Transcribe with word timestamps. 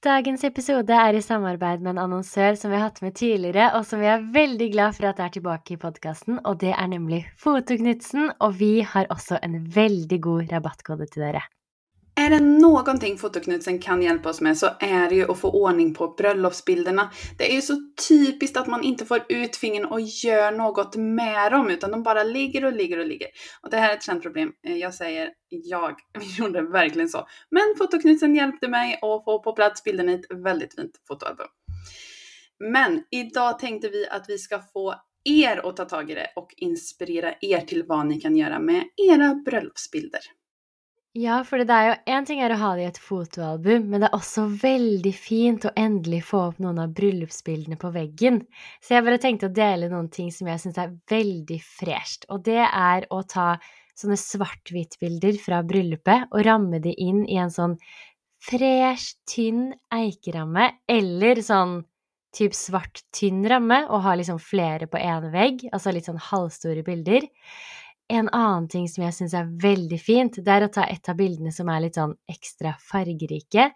Dagens 0.00 0.46
episode 0.48 0.96
er 0.96 1.12
i 1.12 1.20
samarbeid 1.20 1.82
med 1.84 1.90
en 1.92 1.98
annonsør 2.06 2.54
som 2.56 2.70
vi 2.72 2.78
har 2.78 2.86
hatt 2.86 3.02
med 3.04 3.18
tidligere, 3.18 3.66
og 3.76 3.82
som 3.84 4.00
vi 4.00 4.06
er 4.08 4.22
veldig 4.32 4.68
glad 4.72 4.96
for 4.96 5.10
at 5.10 5.20
er 5.20 5.34
tilbake 5.34 5.74
i 5.74 5.80
podkasten, 5.82 6.38
og 6.40 6.56
det 6.62 6.70
er 6.72 6.88
nemlig 6.88 7.18
Fotoknutsen, 7.36 8.30
og 8.40 8.56
vi 8.62 8.70
har 8.80 9.10
også 9.12 9.36
en 9.44 9.58
veldig 9.74 10.20
god 10.24 10.54
rabattkode 10.54 11.04
til 11.12 11.26
dere. 11.26 11.44
Är 12.14 12.30
det 12.30 12.40
någonting 12.40 13.18
Fotoknutsen 13.18 13.78
kan 13.78 14.02
hjälpa 14.02 14.28
oss 14.28 14.40
med 14.40 14.58
så 14.58 14.66
är 14.80 15.08
det 15.08 15.14
ju 15.14 15.30
att 15.30 15.38
få 15.38 15.50
ordning 15.50 15.94
på 15.94 16.08
bröllopsbilderna. 16.08 17.10
Det 17.38 17.50
är 17.50 17.54
ju 17.54 17.62
så 17.62 17.74
typiskt 18.08 18.56
att 18.56 18.66
man 18.66 18.84
inte 18.84 19.06
får 19.06 19.20
ut 19.28 19.56
fingern 19.56 19.84
och 19.84 20.00
gör 20.00 20.52
något 20.52 20.96
med 20.96 21.52
dem, 21.52 21.70
utan 21.70 21.90
de 21.90 22.02
bara 22.02 22.22
ligger 22.22 22.64
och 22.64 22.72
ligger 22.72 22.98
och 22.98 23.06
ligger. 23.06 23.28
Och 23.62 23.70
det 23.70 23.76
här 23.76 23.90
är 23.90 23.96
ett 23.96 24.02
känt 24.02 24.22
problem. 24.22 24.52
Eh, 24.66 24.76
jag 24.76 24.94
säger 24.94 25.30
jag, 25.48 25.94
gjorde 26.38 26.62
verkligen 26.62 27.08
så. 27.08 27.26
Men 27.50 27.74
Fotoknutsen 27.78 28.34
hjälpte 28.34 28.68
mig 28.68 28.94
att 28.94 29.24
få 29.24 29.42
på 29.42 29.52
plats 29.52 29.84
bilderna 29.84 30.12
i 30.12 30.14
ett 30.14 30.44
väldigt 30.44 30.74
fint 30.74 30.92
fotoalbum. 31.08 31.46
Men 32.72 33.02
idag 33.10 33.58
tänkte 33.58 33.88
vi 33.88 34.08
att 34.08 34.24
vi 34.28 34.38
ska 34.38 34.60
få 34.72 34.94
er 35.24 35.68
att 35.68 35.76
ta 35.76 35.84
tag 35.84 36.10
i 36.10 36.14
det 36.14 36.32
och 36.36 36.54
inspirera 36.56 37.34
er 37.40 37.60
till 37.60 37.84
vad 37.86 38.06
ni 38.06 38.20
kan 38.20 38.36
göra 38.36 38.58
med 38.58 38.84
era 38.96 39.34
bröllopsbilder. 39.34 40.20
Ja, 41.18 41.40
for 41.42 41.58
det 41.58 41.74
er 41.74 41.86
jo 41.88 41.94
én 42.14 42.26
ting 42.26 42.38
er 42.38 42.52
å 42.54 42.58
ha 42.60 42.68
det 42.78 42.84
i 42.84 42.88
et 42.92 42.98
fotoalbum, 43.02 43.88
men 43.90 43.98
det 44.04 44.06
er 44.06 44.14
også 44.14 44.44
veldig 44.62 45.10
fint 45.18 45.64
å 45.66 45.72
endelig 45.74 46.20
få 46.28 46.44
opp 46.52 46.60
noen 46.62 46.78
av 46.84 46.92
bryllupsbildene 46.94 47.74
på 47.82 47.90
veggen. 47.96 48.38
Så 48.78 48.94
jeg 48.94 49.06
bare 49.08 49.18
tenkte 49.18 49.48
å 49.48 49.56
dele 49.56 49.88
noen 49.90 50.06
ting 50.14 50.30
som 50.30 50.46
jeg 50.46 50.62
syns 50.62 50.78
er 50.78 50.92
veldig 51.10 51.58
fresht. 51.66 52.28
Og 52.30 52.44
det 52.46 52.62
er 52.62 53.08
å 53.10 53.24
ta 53.26 53.56
sånne 53.98 54.20
svart-hvitt-bilder 54.22 55.40
fra 55.42 55.64
bryllupet 55.66 56.30
og 56.30 56.46
ramme 56.46 56.78
de 56.84 56.94
inn 56.94 57.24
i 57.26 57.40
en 57.42 57.50
sånn 57.50 57.74
fresh, 58.46 59.18
tynn 59.26 59.72
eikeramme, 59.90 60.70
eller 60.88 61.42
sånn 61.42 61.80
typ 62.38 62.54
svart, 62.54 63.02
tynn 63.10 63.42
ramme, 63.50 63.82
og 63.90 64.06
ha 64.06 64.14
liksom 64.14 64.38
flere 64.38 64.86
på 64.86 65.02
én 65.02 65.26
vegg, 65.34 65.66
altså 65.74 65.90
litt 65.90 66.06
sånn 66.06 66.22
halvstore 66.30 66.86
bilder. 66.86 67.26
En 68.10 68.28
annen 68.34 68.66
ting 68.68 68.88
som 68.90 69.04
jeg 69.04 69.14
syns 69.14 69.34
er 69.38 69.50
veldig 69.62 69.98
fint, 70.02 70.38
det 70.42 70.50
er 70.50 70.64
å 70.66 70.70
ta 70.74 70.82
et 70.90 71.06
av 71.08 71.14
bildene 71.18 71.52
som 71.54 71.68
er 71.70 71.84
litt 71.84 71.98
sånn 71.98 72.16
ekstra 72.30 72.72
fargerike, 72.82 73.68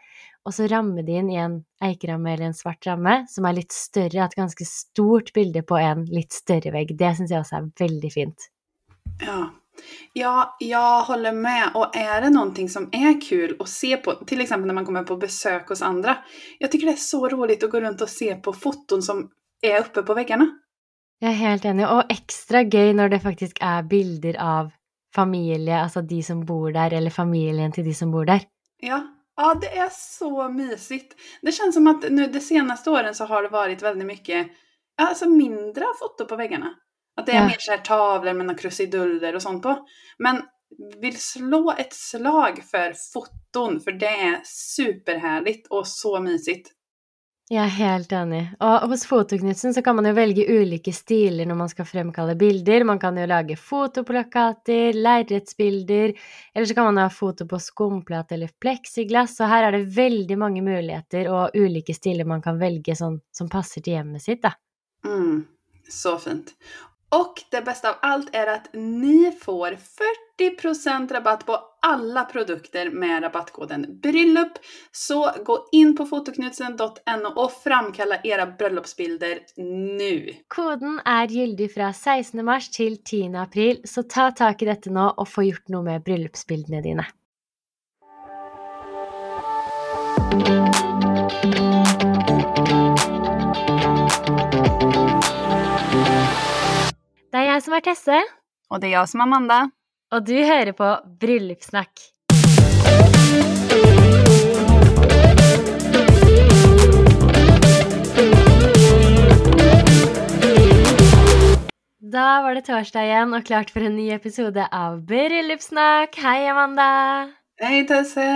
og 0.45 0.57
så 0.57 0.67
ramme 0.69 1.05
det 1.07 1.21
inn 1.21 1.31
i 1.31 1.39
en 1.39 1.61
eikeramme 1.85 2.33
eller 2.33 2.51
en 2.51 2.57
svart 2.57 2.85
ramme 2.89 3.21
som 3.31 3.47
er 3.47 3.61
litt 3.61 3.73
større, 3.73 4.25
et 4.25 4.35
ganske 4.35 4.67
stort 4.67 5.31
bilde 5.37 5.63
på 5.63 5.79
en 5.79 6.03
litt 6.11 6.35
større 6.35 6.75
vegg. 6.75 6.97
Det 6.99 7.13
syns 7.15 7.31
jeg 7.31 7.45
også 7.45 7.61
er 7.61 7.69
veldig 7.85 8.11
fint. 8.13 8.49
Ja. 9.23 9.45
Ja, 10.15 10.55
jeg 10.63 11.07
holder 11.09 11.35
med. 11.35 11.79
Og 11.79 11.95
er 11.99 12.27
det 12.27 12.33
noe 12.35 12.67
som 12.71 12.91
er 12.95 13.17
kul 13.23 13.57
å 13.59 13.67
se 13.71 13.95
på, 14.03 14.19
f.eks. 14.23 14.53
når 14.59 14.77
man 14.77 14.87
kommer 14.87 15.07
på 15.07 15.19
besøk 15.19 15.73
hos 15.73 15.83
andre 15.83 16.21
Jeg 16.61 16.71
syns 16.71 16.85
det 16.85 16.93
er 16.93 17.01
så 17.07 17.23
rolig 17.31 17.59
å 17.63 17.71
gå 17.71 17.83
rundt 17.83 18.03
og 18.03 18.11
se 18.11 18.31
på 18.35 18.55
foton 18.55 19.03
som 19.03 19.27
er 19.65 19.81
oppe 19.81 20.05
på 20.07 20.19
väggarna. 20.19 20.51
Jeg 21.23 21.31
er 21.31 21.41
helt 21.41 21.65
enig, 21.65 21.87
og 21.89 22.11
ekstra 22.13 22.65
gøy 22.69 22.93
når 22.93 23.09
det 23.15 23.23
faktisk 23.23 23.61
er 23.63 23.83
bilder 23.89 24.37
av 24.41 24.73
familie, 25.15 25.77
altså 25.79 26.03
de 26.03 26.23
som 26.23 26.43
bor 26.47 26.73
der, 26.75 26.93
eller 26.99 27.11
familien 27.11 27.73
til 27.73 27.85
de 27.87 27.95
som 27.95 28.11
bor 28.13 28.27
der. 28.29 28.45
Ja, 28.83 28.99
ja 29.39 29.55
det 29.61 29.71
er 29.73 29.89
så 29.95 30.49
mysigt. 30.49 31.15
Det 31.43 31.53
känns 31.53 31.75
som 31.75 31.87
at 31.87 32.13
nu 32.13 32.27
de 32.27 32.41
senaste 32.41 32.91
åren 32.91 33.15
så 33.15 33.25
har 33.25 33.43
det 33.43 33.53
vært 33.55 33.83
veldig 33.83 34.07
mye, 34.07 34.49
alltså 35.01 35.29
mindre 35.31 35.87
foto 36.01 36.27
på 36.27 36.37
veggene. 36.37 36.75
At 37.17 37.27
det 37.27 37.35
er 37.35 37.41
Ja. 37.41 37.47
mer 37.47 37.57
så 37.59 37.71
här 37.71 37.79
tavlor 37.79 38.33
med 38.33 38.47
några 38.47 38.59
krusiduller 38.59 39.35
och 39.35 39.43
sånt 39.43 39.63
på. 39.63 39.87
Men 40.19 40.43
vill 41.01 41.21
slå 41.21 41.71
et 41.79 41.93
slag 41.93 42.63
for 42.71 42.93
foton, 43.13 43.81
for 43.81 43.93
det 43.93 44.09
er 44.09 44.41
superhärligt 44.45 45.67
og 45.71 45.87
så 45.87 46.21
mysigt. 46.21 46.69
Jeg 47.53 47.61
er 47.61 47.73
helt 47.77 48.13
enig. 48.17 48.41
Og 48.65 48.87
hos 48.89 49.03
Fotoknutsen 49.05 49.75
så 49.77 49.83
kan 49.85 49.99
man 49.99 50.07
jo 50.09 50.15
velge 50.17 50.47
ulike 50.49 50.95
stiler 50.97 51.45
når 51.45 51.59
man 51.59 51.69
skal 51.69 51.85
fremkalle 51.85 52.39
bilder. 52.41 52.87
Man 52.89 53.01
kan 53.03 53.19
jo 53.21 53.27
lage 53.29 53.59
fotoplakater, 53.61 54.97
lerretsbilder, 54.97 56.15
eller 56.55 56.71
så 56.71 56.77
kan 56.79 56.89
man 56.89 57.03
ha 57.03 57.11
foto 57.13 57.45
på 57.51 57.61
skumplate 57.61 58.39
eller 58.39 58.55
pleksiglass. 58.65 59.37
Så 59.37 59.51
her 59.51 59.69
er 59.69 59.77
det 59.77 59.93
veldig 59.93 60.39
mange 60.41 60.65
muligheter 60.65 61.29
og 61.29 61.53
ulike 61.53 61.93
stiler 61.97 62.25
man 62.25 62.41
kan 62.45 62.57
velge 62.63 62.97
sånn, 62.97 63.21
som 63.29 63.53
passer 63.53 63.85
til 63.85 63.99
hjemmet 63.99 64.25
sitt, 64.25 64.41
da. 64.47 64.55
Mm, 65.05 65.45
så 65.93 66.17
fint. 66.25 66.57
Och 67.15 67.43
det 67.51 67.63
bästa 67.63 67.91
av 67.91 67.97
allt 68.03 68.35
är 68.35 68.47
att 68.47 68.69
ni 68.73 69.33
får 69.41 69.77
40% 70.39 71.13
rabatt 71.13 71.47
på 71.47 71.59
alla 71.83 72.25
produkter 72.25 72.91
med 72.91 73.23
rabattkoden 73.23 74.01
BRYLLUP. 74.03 74.53
Så 74.93 75.31
gå 75.45 75.69
in 75.73 75.97
på 75.97 76.07
fotoknutsen.no 76.07 77.29
och 77.37 77.53
framkalla 77.53 78.21
era 78.25 78.47
bröllopsbilder 78.47 79.39
nu. 79.99 80.35
Koden 80.49 81.01
er 81.05 81.27
gyldig 81.27 81.75
fra 81.75 81.93
16. 81.93 82.45
mars 82.45 82.71
til 82.71 82.97
10. 83.05 83.35
april, 83.37 83.81
så 83.85 84.03
ta 84.03 84.31
tak 84.31 84.63
i 84.63 84.71
dette 84.73 84.91
nå 84.91 85.11
og 85.17 85.29
få 85.29 85.47
gjort 85.47 85.69
noe 85.69 85.87
med 85.87 86.03
bryllupsbildene 86.03 86.83
dine. 86.83 87.07
Jeg 97.55 97.63
som 97.63 97.75
er 97.77 97.85
Tesse, 97.87 98.21
Og 98.71 98.81
det 98.81 98.89
er 98.89 98.97
jeg 98.99 99.09
som 99.09 99.21
er 99.21 99.29
Amanda. 99.29 99.61
og 100.15 100.27
du 100.27 100.35
hører 100.35 100.73
på 100.73 100.89
Bryllupssnakk. 101.21 102.01
Da 112.15 112.27
var 112.45 112.55
det 112.55 112.67
torsdag 112.69 113.09
igjen 113.09 113.35
og 113.35 113.47
klart 113.49 113.73
for 113.75 113.83
en 113.85 113.97
ny 113.99 114.11
episode 114.15 114.67
av 114.75 115.01
Bryllupssnakk. 115.09 116.15
Hei, 116.23 116.45
Amanda! 116.51 116.89
Hei, 117.63 117.83
Tesse! 117.89 118.27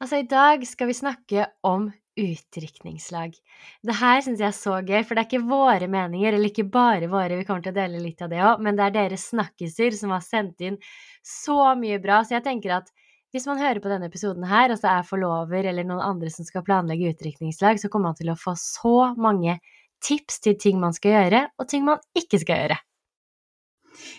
Altså, 0.00 0.20
i 0.22 0.28
dag 0.28 0.64
skal 0.68 0.88
vi 0.90 0.96
snakke 0.96 1.46
om 1.66 1.90
utdrikningslag. 2.16 3.34
Det 3.82 3.96
her 3.98 4.20
syns 4.24 4.42
jeg 4.42 4.48
er 4.48 4.56
så 4.56 4.78
gøy, 4.80 5.00
for 5.02 5.14
det 5.14 5.24
er 5.24 5.28
ikke 5.28 5.48
våre 5.48 5.88
meninger, 5.90 6.32
eller 6.32 6.50
ikke 6.50 6.66
bare 6.70 7.10
våre, 7.10 7.38
vi 7.38 7.46
kommer 7.48 7.64
til 7.64 7.74
å 7.74 7.78
dele 7.78 8.02
litt 8.02 8.22
av 8.24 8.30
det 8.32 8.42
òg, 8.44 8.62
men 8.64 8.78
det 8.78 8.86
er 8.86 8.96
deres 8.98 9.28
snakkiser 9.32 9.96
som 9.98 10.14
har 10.14 10.22
sendt 10.24 10.62
inn 10.64 10.78
så 11.26 11.74
mye 11.80 11.98
bra. 12.02 12.22
Så 12.24 12.36
jeg 12.36 12.46
tenker 12.46 12.78
at 12.78 12.92
hvis 13.34 13.48
man 13.50 13.58
hører 13.58 13.82
på 13.82 13.90
denne 13.90 14.06
episoden 14.06 14.46
her, 14.46 14.70
og 14.70 14.78
så 14.78 14.92
er 14.92 15.06
forlover 15.08 15.66
eller 15.66 15.86
noen 15.86 16.04
andre 16.06 16.30
som 16.30 16.46
skal 16.46 16.62
planlegge 16.66 17.10
utdrikningslag, 17.10 17.82
så 17.82 17.90
kommer 17.90 18.12
man 18.12 18.20
til 18.20 18.30
å 18.30 18.38
få 18.38 18.54
så 18.60 19.10
mange 19.18 19.58
tips 20.04 20.42
til 20.44 20.58
ting 20.60 20.78
man 20.78 20.94
skal 20.94 21.16
gjøre, 21.16 21.46
og 21.58 21.70
ting 21.70 21.86
man 21.86 22.02
ikke 22.14 22.38
skal 22.44 22.62
gjøre. 22.62 22.80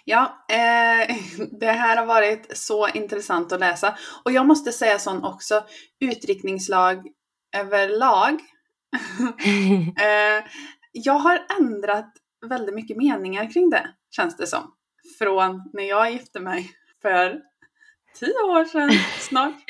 Ja, 0.06 0.46
eh, 0.50 1.18
det 1.60 1.72
här 1.72 1.98
har 1.98 2.06
varit 2.06 2.58
så 2.58 2.88
intressant 2.88 3.52
att 3.52 3.60
läsa. 3.60 3.98
Och 4.24 4.32
jag 4.32 4.46
måste 4.48 4.72
säga 4.72 5.00
sån 5.00 5.24
också, 5.24 5.64
utdrikningslag 6.00 7.08
överlag. 7.56 8.34
eh, 10.02 10.46
jag 10.92 11.14
har 11.14 11.46
ändrat 11.60 12.14
väldigt 12.50 12.76
mycket 12.76 12.98
meningar 12.98 13.52
kring 13.52 13.70
det, 13.70 13.90
känns 14.16 14.38
det 14.38 14.48
som. 14.48 14.74
Från 15.20 15.70
när 15.74 15.84
jag 15.84 16.12
gifte 16.12 16.40
mig 16.40 16.72
för 17.02 17.42
tio 18.20 18.44
år 18.44 18.66
sedan 18.66 18.92
snart. 19.20 19.56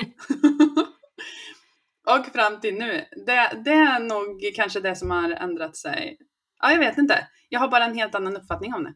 Och 2.08 2.26
fram 2.26 2.60
till 2.62 2.76
nu. 2.76 3.06
Det, 3.26 3.62
det 3.66 3.72
är 3.72 4.00
nog 4.00 4.56
kanske 4.56 4.80
det 4.80 4.96
som 4.96 5.12
har 5.12 5.32
ändrat 5.32 5.76
sig. 5.76 6.18
Ja, 6.62 6.72
jag 6.72 6.80
vet 6.80 6.98
inte. 6.98 7.28
Jag 7.50 7.60
har 7.60 7.68
bara 7.68 7.86
en 7.86 7.96
helt 7.96 8.16
annan 8.16 8.38
uppfattning 8.38 8.74
om 8.74 8.84
det. 8.84 8.94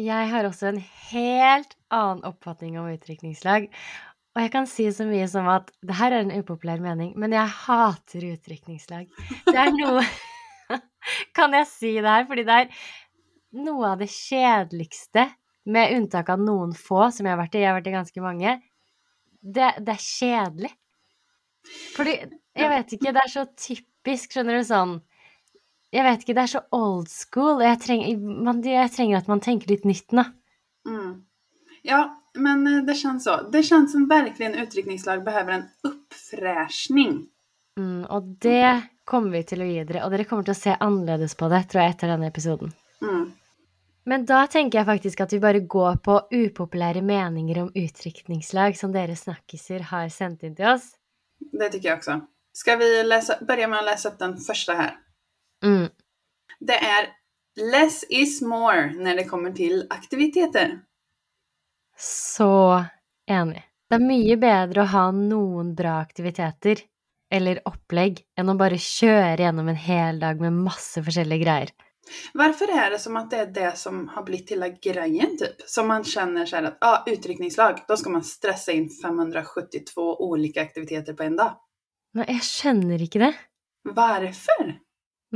Jeg 0.00 0.28
har 0.28 0.44
også 0.44 0.66
en 0.66 0.82
helt 1.10 1.76
annen 1.90 2.24
oppfatning 2.24 2.78
om 2.80 2.88
utdrikningslag. 2.88 3.68
Og 4.38 4.44
jeg 4.44 4.52
kan 4.54 4.68
si 4.70 4.84
så 4.94 5.02
mye 5.02 5.24
som 5.26 5.48
at 5.50 5.72
det 5.82 5.96
her 5.98 6.14
er 6.14 6.22
en 6.22 6.36
upopulær 6.38 6.78
mening, 6.78 7.10
men 7.18 7.32
jeg 7.34 7.50
hater 7.64 8.22
utdrikningslag. 8.28 9.08
Det 9.48 9.56
er 9.58 9.72
noe 9.80 10.04
Kan 11.34 11.56
jeg 11.56 11.66
si 11.66 11.90
det 11.98 12.06
her? 12.06 12.26
Fordi 12.28 12.44
det 12.46 12.58
er 12.62 12.68
noe 13.66 13.94
av 13.96 13.98
det 13.98 14.06
kjedeligste, 14.12 15.26
med 15.68 15.96
unntak 15.96 16.30
av 16.32 16.40
noen 16.40 16.70
få 16.72 17.08
som 17.12 17.26
jeg 17.26 17.34
har 17.34 17.40
vært 17.40 17.56
i, 17.58 17.60
jeg 17.64 17.68
har 17.68 17.76
vært 17.76 17.90
i 17.90 17.96
ganske 17.96 18.22
mange, 18.24 18.54
det, 19.42 19.72
det 19.84 19.94
er 19.96 20.04
kjedelig. 20.04 20.70
Fordi 21.96 22.14
Jeg 22.58 22.70
vet 22.72 22.94
ikke, 22.94 23.12
det 23.12 23.22
er 23.24 23.32
så 23.32 23.44
typisk, 23.58 24.32
skjønner 24.32 24.56
du, 24.56 24.64
sånn 24.64 24.94
Jeg 25.92 26.06
vet 26.06 26.22
ikke, 26.22 26.36
det 26.38 26.44
er 26.46 26.52
så 26.54 26.62
old 26.78 27.10
school, 27.10 27.58
og 27.58 27.66
jeg 27.66 27.82
trenger, 27.82 28.22
man, 28.46 28.62
jeg 28.64 28.94
trenger 28.94 29.18
at 29.18 29.28
man 29.28 29.42
tenker 29.44 29.74
litt 29.74 29.84
nytt 29.88 30.14
nå. 30.16 30.24
Mm. 30.88 31.12
Ja, 31.84 32.04
men 32.38 32.66
eh, 32.66 32.84
det 32.84 32.94
känns 32.94 33.24
så. 33.24 33.40
Det 33.52 33.62
känns 33.62 33.92
som 33.92 34.08
verkligen 34.08 34.54
utdrikningslag 34.54 35.24
behöver 35.24 35.52
en 35.52 35.64
uppfräschning. 35.82 37.26
Mm, 37.78 38.04
og 38.04 38.22
det 38.22 38.82
kommer 39.04 39.30
vi 39.30 39.42
til 39.46 39.62
å 39.62 39.66
gi 39.68 39.82
dere, 39.84 40.04
og 40.04 40.12
dere 40.12 40.26
kommer 40.28 40.46
til 40.46 40.56
å 40.56 40.58
se 40.58 40.76
annerledes 40.80 41.36
på 41.38 41.48
det, 41.52 41.62
tror 41.70 41.82
jeg, 41.82 41.94
etter 41.94 42.10
denne 42.12 42.30
episoden. 42.30 42.72
Mm. 43.02 43.28
Men 44.08 44.24
da 44.24 44.46
tenker 44.48 44.80
jeg 44.80 44.88
faktisk 44.88 45.20
at 45.20 45.32
vi 45.34 45.40
bare 45.42 45.60
går 45.60 46.00
på 46.04 46.14
upopulære 46.32 47.02
meninger 47.04 47.62
om 47.62 47.70
utdrikningslag 47.76 48.76
som 48.76 48.92
dere 48.94 49.16
snakkiser 49.16 49.84
har 49.90 50.08
sendt 50.12 50.46
inn 50.48 50.56
til 50.56 50.70
oss. 50.72 50.94
Det 51.38 51.70
syns 51.72 51.84
jeg 51.84 51.96
også. 51.98 52.18
Skal 52.56 52.78
vi 52.80 52.88
läsa, 53.04 53.36
börja 53.44 53.68
med 53.68 53.82
å 53.82 53.86
lese 53.86 54.08
opp 54.10 54.18
den 54.18 54.38
første 54.42 54.74
her? 54.74 54.94
Mm. 55.64 55.90
Det 56.58 56.78
er 56.82 57.10
less 57.60 58.00
is 58.10 58.40
more 58.42 58.88
når 58.96 59.20
det 59.20 59.28
kommer 59.28 59.52
til 59.54 59.84
aktiviteter. 59.94 60.78
Så 61.98 62.84
enig. 63.30 63.64
Det 63.88 63.96
er 63.96 64.04
mye 64.04 64.36
bedre 64.38 64.84
å 64.84 64.92
ha 64.92 65.08
noen 65.14 65.72
bra 65.74 65.98
aktiviteter 66.02 66.82
eller 67.32 67.60
opplegg 67.68 68.22
enn 68.38 68.52
å 68.52 68.56
bare 68.60 68.78
kjøre 68.80 69.42
gjennom 69.42 69.68
en 69.72 69.80
hel 69.80 70.20
dag 70.20 70.40
med 70.40 70.56
masse 70.56 71.02
forskjellige 71.04 71.44
greier. 71.44 71.72
Hvorfor 72.36 72.70
er 72.72 72.94
det 72.94 73.00
som 73.02 73.16
at 73.20 73.28
det 73.32 73.40
er 73.42 73.50
det 73.52 73.70
som 73.80 74.06
har 74.14 74.24
blivit 74.24 74.54
hela 74.54 74.70
greien, 74.72 75.34
typ? 75.40 75.60
Som 75.68 75.90
man 75.92 76.06
kjenner 76.08 76.48
selv 76.48 76.70
at 76.70 76.84
ah, 76.84 77.02
utrykningslag, 77.08 77.82
da 77.88 77.96
skal 78.00 78.14
man 78.16 78.24
stresse 78.24 78.72
inn 78.76 78.88
572 78.92 80.06
ulike 80.24 80.62
aktiviteter 80.62 81.16
på 81.18 81.26
en 81.26 81.36
dag. 81.40 81.58
Nei, 82.16 82.28
jeg 82.38 82.46
skjønner 82.48 83.04
ikke 83.04 83.26
det. 83.26 83.32
Varför? 83.96 84.72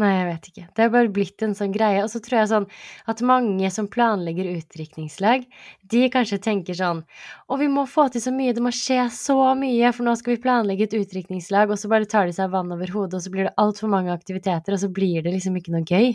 Nei, 0.00 0.08
jeg 0.08 0.24
vet 0.24 0.46
ikke. 0.48 0.62
Det 0.72 0.84
er 0.84 0.92
bare 0.94 1.10
blitt 1.12 1.42
en 1.44 1.52
sånn 1.56 1.72
greie. 1.74 2.00
Og 2.00 2.08
så 2.08 2.20
tror 2.24 2.38
jeg 2.38 2.48
sånn 2.48 2.66
at 3.12 3.20
mange 3.28 3.68
som 3.74 3.90
planlegger 3.92 4.48
utdrikningslag, 4.54 5.44
de 5.92 6.02
kanskje 6.14 6.38
tenker 6.40 6.78
sånn 6.78 7.02
Å, 7.04 7.58
vi 7.60 7.68
må 7.68 7.84
få 7.90 8.06
til 8.12 8.24
så 8.24 8.32
mye, 8.32 8.54
det 8.56 8.64
må 8.64 8.72
skje 8.72 9.04
så 9.12 9.36
mye, 9.58 9.92
for 9.92 10.08
nå 10.08 10.16
skal 10.16 10.36
vi 10.36 10.42
planlegge 10.46 10.88
et 10.88 10.96
utdrikningslag, 10.96 11.68
og 11.68 11.80
så 11.80 11.92
bare 11.92 12.08
tar 12.08 12.30
de 12.30 12.36
seg 12.38 12.54
vann 12.54 12.72
over 12.72 12.94
hodet, 12.94 13.20
og 13.20 13.26
så 13.26 13.34
blir 13.34 13.50
det 13.50 13.56
altfor 13.60 13.92
mange 13.92 14.14
aktiviteter, 14.16 14.72
og 14.72 14.80
så 14.80 14.88
blir 14.88 15.20
det 15.26 15.36
liksom 15.36 15.60
ikke 15.60 15.76
noe 15.76 15.84
gøy. 15.84 16.14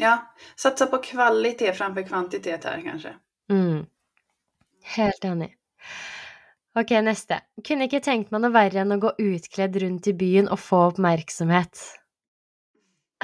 Ja, 0.00 0.16
Satse 0.56 0.88
på 0.88 1.02
kvalitet 1.10 1.76
framfor 1.76 2.08
kvantitet 2.08 2.64
her, 2.64 2.80
kanskje. 2.86 3.18
Mm. 3.52 3.84
Helt 4.96 5.24
enig. 5.28 5.52
Ok, 6.78 6.96
neste. 7.04 7.42
Kunne 7.66 7.90
ikke 7.90 8.00
tenkt 8.00 8.30
meg 8.32 8.40
noe 8.40 8.54
verre 8.54 8.80
enn 8.80 8.94
å 8.94 9.02
gå 9.02 9.12
utkledd 9.20 9.76
rundt 9.82 10.08
i 10.08 10.16
byen 10.16 10.48
og 10.48 10.62
få 10.62 10.86
oppmerksomhet. 10.92 11.82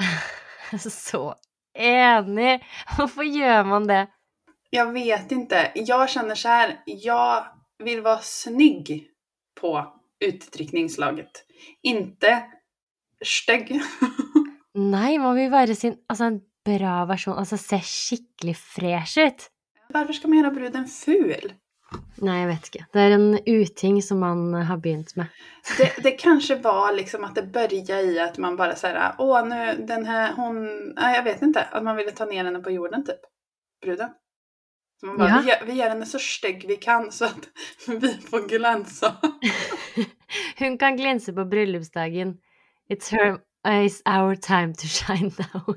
Så 0.89 1.35
enig! 1.77 2.63
Hvorfor 2.95 3.23
gjør 3.23 3.63
man 3.63 3.87
det? 3.87 4.07
Jag 4.69 4.91
vet 4.93 5.31
inte. 5.31 5.71
Jag 5.75 6.09
känner 6.09 6.35
så 6.35 6.47
här, 6.47 6.79
jag 6.85 7.45
vill 7.83 8.01
vara 8.01 8.19
snygg 8.19 9.07
på 9.61 9.93
utdrikningslaget. 10.25 11.45
Inte 11.83 12.43
stygg. 13.25 13.81
Nei, 14.73 15.17
man 15.17 15.35
vil 15.35 15.51
være 15.51 15.75
sin 15.75 15.95
Altså, 16.09 16.23
en 16.23 16.41
bra 16.65 17.05
versjon. 17.05 17.37
Altså, 17.37 17.57
se 17.57 17.79
skikkelig 17.81 18.57
fresh 18.57 19.19
ut. 19.19 19.47
Hvorfor 19.89 20.13
skal 20.13 20.29
man 20.29 20.41
gjøre 20.41 20.53
bruden 20.53 20.87
ful? 20.91 21.53
Nei, 22.19 22.39
jeg 22.41 22.47
vet 22.49 22.65
ikke. 22.69 22.85
Det 22.93 22.99
er 23.01 23.13
en 23.15 23.27
uting 23.45 24.01
som 24.03 24.19
man 24.19 24.53
har 24.67 24.77
begynt 24.83 25.13
med. 25.15 25.27
Det, 25.77 25.93
det 26.03 26.11
kanskje 26.19 26.57
var 26.63 26.91
liksom 26.95 27.23
at 27.27 27.35
det 27.37 27.45
begynte 27.53 27.99
i 28.03 28.17
at 28.19 28.37
man 28.43 28.57
bare 28.59 28.75
säger 28.75 29.15
åh 29.23 29.45
nu 29.47 29.85
den 29.87 30.05
her 30.05 30.33
hun 30.35 30.57
Nei, 30.95 31.13
jeg 31.15 31.23
vet 31.23 31.41
ikke. 31.47 31.63
At 31.71 31.83
man 31.83 31.95
ville 31.95 32.11
ta 32.11 32.25
ned 32.25 32.43
henne 32.43 32.63
på 32.63 32.71
jorden 32.75 33.05
typ. 33.07 33.23
Bruden. 33.83 34.09
Så 34.99 35.05
man 35.05 35.17
bare 35.17 35.29
Ja. 35.29 35.39
vi, 35.41 35.47
gjør, 35.51 35.65
vi 35.65 35.81
henne 35.81 36.05
så 36.05 36.19
stygg 36.19 36.65
vi 36.67 36.75
kan 36.75 37.11
så 37.11 37.25
at 37.25 37.47
vi 38.01 38.13
får 38.29 38.47
glänsa. 38.49 39.15
Hun 40.59 40.77
kan 40.77 40.97
glinse 40.97 41.33
på 41.33 41.45
bryllupsdagen. 41.45 42.37
It's 42.89 43.09
her 43.11 43.37
It's 43.67 44.01
our 44.05 44.35
time 44.35 44.73
to 44.73 44.87
shine 44.87 45.31
now. 45.37 45.65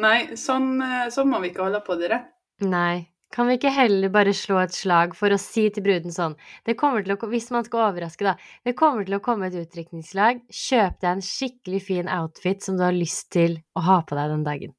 Nei, 0.00 0.36
sån, 0.36 0.80
eh, 0.82 1.08
sånn 1.12 1.28
må 1.28 1.40
vi 1.42 1.50
ikke 1.50 1.66
holde 1.66 1.80
på 1.84 1.96
dere. 2.00 2.22
Nei. 2.60 3.06
Kan 3.30 3.46
vi 3.46 3.54
ikke 3.60 3.70
heller 3.70 4.10
bare 4.10 4.32
slå 4.34 4.56
et 4.58 4.74
slag 4.74 5.12
for 5.14 5.30
å 5.30 5.38
si 5.38 5.68
til 5.70 5.84
bruden 5.86 6.10
sånn 6.10 6.32
det 6.66 6.74
kommer 6.80 7.04
til 7.06 7.14
å, 7.14 7.28
Hvis 7.30 7.50
man 7.54 7.62
skal 7.64 7.84
overraske, 7.92 8.26
da. 8.26 8.34
Det 8.66 8.74
kommer 8.74 9.06
til 9.06 9.14
å 9.14 9.22
komme 9.22 9.46
et 9.46 9.54
utdrikningslag. 9.54 10.42
Kjøp 10.50 10.98
deg 11.00 11.10
en 11.12 11.22
skikkelig 11.22 11.82
fin 11.86 12.10
outfit 12.10 12.62
som 12.62 12.76
du 12.76 12.82
har 12.82 12.96
lyst 12.96 13.30
til 13.30 13.60
å 13.78 13.84
ha 13.86 14.00
på 14.02 14.18
deg 14.18 14.34
den 14.34 14.44
dagen. 14.44 14.74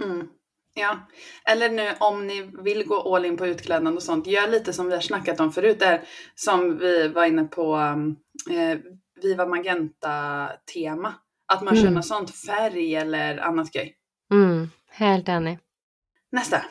Mm. 0.00 0.28
Ja, 0.78 0.92
eller 1.48 1.70
nu 1.72 1.86
om 2.04 2.26
ni 2.26 2.42
vil 2.62 2.84
gå 2.86 2.98
all 3.14 3.24
in 3.24 3.36
på 3.36 3.46
utkledning 3.48 3.96
og 3.96 4.02
sånt, 4.04 4.26
gjør 4.28 4.50
litt 4.52 4.74
som 4.74 4.86
vi 4.90 4.94
har 4.94 5.00
snakket 5.00 5.40
om 5.40 5.52
förut 5.52 5.78
där, 5.80 6.02
som 6.34 6.78
vi 6.78 7.08
var 7.08 7.24
inne 7.24 7.44
på 7.44 7.76
um, 7.76 8.16
eh, 8.50 8.78
Viva 9.22 9.46
Magenta-tema. 9.46 11.14
At 11.48 11.62
man 11.62 11.76
skjønner 11.76 12.02
Mm. 12.02 12.02
sånt, 12.02 12.30
färg 12.30 12.94
eller 12.94 13.38
annet 13.38 13.72
gøy. 13.74 13.92
Mm, 14.32 14.70
helt 14.90 15.28
enig. 15.28 15.58
Nästa. 16.32 16.64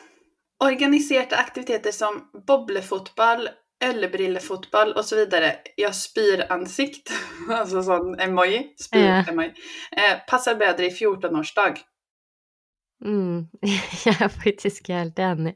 Organiserte 0.64 1.36
aktiviteter 1.36 1.92
som 1.92 2.22
boblefotball, 2.46 3.48
ølbrillefotball 3.84 4.94
osv. 4.96 5.18
så 5.28 5.90
spyransikt, 5.92 5.92
altså 5.92 5.92
spyr 5.92 6.44
ansikt, 6.52 7.12
alltså 7.58 7.98
emoji, 8.24 8.62
spyr 8.80 9.04
Ja. 9.04 9.24
emoji. 9.28 9.52
Eh, 9.96 10.16
passer 10.28 10.54
bedre 10.54 10.86
i 10.86 10.90
14-årsdag. 10.90 11.82
Mm, 13.04 13.48
jeg 14.06 14.14
er 14.24 14.28
faktisk 14.32 14.88
helt 14.88 15.18
enig. 15.20 15.52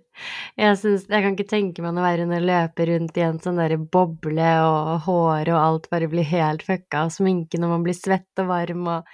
Jeg, 0.60 0.76
synes, 0.78 1.06
jeg 1.08 1.24
kan 1.24 1.36
ikke 1.36 1.48
tenke 1.48 1.82
meg 1.84 1.94
noe 1.96 2.04
verre 2.04 2.26
enn 2.26 2.36
å 2.36 2.40
løpe 2.44 2.84
rundt 2.90 3.16
i 3.16 3.24
en 3.24 3.40
sånn 3.40 3.56
derre 3.62 3.78
boble, 3.80 4.50
og 4.66 5.06
håret 5.06 5.54
og 5.54 5.62
alt 5.62 5.88
bare 5.92 6.10
blir 6.12 6.28
helt 6.28 6.66
fucka, 6.66 7.06
og 7.06 7.14
sminke 7.16 7.60
når 7.60 7.72
man 7.72 7.86
blir 7.86 7.96
svett 7.96 8.42
og 8.44 8.50
varm 8.52 8.84
og 8.98 9.08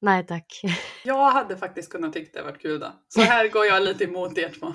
Nei 0.00 0.22
takk. 0.24 0.60
Jag 1.04 1.30
hade 1.30 1.56
faktiskt 1.56 1.92
kunnat 1.92 2.12
tycka 2.12 2.38
det 2.38 2.44
varit 2.44 2.62
kul 2.62 2.80
då. 2.80 2.92
Så 3.08 3.20
här 3.20 3.48
går 3.48 3.66
jag 3.66 3.82
lite 3.82 4.04
emot 4.04 4.38
er 4.38 4.48
två. 4.48 4.74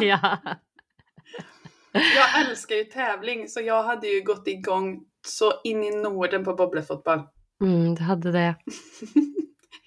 ja. 0.04 0.38
Jag 1.92 2.48
älskar 2.48 2.74
ju 2.76 2.84
tävling 2.84 3.48
så 3.48 3.60
jag 3.60 3.82
hade 3.82 4.06
ju 4.06 4.20
gått 4.20 4.48
igång 4.48 5.04
så 5.26 5.52
in 5.64 5.84
i 5.84 5.90
Norden 5.90 6.44
på 6.44 6.54
bobblefotboll. 6.54 7.20
Mm, 7.62 7.94
du 7.94 8.02
hadde 8.02 8.32
det. 8.32 8.54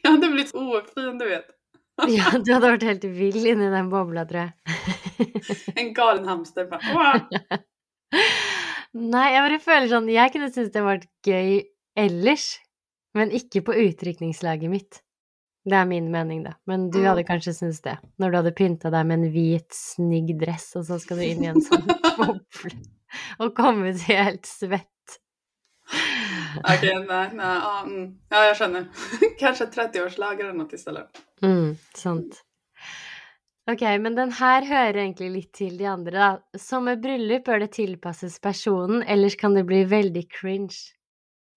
Jag 0.01 0.11
hade 0.11 0.27
blivit 0.27 0.55
ofin 0.55 1.17
du 1.17 1.29
vet. 1.29 1.45
Ja, 2.07 2.31
du 2.45 2.53
hadde 2.53 2.71
vært 2.71 2.83
helt 2.83 3.03
vill 3.03 3.47
inni 3.47 3.69
den 3.73 3.89
bobla, 3.89 4.23
tror 4.29 4.39
jeg. 4.39 4.53
En 5.75 5.93
galen 5.97 6.27
hamster 6.29 6.69
bare 6.69 6.93
wow! 6.93 7.19
Nei, 8.97 9.25
jeg 9.33 9.43
bare 9.43 9.59
føler 9.61 9.89
sånn 9.91 10.07
Jeg 10.13 10.31
kunne 10.33 10.49
synes 10.53 10.71
det 10.73 10.83
var 10.85 11.01
gøy 11.25 11.59
ellers, 11.97 12.45
men 13.17 13.33
ikke 13.35 13.63
på 13.67 13.75
utdrikningslaget 13.87 14.71
mitt. 14.71 15.01
Det 15.67 15.75
er 15.75 15.87
min 15.89 16.05
mening, 16.13 16.45
da. 16.45 16.53
Men 16.69 16.85
du 16.93 16.99
Mm. 17.01 17.07
hadde 17.09 17.23
kanskje 17.27 17.53
syntes 17.57 17.81
det. 17.83 17.97
Når 18.21 18.31
du 18.31 18.37
hadde 18.39 18.53
pynta 18.55 18.91
deg 18.93 19.05
med 19.09 19.19
en 19.19 19.31
hvit, 19.33 19.67
snygg 19.75 20.37
dress, 20.39 20.69
og 20.79 20.85
så 20.87 20.99
skal 21.01 21.19
du 21.19 21.25
inn 21.27 21.43
i 21.43 21.49
en 21.51 21.59
sånn 21.61 21.83
boble 22.19 22.77
og 23.43 23.51
komme 23.57 23.89
ut 23.91 24.05
helt 24.07 24.47
svett. 24.47 24.87
Ok, 26.67 26.83
nei, 27.07 27.25
nei 27.35 27.51
mm. 27.87 28.07
ja, 28.31 28.41
jeg 28.49 28.57
skjønner. 28.59 28.87
Kanskje 29.41 29.67
30-årslag 29.75 30.39
eller 30.41 30.55
noe 30.57 30.73
i 30.73 30.79
stedet. 30.79 31.05
Mm, 31.43 31.75
sant. 31.95 32.41
Ok, 33.67 33.83
men 33.99 34.15
den 34.15 34.31
her 34.31 34.63
hører 34.63 35.01
egentlig 35.03 35.29
litt 35.33 35.49
til 35.59 35.75
de 35.79 35.87
andre, 35.91 36.15
da. 36.15 36.59
Som 36.59 36.87
med 36.87 37.01
bryllup 37.03 37.43
bør 37.49 37.59
det 37.65 37.73
tilpasses 37.75 38.39
personen, 38.43 39.03
ellers 39.03 39.35
kan 39.39 39.55
det 39.57 39.65
bli 39.67 39.81
veldig 39.91 40.23
cringe. 40.31 40.77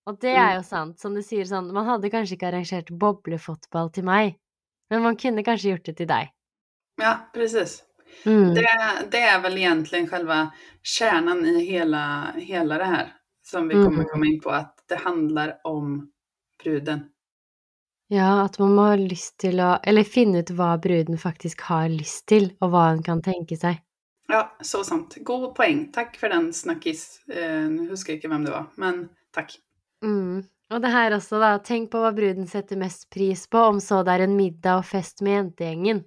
Og 0.09 0.17
det 0.21 0.33
er 0.33 0.55
jo 0.57 0.63
sant, 0.65 0.99
som 0.99 1.15
du 1.15 1.21
sier 1.23 1.45
sånn, 1.45 1.69
man 1.77 1.87
hadde 1.87 2.11
kanskje 2.11 2.37
ikke 2.39 2.49
arrangert 2.49 2.89
boblefotball 2.91 3.91
til 3.95 4.05
meg, 4.09 4.37
men 4.91 5.03
man 5.05 5.17
kunne 5.21 5.45
kanskje 5.47 5.75
gjort 5.75 5.85
det 5.91 5.97
til 6.01 6.09
deg. 6.11 6.31
Ja, 7.01 7.13
precis. 7.35 7.83
Mm. 8.25 8.55
Det, 8.57 8.65
det 9.13 9.21
er 9.23 9.39
vel 9.45 9.57
egentlig 9.61 10.09
selve 10.11 10.41
kjernen 10.83 11.45
i 11.47 11.63
hele, 11.69 12.01
hele 12.43 12.79
det 12.83 12.89
her, 12.91 13.13
Som 13.51 13.69
vi 13.69 13.75
kommer 13.75 14.05
Mm. 14.05 14.09
komme 14.11 14.27
inn 14.27 14.41
på, 14.41 14.51
at 14.53 14.83
det 14.89 14.99
handler 15.05 15.57
om 15.65 16.11
bruden. 16.63 17.07
Ja, 18.11 18.45
at 18.45 18.59
man 18.59 18.75
må 18.77 18.85
ha 18.91 18.97
lyst 18.97 19.39
til 19.39 19.59
å 19.63 19.79
Eller 19.87 20.05
finne 20.05 20.43
ut 20.43 20.51
hva 20.51 20.77
bruden 20.83 21.17
faktisk 21.19 21.61
har 21.71 21.89
lyst 21.89 22.27
til, 22.27 22.51
og 22.61 22.71
hva 22.71 22.91
hun 22.91 23.03
kan 23.03 23.23
tenke 23.23 23.57
seg. 23.59 23.81
Ja, 24.29 24.51
så 24.63 24.85
sant. 24.85 25.17
God 25.25 25.55
poeng. 25.57 25.93
Takk 25.93 26.17
for 26.21 26.29
den 26.29 26.53
snakkis. 26.53 27.21
Eh, 27.31 27.69
husker 27.91 28.13
jeg 28.13 28.21
ikke 28.21 28.29
hvem 28.31 28.45
det 28.45 28.53
var, 28.53 28.69
men 28.77 29.09
takk. 29.35 29.57
Mm. 30.05 30.43
Og 30.71 30.83
det 30.83 30.93
her 30.95 31.17
også, 31.17 31.41
da. 31.43 31.57
Tenk 31.67 31.91
på 31.91 32.01
hva 32.03 32.13
bruden 32.15 32.47
setter 32.51 32.79
mest 32.79 33.09
pris 33.11 33.47
på, 33.51 33.63
om 33.73 33.81
så 33.83 34.05
det 34.07 34.15
er 34.15 34.27
en 34.29 34.37
middag 34.39 34.83
og 34.83 34.87
fest 34.87 35.25
med 35.27 35.37
jentegjengen. 35.37 36.05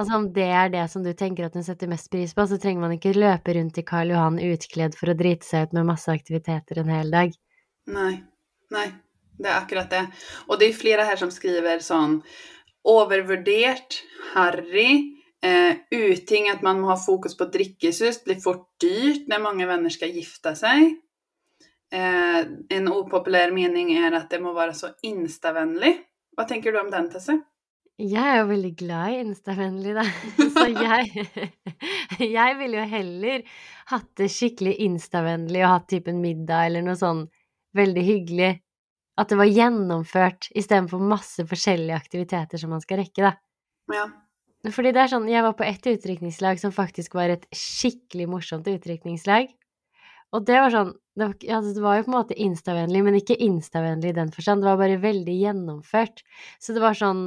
Altså 0.00 0.16
om 0.16 0.28
det 0.34 0.48
er 0.48 0.70
det 0.72 0.84
som 0.90 1.02
du 1.04 1.12
tenker 1.14 1.46
at 1.46 1.56
hun 1.58 1.64
setter 1.66 1.90
mest 1.90 2.08
pris 2.10 2.32
på, 2.34 2.46
så 2.48 2.58
trenger 2.60 2.86
man 2.86 2.94
ikke 2.96 3.12
løpe 3.16 3.54
rundt 3.58 3.78
i 3.78 3.84
Karl 3.86 4.14
Johan 4.14 4.40
utkledd 4.40 4.96
for 4.98 5.12
å 5.12 5.16
drite 5.18 5.46
seg 5.46 5.68
ut 5.68 5.76
med 5.76 5.90
masse 5.90 6.10
aktiviteter 6.10 6.80
en 6.80 6.92
hel 6.94 7.12
dag. 7.12 7.34
Nei. 7.92 8.14
Nei. 8.72 8.88
det 9.42 9.50
er 9.50 9.58
akkurat 9.58 9.90
det. 9.92 10.02
Og 10.48 10.58
det 10.60 10.70
er 10.70 10.78
flere 10.78 11.04
her 11.04 11.18
som 11.20 11.32
skriver 11.34 11.82
sånn 11.84 12.20
overvurdert, 12.88 14.00
harry, 14.32 15.18
eh, 15.44 15.82
uting 15.92 16.48
at 16.50 16.62
man 16.64 16.80
må 16.80 16.92
ha 16.92 16.98
fokus 16.98 17.36
på 17.38 17.50
drikkesus, 17.52 18.22
blir 18.24 18.40
fort 18.42 18.64
dyrt 18.82 19.28
når 19.30 19.44
mange 19.44 19.68
venner 19.68 19.92
skal 19.92 20.14
gifte 20.14 20.54
seg. 20.58 20.96
Eh, 21.92 22.40
en 22.76 22.88
opopulær 22.88 23.52
mening 23.52 23.92
er 23.98 24.14
at 24.16 24.30
det 24.32 24.40
må 24.40 24.54
være 24.56 24.74
så 24.76 24.94
instavennlig. 25.04 25.92
Hva 26.32 26.46
tenker 26.48 26.72
du 26.72 26.80
om 26.80 26.88
den, 26.92 27.10
Tesse? 27.12 27.36
Jeg 28.00 28.24
er 28.24 28.38
jo 28.40 28.48
veldig 28.48 28.72
glad 28.80 29.12
i 29.12 29.18
Insta-vennlig, 29.20 29.92
da. 29.98 30.04
Så 30.56 30.64
jeg 30.72 31.26
Jeg 32.38 32.56
ville 32.58 32.80
jo 32.80 32.86
heller 32.88 33.44
hatt 33.92 34.08
det 34.18 34.30
skikkelig 34.32 34.72
Insta-vennlig 34.86 35.60
og 35.66 35.74
hatt 35.74 35.90
typen 35.92 36.22
middag 36.24 36.70
eller 36.70 36.86
noe 36.86 36.96
sånn 36.98 37.26
veldig 37.76 38.04
hyggelig. 38.06 38.50
At 39.20 39.28
det 39.28 39.38
var 39.42 39.50
gjennomført 39.50 40.48
istedenfor 40.56 41.04
masse 41.04 41.44
forskjellige 41.48 41.98
aktiviteter 41.98 42.60
som 42.60 42.72
man 42.72 42.80
skal 42.80 43.02
rekke, 43.02 43.28
da. 43.28 43.34
Ja. 43.92 44.08
Fordi 44.72 44.94
det 44.94 45.04
er 45.04 45.12
sånn, 45.12 45.28
jeg 45.28 45.44
var 45.44 45.56
på 45.58 45.66
ett 45.66 45.84
utdrikningslag 45.90 46.60
som 46.62 46.72
faktisk 46.72 47.16
var 47.18 47.34
et 47.34 47.44
skikkelig 47.52 48.28
morsomt 48.30 48.68
utdrikningslag. 48.72 49.50
Og 50.32 50.46
det 50.48 50.60
var 50.62 50.72
sånn 50.72 50.94
det 51.14 51.24
var, 51.26 51.34
ja, 51.44 51.60
det 51.60 51.80
var 51.80 51.98
jo 51.98 52.04
på 52.06 52.10
en 52.10 52.16
måte 52.16 52.36
instavennlig, 52.40 53.02
men 53.04 53.16
ikke 53.18 53.36
instavennlig 53.44 54.12
i 54.12 54.16
den 54.16 54.30
forstand. 54.32 54.62
Det 54.62 54.70
var 54.70 54.78
bare 54.80 55.00
veldig 55.02 55.34
gjennomført. 55.36 56.22
Så 56.58 56.72
det 56.72 56.80
var 56.84 56.96
sånn 56.96 57.24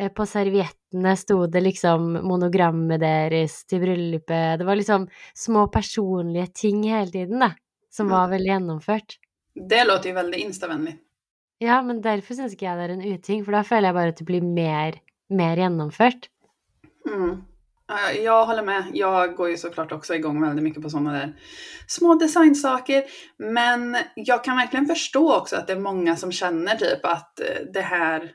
eh, 0.00 0.10
På 0.10 0.26
serviettene 0.26 1.12
sto 1.18 1.44
det 1.46 1.62
liksom 1.62 2.16
monogrammet 2.26 3.02
deres 3.02 3.60
til 3.70 3.84
bryllupet. 3.84 4.58
Det 4.58 4.66
var 4.66 4.80
liksom 4.80 5.06
små 5.34 5.68
personlige 5.70 6.48
ting 6.64 6.82
hele 6.90 7.12
tiden, 7.14 7.44
da, 7.46 7.52
som 7.92 8.10
var 8.10 8.32
veldig 8.34 8.50
gjennomført. 8.50 9.20
Det 9.54 9.84
låter 9.86 10.10
jo 10.10 10.18
veldig 10.18 10.42
instavennlig. 10.48 10.96
Ja, 11.60 11.82
men 11.84 12.00
derfor 12.00 12.34
syns 12.34 12.54
ikke 12.56 12.66
jeg 12.66 12.78
det 12.78 12.84
er 12.88 12.92
en 12.96 13.04
uting, 13.04 13.44
for 13.44 13.54
da 13.54 13.62
føler 13.66 13.90
jeg 13.90 13.98
bare 13.98 14.14
at 14.14 14.20
det 14.22 14.26
blir 14.26 14.44
mer, 14.44 14.96
mer 15.28 15.60
gjennomført. 15.60 16.30
Mm. 17.06 17.42
Ja, 17.90 18.12
Jag 18.12 18.46
håller 18.46 18.62
med. 18.62 18.84
Jag 18.92 19.36
går 19.36 19.50
ju 19.50 19.56
såklart 19.56 19.92
också 19.92 20.14
igång 20.14 20.40
väldigt 20.42 20.62
mycket 20.64 20.82
på 20.82 20.90
sådana 20.90 21.12
där 21.12 21.32
små 21.86 22.14
designsaker. 22.14 23.04
Men 23.38 23.96
jag 24.14 24.44
kan 24.44 24.56
verkligen 24.56 24.86
förstå 24.86 25.36
också 25.36 25.56
att 25.56 25.66
det 25.66 25.72
är 25.72 25.80
många 25.80 26.16
som 26.16 26.32
känner 26.32 26.76
typ 26.76 27.04
att 27.04 27.40
eh, 27.40 27.46
det 27.74 27.80
här 27.80 28.32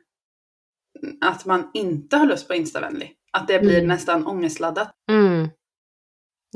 att 1.21 1.45
man 1.45 1.71
inte 1.73 2.17
har 2.17 2.25
lust 2.25 2.47
på 2.47 2.53
instavänlig. 2.53 3.13
Att 3.31 3.47
det 3.47 3.59
blir 3.59 3.77
Mm. 3.77 3.87
nästan 3.87 4.27
ångestladdat. 4.27 4.91
Mm. 5.11 5.49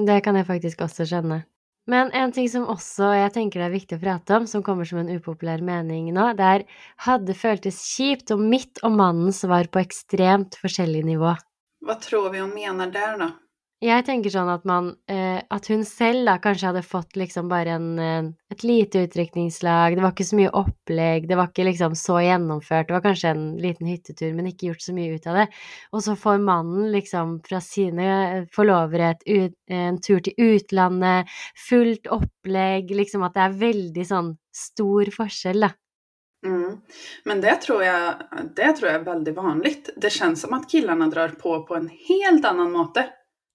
Det 0.07 0.21
kan 0.21 0.35
jeg 0.35 0.47
faktisk 0.47 0.81
også 0.81 1.05
känna. 1.05 1.41
Men 1.87 2.11
en 2.11 2.31
ting 2.31 2.49
som 2.49 2.67
også 2.67 3.03
jeg 3.15 3.33
tenker 3.33 3.59
det 3.59 3.65
er 3.65 3.73
viktig 3.73 3.97
å 3.97 4.01
prate 4.03 4.35
om, 4.37 4.47
som 4.47 4.63
kommer 4.63 4.85
som 4.85 4.99
en 4.99 5.09
upopulær 5.09 5.61
mening 5.61 6.13
nå, 6.13 6.33
det 6.37 6.45
er 6.45 6.63
hadde 6.97 7.33
føltes 7.33 7.79
kjipt 7.97 8.31
om 8.31 8.43
mitt 8.49 8.79
og 8.83 8.91
mannens 8.91 9.43
var 9.43 9.63
på 9.73 9.79
ekstremt 9.79 10.55
forskjellig 10.61 11.03
nivå. 11.05 11.33
Vad 11.79 12.01
tror 12.01 12.29
vi 12.29 12.39
hun 12.39 12.55
mener 12.55 12.91
der, 12.91 13.17
da? 13.17 13.31
Jeg 13.79 14.03
tenker 14.03 14.31
sånn 14.33 14.49
at 14.51 14.65
man 14.67 14.89
eh, 15.07 15.39
At 15.55 15.69
hun 15.71 15.85
selv 15.87 16.27
da 16.27 16.33
kanskje 16.43 16.67
hadde 16.67 16.81
fått 16.83 17.15
liksom 17.15 17.47
bare 17.47 17.77
en, 17.77 17.87
eh, 18.03 18.27
et 18.51 18.65
lite 18.67 19.05
utdrikningslag, 19.05 19.95
det 19.95 20.03
var 20.03 20.11
ikke 20.11 20.27
så 20.27 20.39
mye 20.39 20.51
opplegg, 20.59 21.29
det 21.29 21.37
var 21.39 21.47
ikke 21.47 21.67
liksom 21.69 21.95
så 21.95 22.17
gjennomført, 22.25 22.89
det 22.89 22.97
var 22.97 23.05
kanskje 23.05 23.31
en 23.31 23.45
liten 23.63 23.87
hyttetur, 23.87 24.33
men 24.35 24.49
ikke 24.51 24.73
gjort 24.73 24.83
så 24.83 24.95
mye 24.97 25.15
ut 25.15 25.29
av 25.31 25.39
det. 25.39 25.47
Og 25.95 26.03
så 26.03 26.17
får 26.19 26.43
mannen 26.43 26.89
liksom 26.91 27.37
fra 27.47 27.61
sine 27.63 28.09
forlovere 28.51 29.13
et 29.13 29.55
en 29.71 30.01
tur 30.03 30.19
til 30.25 30.35
utlandet, 30.43 31.31
fullt 31.69 32.09
opplegg, 32.11 32.91
liksom 32.99 33.23
at 33.23 33.37
det 33.37 33.45
er 33.45 33.59
veldig 33.63 34.07
sånn 34.11 34.33
stor 34.51 35.13
forskjell, 35.15 35.69
da. 35.69 35.71
Mm. 36.69 36.81
Men 37.25 37.41
det 37.41 37.55
tror, 37.65 37.83
jag, 37.83 38.13
det 38.55 38.73
tror 38.73 38.91
jag 38.91 39.01
är 39.01 39.05
väldigt 39.05 39.35
vanligt. 39.35 39.89
Det 39.97 40.09
känns 40.09 40.41
som 40.41 40.53
att 40.53 40.69
killarna 40.71 41.07
drar 41.07 41.29
på 41.29 41.63
på 41.67 41.75
en 41.75 41.89
helt 42.07 42.45
annen 42.45 42.71
måte. 42.71 43.09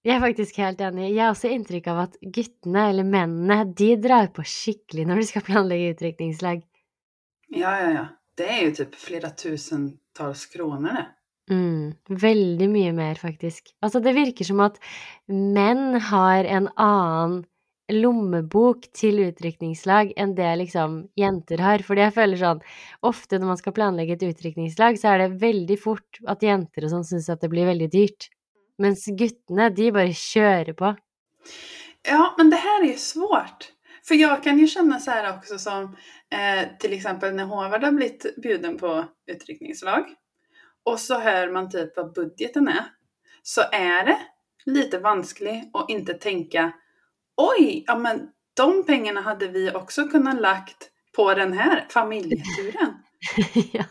Jeg 0.05 0.19
er 0.19 0.21
faktisk 0.21 0.57
helt 0.61 0.81
enig. 0.85 1.07
Jeg 1.15 1.23
har 1.23 1.31
også 1.33 1.49
inntrykk 1.49 1.87
av 1.89 1.99
at 2.03 2.17
guttene, 2.21 2.83
eller 2.91 3.07
mennene, 3.09 3.63
de 3.73 3.95
drar 3.97 4.27
på 4.35 4.43
skikkelig 4.45 5.07
når 5.09 5.21
de 5.21 5.27
skal 5.31 5.45
planlegge 5.47 5.95
utdrikningslag. 5.95 6.61
Ja, 7.49 7.71
ja, 7.81 7.89
ja. 7.95 8.05
Det 8.37 8.45
er 8.51 8.61
jo 8.67 8.75
typ 8.77 8.97
flere 8.99 9.31
tusentals 9.33 10.45
kroner, 10.51 10.99
det. 10.99 11.05
Mm, 11.55 11.93
veldig 12.21 12.67
mye 12.69 12.93
mer, 12.93 13.17
faktisk. 13.17 13.73
Altså, 13.81 14.01
det 14.03 14.15
virker 14.17 14.45
som 14.45 14.61
at 14.65 14.77
menn 15.29 15.97
har 16.11 16.45
en 16.45 16.69
annen 16.75 17.43
lommebok 17.93 18.87
til 18.95 19.19
utdrikningslag 19.27 20.13
enn 20.17 20.33
det 20.37 20.49
liksom 20.63 20.97
jenter 21.19 21.61
har. 21.61 21.83
Fordi 21.85 22.05
jeg 22.05 22.15
føler 22.15 22.41
sånn 22.41 22.63
Ofte 23.05 23.39
når 23.39 23.51
man 23.53 23.59
skal 23.61 23.75
planlegge 23.77 24.17
et 24.17 24.25
utdrikningslag, 24.25 24.97
så 25.01 25.13
er 25.13 25.23
det 25.23 25.43
veldig 25.43 25.77
fort 25.81 26.21
at 26.31 26.43
jenter 26.45 26.87
og 26.87 26.95
sånn 26.95 27.07
syns 27.07 27.29
at 27.33 27.43
det 27.43 27.51
blir 27.53 27.69
veldig 27.69 27.91
dyrt. 27.93 28.29
Mens 28.81 29.05
guttene, 29.07 29.69
de 29.71 29.91
bare 29.95 30.11
kjører 30.17 30.75
på. 30.75 30.91
Ja, 32.05 32.33
men 32.37 32.51
det 32.51 32.59
her 32.63 32.81
er 32.81 32.91
jo 32.91 32.99
svårt. 33.01 33.71
For 34.05 34.17
jeg 34.19 34.41
kan 34.45 34.59
jo 34.61 34.67
kjenne 34.69 34.99
så 35.01 35.15
her 35.15 35.31
også 35.31 35.57
som 35.61 35.87
eh, 36.29 36.67
f.eks. 36.77 37.07
når 37.23 37.49
Håvard 37.49 37.87
har 37.87 37.95
blitt 37.95 38.27
bjuden 38.41 38.75
på 38.77 38.91
utdrikningslag, 39.31 40.11
og 40.85 40.99
så 41.01 41.17
hører 41.23 41.53
man 41.53 41.71
typ 41.73 41.95
hva 41.97 42.05
budgeten 42.13 42.69
er, 42.69 42.91
Så 43.45 43.61
er 43.73 44.05
det 44.05 44.17
lite 44.65 44.97
vanskelig 44.97 45.69
å 45.77 45.83
ikke 45.89 46.15
tänka 46.17 46.71
oj, 47.37 47.83
ja 47.87 47.95
men 47.97 48.29
de 48.55 48.85
pengarna 48.85 49.21
hade 49.21 49.47
vi 49.47 49.71
också 49.71 50.07
kunnat 50.07 50.41
lagt 50.41 50.89
på 51.15 51.33
den 51.33 51.53
här 51.53 51.85
familjeturen. 51.89 53.03
ja. 53.73 53.85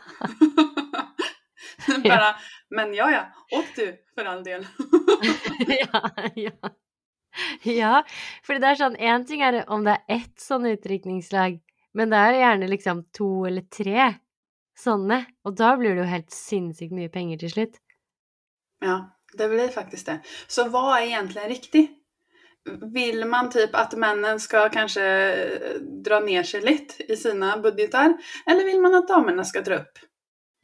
Bara, 2.04 2.36
men 2.70 2.94
ja, 2.94 3.10
ja, 3.10 3.26
åk 3.58 3.66
du 3.76 3.96
för 4.14 4.24
all 4.24 4.44
del. 4.44 4.66
ja, 5.66 6.10
ja. 6.34 6.50
Ja, 7.62 8.04
for 8.46 8.60
det 8.62 8.68
er 8.68 8.78
sånn 8.78 8.94
Én 8.94 9.24
ting 9.26 9.40
er 9.42 9.64
om 9.66 9.82
det 9.86 9.96
er 9.96 10.20
ett 10.20 10.38
sånn 10.40 10.68
utdrikningslag, 10.70 11.58
men 11.94 12.12
det 12.12 12.20
er 12.20 12.38
gjerne 12.38 12.68
liksom 12.70 13.02
to 13.16 13.30
eller 13.48 13.66
tre 13.74 14.12
sånne. 14.78 15.24
Og 15.42 15.56
da 15.58 15.72
blir 15.78 15.96
det 15.96 16.04
jo 16.04 16.12
helt 16.12 16.30
sinnssykt 16.34 16.94
mye 16.94 17.10
penger 17.10 17.42
til 17.42 17.52
slutt. 17.56 17.80
Ja, 18.84 19.00
det 19.34 19.50
blir 19.50 19.68
faktisk 19.74 20.06
det. 20.12 20.20
Så 20.46 20.68
hva 20.70 20.86
er 20.94 21.08
egentlig 21.08 21.50
riktigt? 21.56 21.98
Vill 22.64 23.24
man 23.28 23.50
typ 23.50 23.74
att 23.74 23.96
männen 23.96 24.40
ska 24.40 24.68
kanske 24.68 25.04
eh, 25.04 25.80
dra 25.80 26.20
ner 26.20 26.42
sig 26.42 26.60
litt 26.60 26.96
i 27.08 27.16
sine 27.16 27.58
budgetar? 27.62 28.16
Eller 28.46 28.64
vil 28.64 28.80
man 28.80 28.94
at 28.94 29.08
damene 29.08 29.44
skal 29.44 29.64
dra 29.64 29.78
opp? 29.82 30.00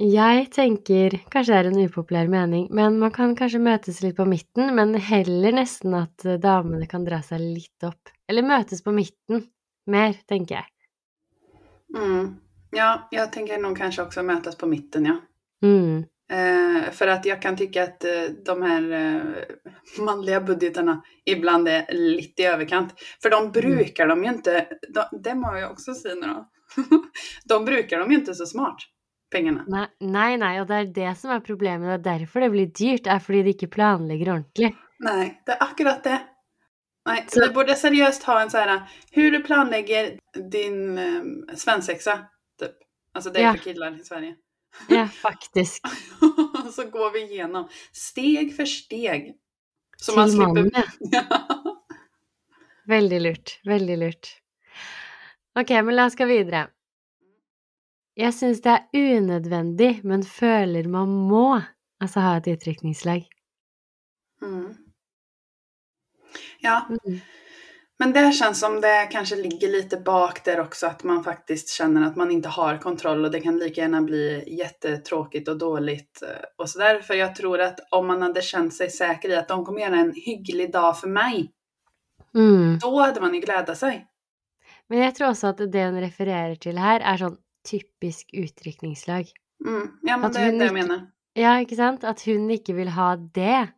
Jeg 0.01 0.47
tenker, 0.55 1.19
kanskje 1.29 1.53
det 1.53 1.59
er 1.61 1.67
en 1.69 1.83
upopulær 1.85 2.29
mening, 2.33 2.71
men 2.73 2.97
man 3.03 3.13
kan 3.13 3.35
kanskje 3.37 3.61
møtes 3.61 3.99
litt 4.01 4.17
på 4.17 4.25
midten, 4.25 4.71
men 4.73 4.95
heller 4.97 5.53
nesten 5.53 5.93
at 5.99 6.25
damene 6.41 6.89
kan 6.89 7.05
dra 7.05 7.19
seg 7.21 7.43
litt 7.43 7.85
opp. 7.85 8.09
Eller 8.25 8.47
møtes 8.49 8.81
på 8.81 8.95
midten 8.97 9.45
mer, 9.93 10.17
tenker 10.31 10.63
jeg. 10.63 10.71
Mm. 11.93 12.39
Ja, 12.73 12.89
jeg 13.13 13.29
tenker 13.35 13.61
noen 13.61 13.77
kanskje 13.77 14.07
også 14.07 14.25
møtes 14.25 14.57
på 14.57 14.71
midten, 14.71 15.11
ja. 15.11 15.19
Mm. 15.67 16.07
Eh, 16.31 16.91
för 16.91 17.07
att 17.09 17.25
jag 17.27 17.43
kan 17.43 17.57
tycka 17.57 17.83
att 17.83 18.05
eh, 18.05 18.23
de 18.47 18.63
här 18.63 18.93
eh, 18.93 19.23
manliga 20.05 20.41
budgetarna 20.41 21.03
ibland 21.25 21.69
är 21.69 21.87
lite 21.93 22.43
i 22.43 22.47
överkant. 22.47 22.95
För 23.23 23.31
de 23.31 23.51
brukar 23.53 24.07
de 24.07 24.25
ju 24.25 24.31
inte, 24.31 24.67
de, 24.95 25.21
det 25.23 25.35
må 25.35 25.57
jag 25.57 25.71
också 25.71 25.95
säga 25.95 26.15
nu 26.15 26.27
då. 26.27 26.49
de 27.45 27.65
brukar 27.65 27.99
de 27.99 28.11
ju 28.11 28.17
inte 28.19 28.35
så 28.35 28.47
smart, 28.47 28.77
pengarna. 29.33 29.65
Nei, 29.69 29.87
nei, 30.01 30.37
nei, 30.37 30.61
og 30.61 30.67
det 30.69 30.77
er 30.81 30.93
det 30.95 31.15
som 31.19 31.31
er 31.35 31.41
problemet. 31.41 31.89
Det 31.89 32.11
er 32.13 32.19
derfor 32.21 32.41
det 32.41 32.51
blir 32.51 32.67
dyrt, 32.79 33.07
er 33.07 33.19
fordi 33.19 33.43
de 33.43 33.55
ikke 33.57 33.69
planlegger 33.75 34.33
ordentlig. 34.33 34.71
Nej, 34.99 35.43
det 35.47 35.53
är 35.53 35.63
akkurat 35.63 36.05
det. 36.05 36.21
Nej, 37.09 37.25
Så- 37.29 37.41
det 37.41 37.55
borde 37.55 37.75
seriöst 37.75 38.23
ha 38.25 38.41
en 38.43 38.51
så 38.51 38.59
här, 38.59 38.81
hur 39.13 39.31
du 39.31 39.41
planlägger 39.43 40.19
din 40.51 40.99
eh, 40.99 41.23
svensexa, 41.57 42.19
typ. 42.61 42.77
Alltså 43.15 43.31
det 43.31 43.39
är 43.41 43.43
Ja. 43.45 43.53
för 43.53 43.59
killar 43.59 44.01
i 44.01 44.05
Sverige. 44.05 44.35
Ja, 44.89 45.07
faktisk. 45.23 45.87
så 46.75 46.85
går 46.91 47.11
vi 47.13 47.23
igenom 47.23 47.69
steg 47.93 48.57
för 48.57 48.65
steg. 48.65 49.35
Så 49.97 50.13
Til 50.13 50.19
man 50.21 50.31
slipper... 50.31 50.91
Veldig 52.91 53.21
lurt. 53.21 53.61
Veldig 53.65 53.97
lurt. 53.99 54.29
Ok, 55.61 55.71
men 55.71 55.95
la 55.97 56.07
oss 56.09 56.17
gå 56.19 56.27
videre. 56.27 56.69
Jeg 58.19 58.35
syns 58.35 58.61
det 58.65 58.73
er 58.73 59.17
unødvendig, 59.17 60.01
men 60.05 60.25
føler 60.27 60.89
man 60.91 61.13
må 61.31 61.61
altså 62.03 62.25
ha 62.25 62.37
et 62.41 62.49
utrykningslag. 62.51 63.29
Mm. 64.43 64.75
Ja, 66.63 66.81
Mm. 66.91 67.21
Men 68.01 68.13
det 68.13 68.33
känns 68.33 68.61
som 68.61 68.81
det 68.81 69.09
kanske 69.13 69.37
ligger 69.37 69.69
lite 69.69 69.97
bak 69.97 70.45
där 70.45 70.61
också, 70.61 70.87
att 70.87 71.05
man 71.05 71.25
faktiskt 71.25 71.69
känner 71.69 72.07
att 72.07 72.17
man 72.17 72.31
inte 72.31 72.49
har 72.49 72.79
kontroll 72.79 73.25
och 73.25 73.31
det 73.31 73.41
kan 73.41 73.59
lika 73.59 73.81
gärna 73.81 74.03
bli 74.03 74.45
jättetråkigt 74.59 75.49
och 75.49 75.59
dåligt 75.59 76.23
eh, 76.23 76.45
och 76.57 76.71
sådär. 76.71 77.01
För 77.01 77.15
jag 77.15 77.35
tror 77.35 77.61
att 77.61 77.81
om 77.91 78.07
man 78.07 78.23
hade 78.23 78.43
känt 78.43 78.75
sig 78.75 78.91
säker 78.91 79.29
i 79.29 79.37
att 79.37 79.49
de 79.49 79.65
kommer 79.65 79.81
göra 79.81 79.97
en 79.97 80.13
hygglig 80.17 80.73
dag 80.73 81.01
för 81.01 81.09
mig, 81.09 81.51
Mm. 82.35 82.79
då 82.79 83.01
hade 83.01 83.21
man 83.21 83.35
ju 83.35 83.41
glädja 83.41 83.75
sig. 83.75 84.07
Men 84.89 84.99
jeg 84.99 85.15
tror 85.15 85.29
også 85.29 85.47
at 85.47 85.59
det 85.73 85.85
hun 85.85 86.01
refererer 86.03 86.55
til 86.55 86.79
her, 86.79 87.01
er 87.01 87.17
sånn 87.19 87.37
typisk 87.67 88.31
utrykningslag. 88.35 89.27
Mm. 89.67 89.99
Ja, 90.03 90.17
men 90.17 90.33
det 90.33 90.41
är 90.41 90.53
det 90.53 90.65
jag 90.65 90.75
menar. 90.75 91.01
Ja, 91.35 91.61
ikke 91.61 91.77
sant? 91.77 92.05
At 92.05 92.23
hun 92.27 92.51
ikke 92.51 92.75
vil 92.75 92.89
ha 92.89 93.17
det. 93.17 93.69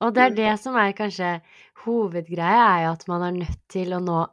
Og 0.00 0.14
det 0.14 0.22
er 0.22 0.30
Mm. 0.30 0.36
det 0.36 0.60
som 0.60 0.76
er 0.76 0.92
kanskje 0.92 1.40
hovedgreia, 1.84 2.78
er 2.78 2.84
jo 2.84 2.92
at 2.92 3.08
man 3.08 3.22
er 3.22 3.38
nødt 3.44 3.68
til 3.68 3.92
å 3.92 4.00
nå 4.00 4.26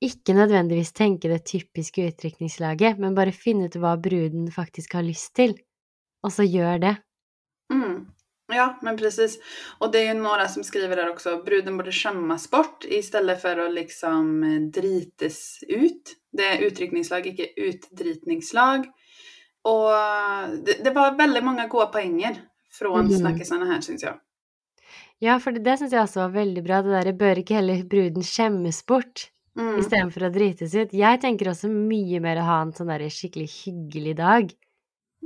ikke 0.00 0.32
nødvendigvis 0.32 0.92
tenke 0.92 1.28
det 1.28 1.44
typiske 1.44 2.06
utdrikningslaget, 2.08 2.98
men 2.98 3.14
bare 3.14 3.32
finne 3.32 3.66
ut 3.66 3.76
hva 3.76 3.96
bruden 4.00 4.50
faktisk 4.50 4.94
har 4.94 5.02
lyst 5.02 5.34
til, 5.34 5.54
og 6.24 6.32
så 6.32 6.42
gjør 6.42 6.80
det. 6.80 6.96
Ja, 8.52 8.78
men 8.82 8.96
precis. 8.96 9.38
Og 9.78 9.92
det 9.92 10.02
er 10.02 10.08
jo 10.10 10.22
noen 10.22 10.48
som 10.50 10.64
skriver 10.66 10.98
der 10.98 11.12
også, 11.12 11.36
bruden 11.46 11.76
burde 11.78 11.94
skjemmes 11.94 12.48
bort 12.50 12.86
i 12.88 13.02
stedet 13.02 13.36
for 13.42 13.62
å 13.62 13.68
liksom 13.70 14.32
eh, 14.46 14.56
drites 14.74 15.62
ut. 15.70 16.16
Det 16.32 16.46
er 16.46 16.64
utdrikningslag, 16.66 17.26
ikke 17.30 17.52
utdritningslag. 17.68 18.88
Og 19.70 20.56
det, 20.64 20.80
det 20.84 20.94
var 20.96 21.18
veldig 21.18 21.44
mange 21.44 21.68
gode 21.70 21.90
poenger 21.92 22.40
fra 22.72 23.02
mm. 23.04 23.12
snackisarna 23.20 23.68
her, 23.74 23.84
syns 23.84 24.06
jag. 24.06 24.18
Ja, 25.20 25.36
for 25.40 25.52
det, 25.52 25.62
det 25.66 25.76
syns 25.80 25.92
jeg 25.92 26.02
også 26.02 26.22
var 26.24 26.32
veldig 26.38 26.62
bra. 26.64 26.80
Det 26.84 26.94
derre 26.94 27.12
bør 27.16 27.42
ikke 27.42 27.58
heller 27.60 27.84
bruden 27.88 28.24
skjemmes 28.24 28.80
bort 28.88 29.28
Mm. 29.58 29.80
istedenfor 29.80 30.28
å 30.28 30.32
drites 30.32 30.74
ut. 30.78 30.92
Jeg 30.94 31.20
tenker 31.20 31.50
også 31.50 31.68
mye 31.68 32.20
mer 32.22 32.38
å 32.38 32.46
ha 32.46 32.58
en 32.62 32.70
sånn 32.72 32.86
derre 32.92 33.10
skikkelig 33.10 33.48
hyggelig 33.50 34.14
dag. 34.20 34.52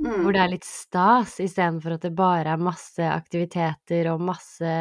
Mm. 0.01 0.23
Hvor 0.23 0.33
det 0.35 0.41
er 0.41 0.49
litt 0.51 0.65
stas, 0.67 1.37
istedenfor 1.39 1.95
at 1.95 2.07
det 2.07 2.15
bare 2.17 2.51
er 2.55 2.57
masse 2.59 3.05
aktiviteter 3.05 4.09
og 4.11 4.23
masse 4.25 4.71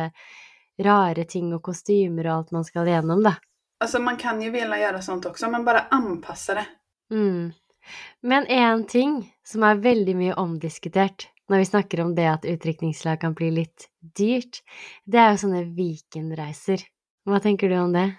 rare 0.82 1.26
ting 1.30 1.52
og 1.54 1.62
kostymer 1.68 2.26
og 2.26 2.38
alt 2.38 2.54
man 2.56 2.64
skal 2.66 2.88
gjennom, 2.90 3.22
da. 3.22 3.36
Altså, 3.84 4.00
man 4.02 4.16
kan 4.18 4.40
jo 4.42 4.50
vilja 4.50 4.80
gjøre 4.80 5.02
sånt 5.04 5.28
også, 5.28 5.50
men 5.52 5.66
bare 5.66 5.84
anpasse 5.94 6.56
det. 6.56 6.64
Mm. 7.12 7.52
Men 8.24 8.46
én 8.48 8.88
ting 8.88 9.18
som 9.44 9.62
er 9.68 9.76
veldig 9.84 10.16
mye 10.18 10.34
omdiskutert 10.40 11.28
når 11.50 11.62
vi 11.62 11.68
snakker 11.68 12.02
om 12.04 12.14
det 12.16 12.26
at 12.30 12.46
utdrikningslag 12.48 13.20
kan 13.20 13.34
bli 13.36 13.50
litt 13.60 13.88
dyrt, 14.16 14.62
det 15.04 15.20
er 15.20 15.32
jo 15.34 15.42
sånne 15.44 15.64
weekendreiser. 15.76 16.84
Hva 17.28 17.40
tenker 17.44 17.72
du 17.72 17.78
om 17.80 17.92
det? 17.96 18.10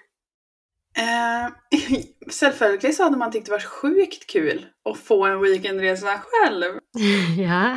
Eh, 0.98 1.48
Selvfølgelig 2.32 2.96
så 2.96 3.04
hadde 3.04 3.20
man 3.20 3.32
tyckt 3.32 3.50
det 3.50 3.56
var 3.56 3.66
sjukt 3.68 4.28
kul 4.32 4.62
å 4.88 4.94
få 4.98 5.20
en 5.28 5.42
weekendresa 5.44 6.20
selv. 6.32 6.80
ja. 7.46 7.76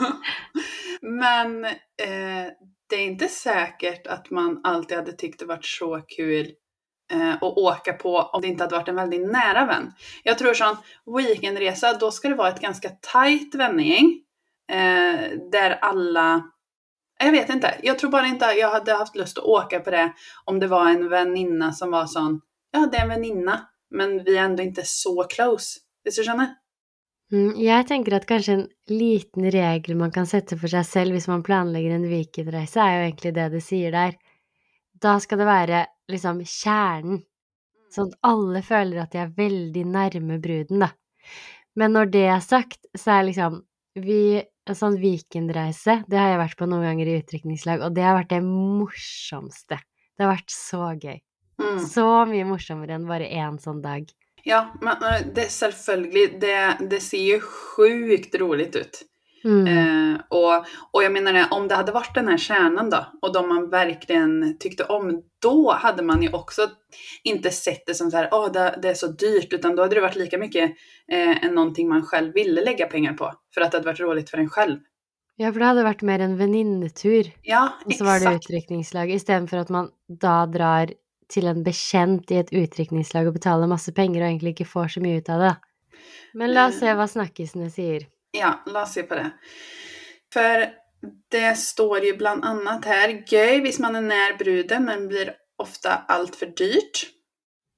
Men 1.20 1.58
eh, 1.66 2.46
det 2.86 2.96
er 2.96 3.10
ikke 3.10 3.30
sikkert 3.30 4.06
at 4.10 4.30
man 4.34 4.60
alltid 4.64 5.02
hadde 5.02 5.18
tyckt 5.18 5.42
det 5.42 5.50
var 5.50 5.62
så 5.66 5.90
kul 6.08 6.54
eh, 7.12 7.34
å 7.42 7.52
åka 7.66 7.96
på 8.00 8.14
om 8.16 8.42
det 8.42 8.54
ikke 8.54 8.64
hadde 8.64 8.78
vært 8.78 8.92
en 8.94 9.00
veldig 9.02 9.20
nära 9.26 9.66
venn. 9.68 9.90
Jag 10.26 10.38
tror 10.40 10.56
sånn, 10.56 10.80
weekendresa, 11.04 11.94
då 12.00 12.10
ska 12.14 12.32
det 12.32 12.40
være 12.40 12.56
et 12.56 12.64
ganske 12.64 12.94
tajt 13.04 13.58
vännergäng. 13.58 14.14
Eh, 14.72 15.38
där 15.52 15.78
alla... 15.80 16.50
Jag 17.18 17.32
vet 17.32 17.50
inte. 17.50 17.74
Jag 17.82 17.98
tror 17.98 18.10
bara 18.10 18.26
inte 18.26 18.44
jag 18.44 18.70
hade 18.70 18.92
haft 18.92 19.16
lust 19.16 19.38
att 19.38 19.44
åka 19.44 19.80
på 19.80 19.90
det 19.90 20.12
om 20.44 20.58
det 20.58 20.66
var 20.66 20.90
en 20.90 21.08
väninna 21.08 21.72
som 21.72 21.90
var 21.90 22.06
sån, 22.06 22.40
ja 22.72 22.88
det 22.92 22.96
är 22.96 23.02
en 23.02 23.08
väninna, 23.08 23.60
men 23.90 24.24
vi 24.24 24.36
är 24.36 24.44
ändå 24.44 24.62
inte 24.62 24.82
så 24.84 25.24
close. 25.24 25.80
Visst 26.04 26.18
du 26.18 26.24
skjønner? 26.24 26.54
Mm, 27.32 27.56
Jeg 27.58 27.86
tenker 27.88 28.14
at 28.14 28.26
kanskje 28.26 28.52
en 28.54 28.66
liten 28.86 29.50
regel 29.50 29.96
man 29.98 30.12
kan 30.14 30.26
sette 30.30 30.58
for 30.60 30.70
seg 30.70 30.84
selv 30.86 31.16
hvis 31.16 31.26
man 31.26 31.42
planlegger 31.42 31.96
en 31.96 32.04
weekendreise, 32.10 32.78
er 32.78 32.98
jo 32.98 33.06
egentlig 33.08 33.32
det 33.34 33.46
du 33.54 33.60
sier 33.64 33.94
der. 33.94 34.14
Da 35.02 35.16
skal 35.20 35.40
det 35.42 35.48
være 35.48 35.80
liksom 36.12 36.44
kjernen, 36.44 37.24
sånn 37.90 38.12
at 38.12 38.28
alle 38.28 38.62
føler 38.62 39.02
at 39.02 39.16
de 39.16 39.24
er 39.24 39.32
veldig 39.40 39.86
nærme 39.90 40.38
bruden, 40.42 40.84
da. 40.84 40.92
Men 41.76 41.96
når 41.96 42.12
det 42.12 42.24
er 42.30 42.44
sagt, 42.44 42.86
så 42.94 43.18
er 43.18 43.26
liksom 43.26 43.58
vi 43.98 44.42
En 44.66 44.74
sånn 44.74 44.96
weekendreise, 44.98 46.00
det 46.10 46.18
har 46.18 46.32
jeg 46.32 46.42
vært 46.42 46.58
på 46.58 46.66
noen 46.66 46.88
ganger 46.88 47.08
i 47.10 47.18
utdrikningslag, 47.20 47.84
og 47.86 47.94
det 47.94 48.02
har 48.02 48.16
vært 48.18 48.32
det 48.34 48.42
morsomste. 48.42 49.78
Det 50.16 50.24
har 50.24 50.32
vært 50.32 50.50
så 50.50 50.88
gøy. 50.98 51.20
Mm. 51.62 51.82
Så 51.86 52.06
mye 52.28 52.46
morsommere 52.48 52.96
enn 52.96 53.06
bare 53.08 53.28
én 53.30 53.60
sånn 53.62 53.78
dag. 53.84 54.08
Ja, 54.46 54.64
men 54.82 55.02
eh, 55.06 55.22
det, 55.36 55.48
selvfølgelig, 55.54 56.26
det, 56.42 56.56
det 56.90 57.00
ser 57.02 57.22
jo 57.22 57.38
sjukt 57.46 58.34
roligt 58.42 58.78
ut. 58.78 59.00
Mm. 59.46 59.66
Eh, 59.66 60.20
och, 60.28 60.66
och 60.92 61.04
jag 61.04 61.12
menar 61.12 61.32
det, 61.32 61.48
om 61.50 61.68
det 61.68 61.74
hade 61.74 61.92
varit 61.92 62.14
den 62.14 62.28
här 62.28 62.36
kärnan 62.36 62.90
då, 62.90 63.06
och 63.22 63.32
de 63.32 63.48
man 63.48 63.70
verkligen 63.70 64.56
tyckte 64.58 64.84
om, 64.84 65.22
då 65.42 65.72
hade 65.72 66.02
man 66.02 66.22
ju 66.22 66.32
också 66.32 66.68
inte 67.24 67.50
sett 67.50 67.86
det 67.86 67.94
som 67.94 68.10
så 68.10 68.16
här, 68.16 68.28
oh, 68.30 68.52
det, 68.52 68.78
det 68.82 68.88
är 68.88 68.94
så 68.94 69.06
dyrt, 69.06 69.52
utan 69.52 69.76
då 69.76 69.82
hade 69.82 69.94
det 69.94 70.00
varit 70.00 70.16
lika 70.16 70.38
mycket 70.38 70.70
eh, 71.12 71.44
än 71.44 71.54
någonting 71.54 71.88
man 71.88 72.02
själv 72.02 72.32
ville 72.34 72.64
lägga 72.64 72.86
pengar 72.86 73.12
på, 73.12 73.32
för 73.54 73.60
att 73.60 73.70
det 73.70 73.78
hade 73.78 73.88
varit 73.88 74.00
roligt 74.00 74.30
för 74.30 74.38
en 74.38 74.50
själv. 74.50 74.78
Ja, 75.36 75.50
for 75.52 75.60
det 75.60 75.68
hadde 75.68 75.82
vært 75.84 76.02
mer 76.08 76.22
en 76.24 76.38
venninnetur. 76.38 77.28
Ja, 77.44 77.68
Og 77.84 77.92
så 77.92 78.06
var 78.06 78.22
det 78.22 78.38
utdrikningslag, 78.38 79.10
istedenfor 79.12 79.66
at 79.66 79.72
man 79.72 79.90
da 80.08 80.46
drar 80.48 80.94
til 81.28 81.50
en 81.50 81.60
bekjent 81.66 82.30
i 82.32 82.38
et 82.40 82.52
utdrikningslag 82.56 83.28
og 83.28 83.36
betaler 83.36 83.68
masse 83.68 83.92
penger 83.92 84.22
og 84.22 84.30
egentlig 84.30 84.54
ikke 84.54 84.70
får 84.70 84.94
så 84.96 85.02
mye 85.04 85.20
ut 85.20 85.28
av 85.34 85.42
det. 85.44 85.54
Men 86.40 86.54
la 86.56 86.68
oss 86.70 86.80
se 86.80 86.88
hva 86.88 87.04
snakkisene 87.10 87.68
sier. 87.72 88.08
Ja, 88.36 88.52
la 88.66 88.82
oss 88.82 88.94
se 88.96 89.06
på 89.08 89.18
det. 89.18 89.30
For 90.32 90.66
det 91.32 91.50
står 91.58 92.04
jo 92.08 92.14
blant 92.18 92.44
annet 92.44 92.86
her 92.88 93.12
Gøy 93.28 93.60
hvis 93.64 93.80
man 93.82 93.98
er 93.98 94.06
nær 94.06 94.38
bruden, 94.40 94.88
men 94.88 95.08
blir 95.10 95.34
ofte 95.62 95.92
altfor 96.12 96.46
för 96.46 96.54
dyrt. 96.58 97.06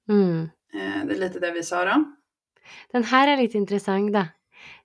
Mm. 0.09 0.49
Eh, 0.73 0.99
det 1.05 1.15
er 1.15 1.21
litt 1.21 1.39
det 1.41 1.53
vi 1.55 1.63
sa 1.63 1.83
da. 1.87 1.99
Den 2.93 3.07
her 3.09 3.31
er 3.31 3.39
litt 3.39 3.55
interessant, 3.57 4.11
da. 4.13 4.27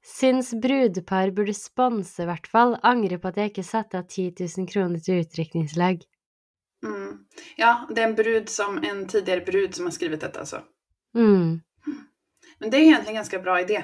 Syns 0.04 0.52
brudepar 0.62 1.32
burde 1.34 1.54
sponse, 1.56 2.22
i 2.22 2.28
hvert 2.28 2.46
fall. 2.46 2.76
Angrer 2.86 3.18
på 3.20 3.30
at 3.32 3.40
jeg 3.40 3.52
ikke 3.52 3.66
satte 3.66 4.00
av 4.00 4.06
10 4.08 4.34
000 4.44 4.68
kroner 4.70 5.02
til 5.02 5.24
utdrikningslag. 5.24 6.04
Mm. 6.84 7.24
Ja, 7.56 7.86
det 7.88 8.02
er 8.02 8.10
en 8.10 8.18
brud 8.18 8.50
som, 8.52 8.78
en 8.84 9.06
tidligere 9.08 9.46
brud 9.46 9.74
som 9.74 9.88
har 9.88 9.96
skrevet 9.96 10.20
dette, 10.20 10.44
altså. 10.44 10.60
Mm. 11.16 11.62
Men 12.60 12.70
det 12.70 12.78
er 12.78 12.84
egentlig 12.84 13.14
en 13.14 13.22
ganske 13.22 13.40
bra 13.42 13.56
idé, 13.62 13.80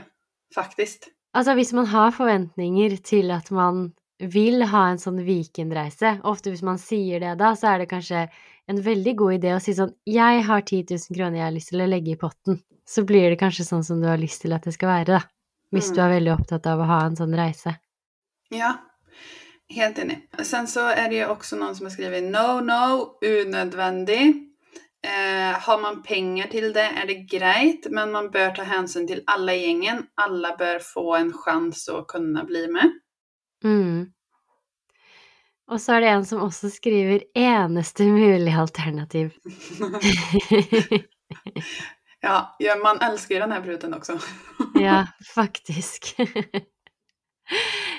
faktiskt. 0.54 1.08
Altså, 1.36 1.54
hvis 1.54 1.72
man 1.76 1.86
har 1.86 2.10
forventninger 2.10 2.96
til 3.06 3.30
at 3.30 3.50
man 3.54 3.92
vil 4.20 4.64
ha 4.68 4.82
en 4.90 4.98
sånn 5.00 5.20
weekendreise, 5.24 6.16
ofte 6.28 6.50
hvis 6.52 6.64
man 6.66 6.78
sier 6.82 7.22
det 7.22 7.36
da, 7.40 7.52
så 7.56 7.70
er 7.74 7.78
det 7.84 7.90
kanskje 7.92 8.24
en 8.70 8.80
veldig 8.84 9.14
god 9.16 9.36
idé 9.38 9.54
å 9.54 9.60
si 9.62 9.72
sånn 9.74 9.94
Jeg 10.06 10.42
har 10.46 10.60
10 10.66 10.82
000 10.90 11.16
kroner 11.16 11.38
jeg 11.40 11.46
har 11.46 11.54
lyst 11.54 11.70
til 11.72 11.80
å 11.84 11.88
legge 11.88 12.12
i 12.12 12.18
potten. 12.20 12.58
Så 12.86 13.04
blir 13.06 13.30
det 13.30 13.38
kanskje 13.40 13.64
sånn 13.68 13.84
som 13.86 14.00
du 14.02 14.08
har 14.10 14.18
lyst 14.20 14.42
til 14.42 14.52
at 14.52 14.66
det 14.66 14.74
skal 14.74 14.90
være, 14.90 15.06
da. 15.20 15.20
Hvis 15.72 15.90
Mm. 15.90 15.94
du 15.94 16.00
er 16.02 16.14
veldig 16.18 16.32
opptatt 16.34 16.66
av 16.66 16.80
å 16.82 16.86
ha 16.90 17.00
en 17.06 17.16
sånn 17.16 17.34
reise. 17.38 17.76
Ja, 18.50 18.72
helt 19.70 19.98
enig. 19.98 20.18
Sen 20.42 20.66
så 20.66 20.88
er 20.90 21.08
det 21.08 21.20
jo 21.20 21.28
også 21.36 21.56
noen 21.56 21.74
som 21.76 21.86
har 21.86 21.94
skrevet 21.94 22.24
no, 22.26 22.58
no, 22.60 23.14
unödvändig. 23.22 24.49
Eh, 25.02 25.60
har 25.60 25.78
man 25.80 26.02
penger 26.04 26.50
til 26.52 26.72
det 26.76 26.84
er 26.84 27.06
det 27.08 27.22
greit, 27.30 27.86
men 27.90 28.12
man 28.12 28.28
bør 28.32 28.50
ta 28.58 28.66
hensyn 28.68 29.06
til 29.08 29.22
alle 29.32 29.54
i 29.56 29.90
alle 29.90 30.48
bør 30.58 30.58
bör 30.58 30.78
få 30.84 31.14
en 31.16 31.32
chans 31.32 31.88
å 31.88 32.04
kunne 32.04 32.44
bli 32.44 32.66
med. 32.68 32.98
Mm. 33.64 34.12
Og 35.70 35.80
så 35.80 35.92
er 35.94 36.00
det 36.00 36.08
en 36.10 36.24
som 36.26 36.42
også 36.42 36.70
skriver 36.70 37.24
'eneste 37.34 38.04
mulige 38.04 38.56
alternativ'. 38.56 39.32
Ja, 42.22 42.56
ja, 42.58 42.76
man 42.76 42.98
elsker 43.00 43.40
denne 43.40 43.60
bruden 43.64 43.94
også. 43.94 44.18
Ja, 44.86 45.06
faktisk. 45.34 46.12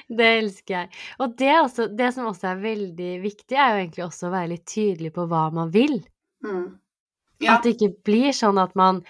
Det 0.07 0.27
elsker 0.37 0.75
jeg. 0.75 0.89
Og 1.19 1.33
det, 1.37 1.59
også, 1.61 1.87
det 1.87 2.13
som 2.13 2.27
også 2.29 2.47
er 2.51 2.61
veldig 2.61 3.21
viktig, 3.23 3.57
er 3.57 3.73
jo 3.73 3.81
egentlig 3.81 4.05
også 4.05 4.27
å 4.27 4.33
være 4.35 4.51
litt 4.53 4.67
tydelig 4.69 5.13
på 5.15 5.25
hva 5.31 5.47
man 5.55 5.73
vil. 5.73 5.97
Mm. 6.45 6.81
Ja, 7.41 7.58
At 7.58 7.65
det 7.65 7.75
ikke 7.75 7.93
blir 8.06 8.34
sånn 8.36 8.60
at 8.62 8.75
man 8.77 9.01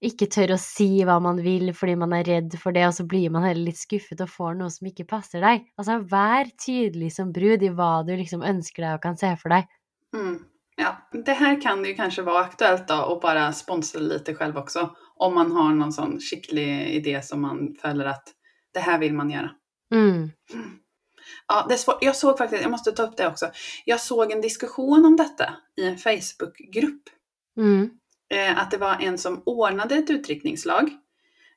ikke 0.00 0.30
tør 0.32 0.54
å 0.54 0.60
si 0.60 1.02
hva 1.04 1.18
man 1.20 1.40
vil 1.44 1.72
fordi 1.76 1.96
man 2.00 2.14
er 2.16 2.24
redd 2.24 2.54
for 2.60 2.72
det, 2.76 2.86
og 2.88 2.94
så 2.96 3.04
blir 3.08 3.32
man 3.32 3.44
heller 3.44 3.68
litt 3.68 3.80
skuffet 3.80 4.22
og 4.24 4.32
får 4.32 4.56
noe 4.56 4.72
som 4.72 4.88
ikke 4.88 5.08
passer 5.10 5.44
deg. 5.44 5.66
Altså, 5.76 5.98
vær 6.08 6.48
tydelig 6.56 7.12
som 7.18 7.34
brud 7.34 7.64
i 7.66 7.72
hva 7.74 7.90
du 8.06 8.14
liksom 8.14 8.44
ønsker 8.46 8.86
deg 8.86 8.96
og 8.96 9.04
kan 9.04 9.20
se 9.20 9.34
for 9.40 9.52
deg. 9.52 9.68
mm. 10.16 10.36
ja, 10.80 10.94
det 11.12 11.36
her 11.36 11.60
kan 11.60 11.82
det 11.82 11.92
jo 11.92 12.00
kanskje 12.00 12.24
være 12.24 12.46
aktuelt 12.48 12.86
da, 12.88 13.02
å 13.12 13.18
bare 13.20 13.50
sponse 13.56 14.00
litt 14.00 14.32
selv 14.38 14.62
også, 14.64 14.88
Om 15.20 15.34
man 15.34 15.50
har 15.52 15.74
noen 15.76 15.92
sånn 15.92 16.16
skikkelig 16.16 16.96
idé 16.96 17.18
som 17.22 17.42
man 17.44 17.74
føler 17.76 18.14
at 18.14 18.32
det 18.72 18.86
her 18.86 18.98
vil 19.02 19.12
man 19.12 19.28
gjøre. 19.28 19.50
Mm. 19.92 20.30
Ja, 21.46 21.66
det 21.68 21.74
är 21.74 21.78
svårt. 21.78 21.98
Jag 22.00 22.16
såg 22.16 22.38
faktiskt, 22.38 22.62
jag 22.62 22.70
måste 22.70 22.92
ta 22.92 23.02
upp 23.02 23.16
det 23.16 23.26
också. 23.26 23.50
Jag 23.84 24.00
såg 24.00 24.32
en 24.32 24.40
diskussion 24.40 25.04
om 25.04 25.16
dette 25.16 25.54
i 25.76 25.86
en 25.86 25.98
Facebookgrupp. 25.98 27.02
Mm. 27.60 27.90
Eh, 28.30 28.58
att 28.58 28.70
det 28.70 28.76
var 28.76 28.96
en 29.00 29.18
som 29.18 29.42
ordnade 29.46 29.94
ett 29.94 30.10
utryckningslag. 30.10 30.90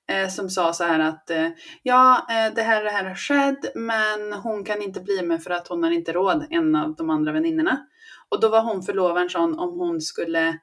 Eh, 0.08 0.30
som 0.30 0.50
sa 0.50 0.74
så 0.74 0.84
här 0.84 1.00
att 1.00 1.30
eh, 1.30 1.50
ja, 1.84 2.26
det 2.56 2.62
här, 2.62 2.84
det 2.84 2.90
här 2.90 3.04
har 3.04 3.16
skett, 3.16 3.76
men 3.76 4.34
hon 4.34 4.66
kan 4.66 4.82
inte 4.82 5.02
bli 5.02 5.22
med 5.22 5.44
för 5.44 5.52
att 5.52 5.68
hon 5.68 5.84
har 5.84 5.92
inte 5.92 6.14
råd, 6.14 6.48
en 6.50 6.76
av 6.76 6.96
de 6.96 7.10
andra 7.10 7.32
väninnorna. 7.32 7.88
Och 8.30 8.40
då 8.40 8.50
var 8.50 8.62
hon 8.62 8.84
förlovaren 8.84 9.30
sån 9.30 9.60
om 9.60 9.80
hon 9.80 10.02
skulle 10.02 10.60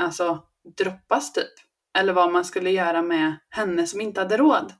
alltså 0.00 0.42
droppas 0.78 1.32
typ. 1.32 1.52
Eller 1.98 2.12
vad 2.12 2.32
man 2.32 2.44
skulle 2.44 2.70
göra 2.70 3.02
med 3.02 3.34
henne 3.50 3.86
som 3.86 4.00
inte 4.00 4.20
hade 4.20 4.36
råd. 4.36 4.72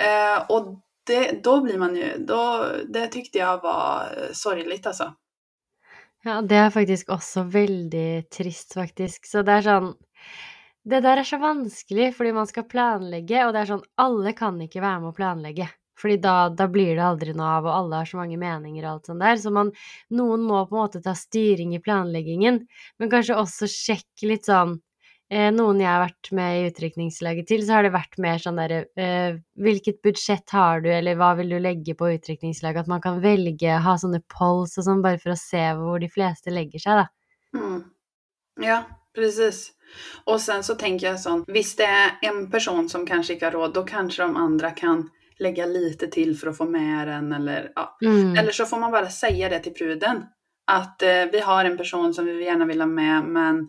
Eh, 0.00 0.46
och 0.48 0.80
det, 1.06 1.44
då 1.44 1.60
blir 1.60 1.78
man 1.78 1.96
ju, 1.96 2.18
då, 2.18 2.66
det 2.88 3.06
tyckte 3.06 3.38
jag 3.38 3.62
var 3.62 4.08
sorgligt 4.32 4.86
alltså. 4.86 5.14
Ja, 6.24 6.40
det 6.40 6.56
er 6.56 6.70
faktisk 6.72 7.10
også 7.12 7.44
veldig 7.52 8.24
trist, 8.32 8.72
faktisk. 8.78 9.26
Så 9.28 9.42
det 9.44 9.58
er 9.58 9.66
sånn 9.68 9.94
Det 10.84 11.00
der 11.04 11.20
er 11.20 11.24
så 11.24 11.38
vanskelig 11.40 12.10
fordi 12.16 12.32
man 12.36 12.48
skal 12.48 12.66
planlegge, 12.68 13.44
og 13.46 13.52
det 13.54 13.62
er 13.62 13.70
sånn 13.72 13.84
Alle 14.00 14.32
kan 14.36 14.60
ikke 14.60 14.82
være 14.84 15.00
med 15.02 15.12
å 15.12 15.16
planlegge. 15.16 15.68
Fordi 16.00 16.16
da, 16.20 16.48
da 16.50 16.66
blir 16.68 16.96
det 16.96 17.04
aldri 17.06 17.34
noe 17.36 17.50
av, 17.58 17.68
og 17.68 17.74
alle 17.76 18.00
har 18.00 18.08
så 18.10 18.18
mange 18.18 18.38
meninger 18.40 18.84
og 18.84 18.90
alt 18.90 19.10
sånt 19.10 19.22
der. 19.22 19.36
Så 19.40 19.52
man, 19.54 19.70
noen 20.10 20.42
må 20.48 20.64
på 20.66 20.76
en 20.76 20.82
måte 20.82 21.02
ta 21.04 21.14
styring 21.16 21.76
i 21.76 21.82
planleggingen, 21.84 22.64
men 22.98 23.12
kanskje 23.12 23.38
også 23.38 23.68
sjekke 23.70 24.32
litt 24.32 24.48
sånn 24.50 24.78
Noen 25.32 25.80
jeg 25.80 25.88
har 25.88 26.02
vært 26.02 26.28
med 26.36 26.56
i 26.56 26.66
utdrikningslaget 26.68 27.46
til, 27.48 27.62
så 27.64 27.78
har 27.78 27.86
det 27.86 27.94
vært 27.94 28.18
mer 28.20 28.42
sånn 28.42 28.58
derre 28.60 28.82
eh, 29.00 29.38
Hvilket 29.56 30.02
budsjett 30.04 30.52
har 30.52 30.84
du, 30.84 30.90
eller 30.92 31.16
hva 31.16 31.32
vil 31.38 31.54
du 31.54 31.56
legge 31.64 31.96
på 31.96 32.10
utdrikningslaget? 32.12 32.84
At 32.84 32.92
man 32.92 33.00
kan 33.02 33.22
velge, 33.24 33.78
ha 33.86 33.94
sånne 33.98 34.20
polls 34.30 34.76
og 34.78 34.86
sånn, 34.86 35.00
bare 35.02 35.18
for 35.22 35.32
å 35.32 35.40
se 35.40 35.64
hvor 35.78 36.02
de 36.02 36.10
fleste 36.12 36.52
legger 36.52 36.84
seg, 36.84 37.00
da. 37.00 37.08
Mm. 37.56 37.80
Ja, 38.62 38.78
precis. 39.16 39.72
Og 40.28 40.40
sen 40.44 40.62
så 40.66 40.76
tenker 40.78 41.08
jeg 41.08 41.22
sånn, 41.24 41.44
hvis 41.50 41.74
det 41.80 41.88
er 41.88 42.16
en 42.28 42.44
person 42.52 42.88
som 42.92 43.06
kanskje 43.08 43.38
ikke 43.38 43.48
har 43.48 43.56
råd, 43.58 43.74
da 43.74 43.84
kanskje 43.88 44.28
de 44.28 44.44
andre 44.44 44.74
kan 44.76 45.06
legge 45.42 45.66
lite 45.66 46.08
til 46.14 46.34
for 46.38 46.52
å 46.52 46.56
få 46.56 46.66
med 46.70 47.08
den 47.10 47.32
eller 47.34 47.70
ja. 47.74 47.88
Mm. 48.04 48.36
Eller 48.38 48.54
så 48.54 48.66
får 48.70 48.80
man 48.80 48.92
bare 48.94 49.10
si 49.10 49.32
det 49.40 49.64
til 49.64 49.74
pruden. 49.74 50.26
At 50.70 51.02
eh, 51.02 51.26
vi 51.32 51.40
har 51.44 51.64
en 51.64 51.76
person 51.76 52.14
som 52.14 52.28
vi 52.28 52.44
gjerne 52.46 52.68
vil 52.70 52.80
ha 52.80 52.88
med 52.88 53.32
men 53.34 53.64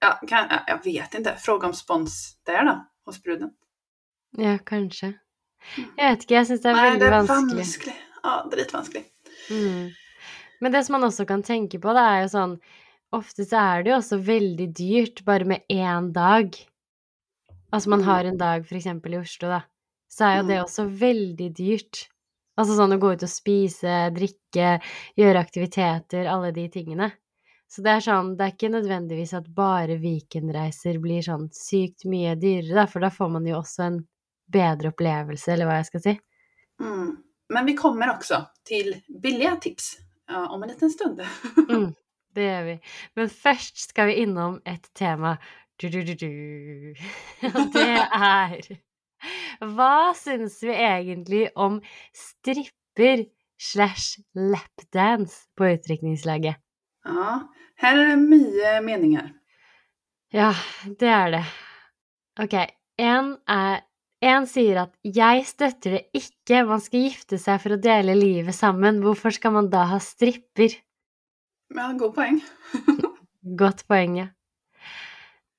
ja, 0.00 0.20
kan, 0.28 0.46
ja, 0.50 0.60
jag 0.66 0.84
vet 0.84 1.14
inte. 1.14 1.34
Fråga 1.38 1.66
om 1.66 1.74
spons 1.74 2.36
där 2.46 2.64
då, 2.64 2.86
hos 3.04 3.22
bruden. 3.22 3.50
Ja, 4.36 4.58
kanskje. 4.58 5.14
Jeg 5.96 6.10
vet 6.10 6.22
ikke, 6.26 6.34
jeg 6.34 6.46
syns 6.46 6.62
det 6.62 6.70
er 6.70 6.74
veldig 6.82 7.00
det 7.00 7.06
er 7.06 7.14
vanskelig. 7.26 7.56
vanskelig. 7.64 7.94
Ja, 8.22 8.34
dritvanskelig. 8.52 9.04
Mm. 9.50 9.90
Men 10.60 10.72
det 10.72 10.84
som 10.86 10.92
man 10.96 11.04
også 11.08 11.26
kan 11.26 11.42
tenke 11.42 11.78
på, 11.82 11.92
det 11.96 12.02
er 12.02 12.20
jo 12.26 12.28
sånn 12.38 12.58
Ofte 13.14 13.44
så 13.46 13.56
er 13.62 13.82
det 13.84 13.90
jo 13.92 13.96
også 14.00 14.16
veldig 14.26 14.64
dyrt 14.74 15.20
bare 15.24 15.44
med 15.46 15.62
én 15.70 16.08
dag. 16.12 16.56
Altså 17.72 17.88
man 17.88 18.00
Mm. 18.00 18.04
har 18.06 18.24
en 18.24 18.36
dag 18.38 18.66
eksempel 18.72 19.14
i 19.14 19.18
Oslo, 19.18 19.48
da. 19.48 19.60
Så 20.10 20.24
er 20.26 20.36
jo 20.42 20.48
det 20.48 20.56
Mm. 20.58 20.64
også 20.64 20.84
veldig 20.98 21.54
dyrt. 21.54 22.08
Altså 22.58 22.74
sånn 22.76 22.92
å 22.92 22.98
gå 22.98 23.12
ut 23.12 23.22
og 23.22 23.28
spise, 23.28 24.10
drikke, 24.12 24.80
gjøre 25.16 25.38
aktiviteter, 25.38 26.26
alle 26.26 26.50
de 26.52 26.68
tingene. 26.68 27.12
Så 27.66 27.82
det 27.82 27.96
er 27.96 28.04
sånn, 28.04 28.34
det 28.38 28.46
er 28.46 28.54
ikke 28.54 28.70
nødvendigvis 28.70 29.34
at 29.36 29.48
bare 29.54 29.98
weekendreiser 30.02 31.00
blir 31.02 31.24
sånn 31.26 31.48
sykt 31.54 32.06
mye 32.08 32.36
dyrere, 32.38 32.86
for 32.90 33.02
da 33.02 33.10
får 33.10 33.32
man 33.36 33.48
jo 33.48 33.58
også 33.58 33.86
en 33.88 34.00
bedre 34.52 34.92
opplevelse, 34.92 35.50
eller 35.52 35.68
hva 35.68 35.80
jeg 35.80 35.88
skal 35.90 36.04
si. 36.04 36.14
Mm. 36.82 37.14
Men 37.54 37.68
vi 37.68 37.76
kommer 37.78 38.10
også 38.14 38.40
til 38.66 38.94
billige 39.22 39.54
tips 39.68 39.92
ja, 40.28 40.46
om 40.50 40.62
en 40.62 40.72
liten 40.72 40.90
stund. 40.90 41.22
Mm, 41.66 41.92
det 42.34 42.44
gjør 42.46 42.66
vi. 42.66 42.74
Men 43.18 43.30
først 43.32 43.80
skal 43.88 44.10
vi 44.10 44.18
innom 44.22 44.58
et 44.66 44.90
tema. 44.94 45.36
Du, 45.80 45.88
du, 45.92 46.02
du, 46.06 46.14
du. 46.14 46.94
Og 47.56 47.72
det 47.74 47.88
er 48.02 48.68
Hva 49.74 50.12
syns 50.16 50.60
vi 50.64 50.74
egentlig 50.74 51.46
om 51.54 51.80
stripper 52.14 53.26
slash 53.58 54.22
lapdance 54.36 55.46
på 55.56 55.72
utdrikningslaget? 55.74 56.60
Ja, 57.06 57.48
Her 57.76 57.98
er 58.00 58.08
det 58.14 58.20
mye 58.24 58.70
meninger. 58.84 59.26
Ja, 60.32 60.52
det 61.00 61.10
er 61.12 61.34
det. 61.34 61.42
Ok, 62.40 62.54
en 62.98 63.36
er 63.46 63.82
en 64.24 64.46
sier 64.48 64.80
at 64.80 64.94
'jeg 65.04 65.44
støtter 65.46 65.90
det 65.98 66.02
ikke, 66.16 66.64
man 66.66 66.80
skal 66.80 67.04
gifte 67.04 67.38
seg 67.38 67.60
for 67.60 67.76
å 67.76 67.80
dele 67.80 68.16
livet 68.16 68.56
sammen', 68.56 69.02
hvorfor 69.04 69.30
skal 69.30 69.52
man 69.52 69.68
da 69.70 69.84
ha 69.84 69.98
stripper? 70.00 70.72
Ja, 71.74 71.92
god 71.92 72.14
poeng. 72.14 72.40
Godt 73.60 73.84
poeng, 73.86 74.16
ja. 74.16 74.28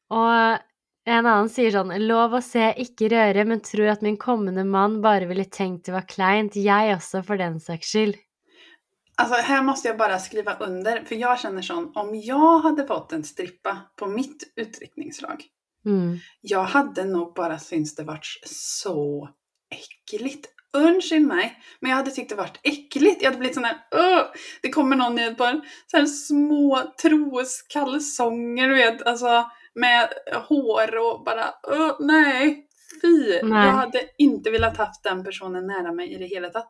Og 0.10 0.60
en 1.08 1.26
annen 1.26 1.50
sier 1.50 1.72
sånn 1.72 1.94
'lov 2.02 2.34
å 2.34 2.42
se, 2.44 2.74
ikke 2.76 3.12
røre', 3.14 3.46
men 3.46 3.62
tror 3.62 3.94
at 3.94 4.02
min 4.02 4.18
kommende 4.18 4.66
mann 4.66 5.02
bare 5.02 5.28
ville 5.30 5.46
tenkt 5.46 5.86
det 5.86 5.94
var 5.94 6.08
kleint, 6.10 6.56
jeg 6.56 6.96
også 6.96 7.24
for 7.24 7.38
den 7.38 7.60
saks 7.60 7.94
skyld. 7.94 8.18
Alltså 9.17 9.36
här 9.36 9.63
måste 9.63 9.88
jag 9.88 9.97
bara 9.97 10.19
skriva 10.19 10.53
under, 10.60 11.03
för 11.03 11.15
jag 11.15 11.39
känner 11.39 11.62
sån, 11.62 11.91
om 11.95 12.15
jag 12.15 12.60
hade 12.60 12.88
fått 12.88 13.12
en 13.13 13.23
strippa 13.23 13.77
på 13.95 14.08
mitt 14.08 14.53
utryckningslag, 14.56 15.43
Mm. 15.86 16.17
jag 16.41 16.63
hade 16.63 17.03
nog 17.06 17.34
bara 17.34 17.60
syns 17.60 17.95
det 17.95 18.03
varit 18.03 18.25
så 18.45 19.30
äckligt. 19.75 20.47
Unnskyld 20.73 21.27
mig, 21.27 21.58
men 21.80 21.89
jag 21.91 21.97
hade 21.97 22.12
tyckt 22.12 22.30
det 22.30 22.36
varit 22.36 22.60
äckligt. 22.63 23.21
Jag 23.21 23.30
hade 23.30 23.39
blivit 23.39 23.56
sån 23.56 23.63
här, 23.63 23.77
"Åh!" 23.95 24.21
det 24.62 24.69
kommer 24.69 24.95
någon 24.95 25.19
i 25.19 25.23
ett 25.23 25.38
par 25.38 25.62
så 25.88 25.97
här 25.97 26.06
små 26.06 26.93
troskalsonger, 27.01 28.67
du 28.69 28.75
vet, 28.75 29.01
alltså 29.01 29.45
med 29.75 30.10
hår 30.49 30.95
och 30.97 31.23
bara, 31.23 31.45
"Åh, 31.67 31.95
nej, 31.99 32.67
fy. 33.01 33.27
Nej. 33.43 33.65
Jag 33.65 33.71
hade 33.73 34.01
inte 34.17 34.51
velat 34.51 34.77
haft 34.77 35.03
den 35.03 35.23
personen 35.23 35.67
nära 35.67 35.91
mig 35.91 36.13
i 36.13 36.17
det 36.17 36.25
hela 36.27 36.49
tatt. 36.49 36.69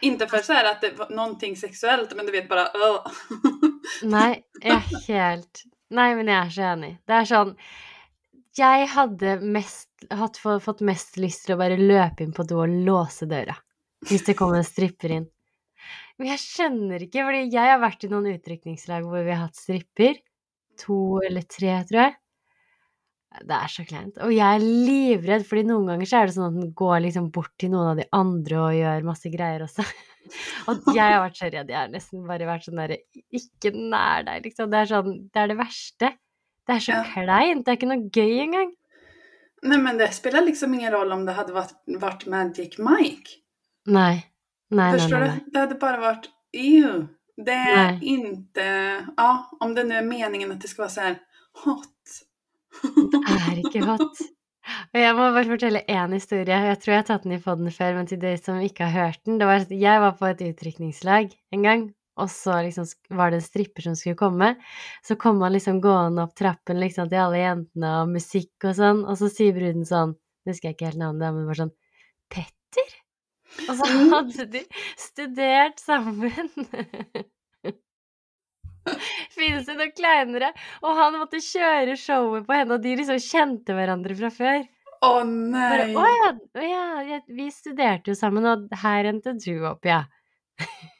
Inte 0.00 0.26
för 0.26 0.38
så 0.38 0.52
här 0.52 0.72
att 0.72 0.80
det 0.80 0.90
var 0.90 1.10
någonting 1.10 1.56
sexuellt, 1.56 2.16
men 2.16 2.26
du 2.26 2.32
vet 2.32 2.48
bare 2.48 2.60
øh. 2.60 3.00
Nei, 4.02 4.42
jeg 4.60 4.74
er 4.74 5.04
helt 5.08 5.62
Nei, 5.90 6.10
men 6.18 6.26
jeg 6.26 6.36
er 6.36 6.50
så 6.50 6.64
enig. 6.72 6.90
Det 7.06 7.14
er 7.14 7.28
sånn 7.30 7.52
Jeg 8.58 8.88
hadde 8.90 9.36
mest, 9.44 9.88
hatt, 10.10 10.40
fått 10.40 10.82
mest 10.84 11.18
lyst 11.20 11.46
til 11.46 11.54
å 11.54 11.60
bare 11.60 11.78
løpe 11.78 12.24
inn 12.24 12.34
på 12.36 12.44
do 12.48 12.62
og 12.64 12.72
låse 12.88 13.28
døra. 13.28 13.54
Hvis 14.08 14.24
det 14.26 14.36
kom 14.38 14.54
en 14.56 14.64
stripper 14.64 15.12
inn. 15.12 15.26
Men 16.16 16.30
jeg 16.32 16.40
skjønner 16.40 17.04
ikke, 17.04 17.24
fordi 17.26 17.42
jeg 17.52 17.72
har 17.72 17.82
vært 17.82 18.06
i 18.06 18.10
noen 18.12 18.30
utrykningslag 18.32 19.04
hvor 19.04 19.24
vi 19.26 19.34
har 19.34 19.44
hatt 19.44 19.60
stripper. 19.60 20.16
To 20.80 21.20
eller 21.24 21.44
tre, 21.48 21.76
tror 21.88 22.00
jeg. 22.00 22.16
Det 23.36 23.52
er 23.52 23.68
så 23.68 23.84
kleint. 23.84 24.16
Og 24.24 24.30
jeg 24.32 24.46
er 24.46 24.62
livredd, 24.64 25.44
fordi 25.48 25.64
noen 25.68 25.88
ganger 25.90 26.08
så 26.08 26.20
er 26.20 26.28
det 26.28 26.36
sånn 26.36 26.46
at 26.48 26.60
den 26.60 26.70
går 26.78 27.00
liksom 27.04 27.26
bort 27.34 27.52
til 27.60 27.72
noen 27.74 27.90
av 27.92 27.98
de 28.00 28.06
andre 28.16 28.60
og 28.62 28.76
gjør 28.78 29.08
masse 29.08 29.32
greier 29.32 29.64
også. 29.66 29.84
Og 30.70 30.88
jeg 30.90 31.04
har 31.06 31.20
vært 31.22 31.36
så 31.38 31.48
redd. 31.52 31.68
Jeg 31.70 31.78
har 31.78 31.90
nesten 31.92 32.24
bare 32.26 32.48
vært 32.48 32.64
sånn 32.66 32.80
derre 32.80 32.96
Ikke 33.30 33.70
nær 33.76 34.24
deg, 34.26 34.40
liksom. 34.48 34.70
Det 34.72 34.78
er 34.80 34.88
sånn 34.90 35.12
Det 35.30 35.38
er 35.42 35.52
det 35.52 35.56
verste. 35.60 36.08
Det 36.66 36.74
er 36.74 36.82
så 36.82 36.96
Ja. 36.96 37.02
kleint. 37.12 37.62
Det 37.64 37.70
er 37.70 37.78
ikke 37.78 37.90
noe 37.92 38.08
gøy 38.10 38.40
engang. 38.42 38.72
Nei, 39.62 39.78
men 39.78 39.98
det 40.00 40.08
spiller 40.14 40.42
liksom 40.42 40.74
ingen 40.74 40.92
roll 40.92 41.12
om 41.14 41.22
det 41.26 41.34
hadde 41.36 41.54
vært, 41.54 41.76
vært 42.02 42.26
Magic 42.26 42.74
Mike. 42.82 43.38
Nei. 43.86 44.24
Nei, 44.70 44.90
nei, 44.90 44.98
Förstår 44.98 45.22
nei. 45.22 45.28
du? 45.38 45.50
Det 45.52 45.60
hadde 45.62 45.78
bare 45.78 46.02
vært 46.02 46.26
ew. 46.52 47.06
Det 47.38 47.54
er 47.54 47.98
ikke 48.00 48.66
ja 48.66 49.30
om 49.60 49.74
det 49.76 49.86
nå 49.86 49.94
er 50.00 50.06
meningen 50.10 50.52
at 50.56 50.58
det 50.64 50.70
skal 50.72 50.86
være 50.88 50.94
så 50.96 51.00
här 51.06 51.18
hot. 51.62 52.22
Det 52.82 53.20
er 53.36 53.60
ikke 53.62 53.84
hot. 53.86 54.22
Og 54.92 54.98
jeg 54.98 55.14
må 55.14 55.26
bare 55.30 55.46
fortelle 55.46 55.82
én 55.88 56.14
historie. 56.16 56.56
Jeg 56.70 56.78
tror 56.82 56.92
jeg 56.92 57.00
har 57.02 57.06
tatt 57.06 57.22
den 57.26 57.36
i 57.36 57.42
poden 57.42 57.70
før, 57.70 57.94
men 57.98 58.08
til 58.10 58.18
dere 58.22 58.40
som 58.42 58.58
ikke 58.64 58.88
har 58.88 59.06
hørt 59.12 59.20
den. 59.28 59.38
Det 59.38 59.46
var 59.46 59.62
at 59.62 59.70
jeg 59.70 60.00
var 60.02 60.16
på 60.18 60.26
et 60.30 60.42
utdrikningslag 60.48 61.30
en 61.54 61.62
gang, 61.66 61.84
og 62.18 62.30
så 62.32 62.56
liksom 62.66 62.88
var 63.14 63.30
det 63.30 63.38
en 63.42 63.46
stripper 63.46 63.86
som 63.86 63.94
skulle 63.98 64.18
komme. 64.18 64.52
Så 65.06 65.14
kom 65.20 65.38
han 65.44 65.54
liksom 65.54 65.78
gående 65.84 66.24
opp 66.26 66.34
trappen 66.38 66.80
liksom 66.82 67.10
til 67.12 67.22
alle 67.22 67.42
jentene 67.44 67.92
og 68.02 68.10
musikk 68.16 68.66
og 68.66 68.74
sånn, 68.80 69.04
og 69.06 69.18
så 69.20 69.30
sier 69.32 69.54
bruden 69.56 69.86
sånn 69.88 70.16
Nå 70.46 70.52
husker 70.54 70.68
jeg 70.68 70.76
ikke 70.76 70.86
helt 70.92 71.00
navnet, 71.00 71.34
men 71.34 71.46
bare 71.48 71.58
sånn 71.64 71.72
Petter? 72.30 72.92
Og 73.66 73.72
så 73.78 73.86
Mm. 73.86 74.10
hadde 74.12 74.44
de 74.52 74.60
studert 75.00 75.80
sammen. 75.82 76.50
Finnes 79.36 79.68
det 79.68 79.76
noe 79.76 79.92
kleinere? 79.92 80.52
Og 80.82 80.96
han 80.96 81.18
måtte 81.20 81.42
kjøre 81.44 81.96
showet 82.00 82.46
på 82.48 82.56
henne, 82.56 82.78
og 82.78 82.84
de 82.84 82.96
liksom 82.98 83.20
kjente 83.22 83.76
hverandre 83.76 84.16
fra 84.18 84.32
før. 84.32 84.64
Åh 85.06 85.22
Bare, 85.52 85.88
å 85.92 86.04
ja, 86.08 86.30
å 86.56 86.64
ja, 86.64 86.84
ja, 87.04 87.18
vi 87.28 87.50
studerte 87.52 88.12
jo 88.12 88.16
sammen, 88.16 88.46
og 88.48 88.70
her 88.82 89.10
endte 89.10 89.36
du 89.38 89.54
opp, 89.68 89.84
ja. 89.88 90.04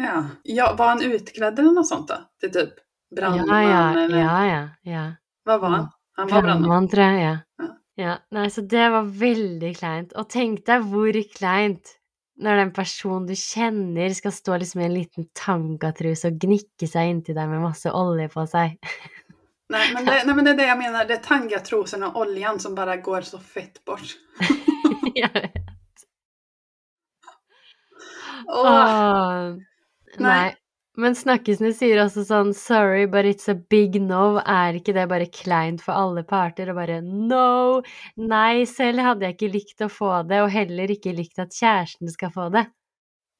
Ja. 0.00 0.20
ja, 0.46 0.68
var 0.78 0.94
han 0.94 1.02
utkledd 1.02 1.58
eller 1.58 1.74
noe 1.74 1.84
sånt 1.84 2.08
da? 2.08 2.22
Til 2.40 2.52
typ 2.54 2.78
brannmann, 3.12 3.50
ja, 3.50 3.58
ja, 3.66 3.80
eller 4.04 4.20
ja, 4.22 4.36
ja, 4.46 4.60
ja. 4.86 5.02
Hva 5.44 5.56
var 5.60 5.74
han? 5.74 5.88
Han 6.16 6.30
var. 6.30 6.44
Brannmann, 6.46 6.86
tror 6.88 7.04
jeg, 7.04 7.24
ja. 7.24 7.32
Ja. 7.58 7.68
ja. 8.00 8.14
Nei, 8.36 8.46
så 8.54 8.64
det 8.70 8.86
var 8.94 9.10
veldig 9.20 9.72
kleint. 9.76 10.14
Og 10.16 10.30
tenk 10.30 10.62
deg 10.70 10.86
hvor 10.92 11.18
kleint 11.34 11.96
når 12.40 12.60
den 12.62 12.72
personen 12.74 13.26
du 13.28 13.34
kjenner, 13.36 14.12
skal 14.16 14.32
stå 14.34 14.58
liksom 14.60 14.82
i 14.82 14.86
en 14.86 14.96
liten 14.96 15.28
tangatruse 15.36 16.30
og 16.30 16.38
gnikke 16.40 16.88
seg 16.88 17.12
inntil 17.12 17.36
deg 17.36 17.50
med 17.50 17.64
masse 17.64 17.92
olje 17.92 18.30
på 18.32 18.46
seg. 18.50 18.76
nei, 19.74 19.84
men, 19.94 20.06
det, 20.08 20.20
nei, 20.26 20.36
men 20.36 20.46
det 20.46 20.54
er 20.54 20.60
det 20.62 20.70
jeg 20.70 20.80
mener. 20.80 21.08
det 21.08 21.18
er 21.18 21.26
tangatrusen 21.26 22.06
og 22.08 22.20
oljen 22.24 22.60
som 22.62 22.76
bare 22.78 22.98
går 23.04 23.28
så 23.28 23.42
fett 23.42 23.82
bort. 23.86 24.16
Jeg 25.10 25.26
vet. 25.34 26.04
Åh, 28.46 28.66
Åh, 28.66 29.56
Nei. 30.22 30.52
Men 30.98 31.14
Snakkisene 31.14 31.70
sier 31.72 32.00
også 32.02 32.24
sånn 32.26 32.50
'sorry, 32.56 33.06
but 33.06 33.24
it's 33.24 33.48
a 33.48 33.54
big 33.54 34.00
no'. 34.02 34.42
Er 34.42 34.74
ikke 34.74 34.94
det 34.96 35.06
bare 35.08 35.26
kleint 35.30 35.82
for 35.84 35.94
alle 35.94 36.24
parter? 36.24 36.70
Og 36.70 36.76
bare 36.76 37.00
'no'. 37.00 37.82
Nei, 38.16 38.64
selv 38.64 38.98
hadde 39.06 39.28
jeg 39.28 39.36
ikke 39.36 39.52
likt 39.54 39.86
å 39.86 39.88
få 39.88 40.26
det, 40.26 40.42
og 40.42 40.50
heller 40.50 40.90
ikke 40.90 41.14
likt 41.14 41.38
at 41.38 41.54
kjæresten 41.54 42.10
skal 42.10 42.34
få 42.34 42.50
det. 42.50 42.66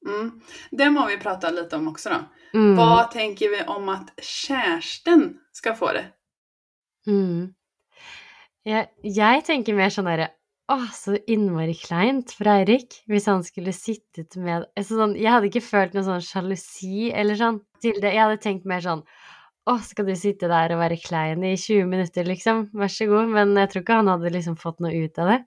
Mm. 0.07 0.41
Det 0.71 0.89
må 0.89 1.05
vi 1.07 1.19
prate 1.21 1.51
litt 1.53 1.73
om 1.73 1.91
også, 1.91 2.09
da. 2.09 2.21
Mm. 2.55 2.75
Hva 2.79 3.07
tenker 3.11 3.51
vi 3.51 3.63
om 3.67 3.89
at 3.89 4.11
kjæresten 4.17 5.27
skal 5.53 5.75
få 5.75 5.93
det? 5.93 6.07
Mm. 7.07 7.53
Jeg, 8.65 8.87
jeg 9.03 9.43
tenker 9.43 9.75
mer 9.75 9.89
sånn 9.89 10.07
derre 10.07 10.31
Åh, 10.71 10.85
så 10.93 11.17
innmari 11.27 11.73
kleint 11.75 12.31
for 12.37 12.47
Eirik 12.47 13.01
hvis 13.09 13.25
han 13.27 13.41
skulle 13.43 13.73
sittet 13.75 14.37
med 14.39 14.67
altså 14.77 14.99
sånn, 14.99 15.15
Jeg 15.19 15.33
hadde 15.33 15.49
ikke 15.49 15.63
følt 15.65 15.95
noe 15.97 16.05
sånn 16.05 16.23
sjalusi 16.23 17.09
eller 17.11 17.39
sånn 17.39 17.59
til 17.83 17.97
det. 17.99 18.13
Jeg 18.13 18.23
hadde 18.23 18.43
tenkt 18.43 18.67
mer 18.69 18.83
sånn 18.85 19.01
Å, 19.67 19.75
skal 19.85 20.07
du 20.07 20.15
sitte 20.17 20.49
der 20.49 20.73
og 20.73 20.79
være 20.81 20.97
klein 21.01 21.43
i 21.45 21.53
20 21.53 21.89
minutter, 21.89 22.25
liksom? 22.25 22.63
Vær 22.73 22.89
så 22.89 23.05
god. 23.09 23.29
Men 23.35 23.51
jeg 23.59 23.69
tror 23.69 23.83
ikke 23.83 23.97
han 23.99 24.09
hadde 24.09 24.31
liksom 24.33 24.55
fått 24.57 24.79
noe 24.81 25.03
ut 25.03 25.19
av 25.21 25.29
det. 25.29 25.37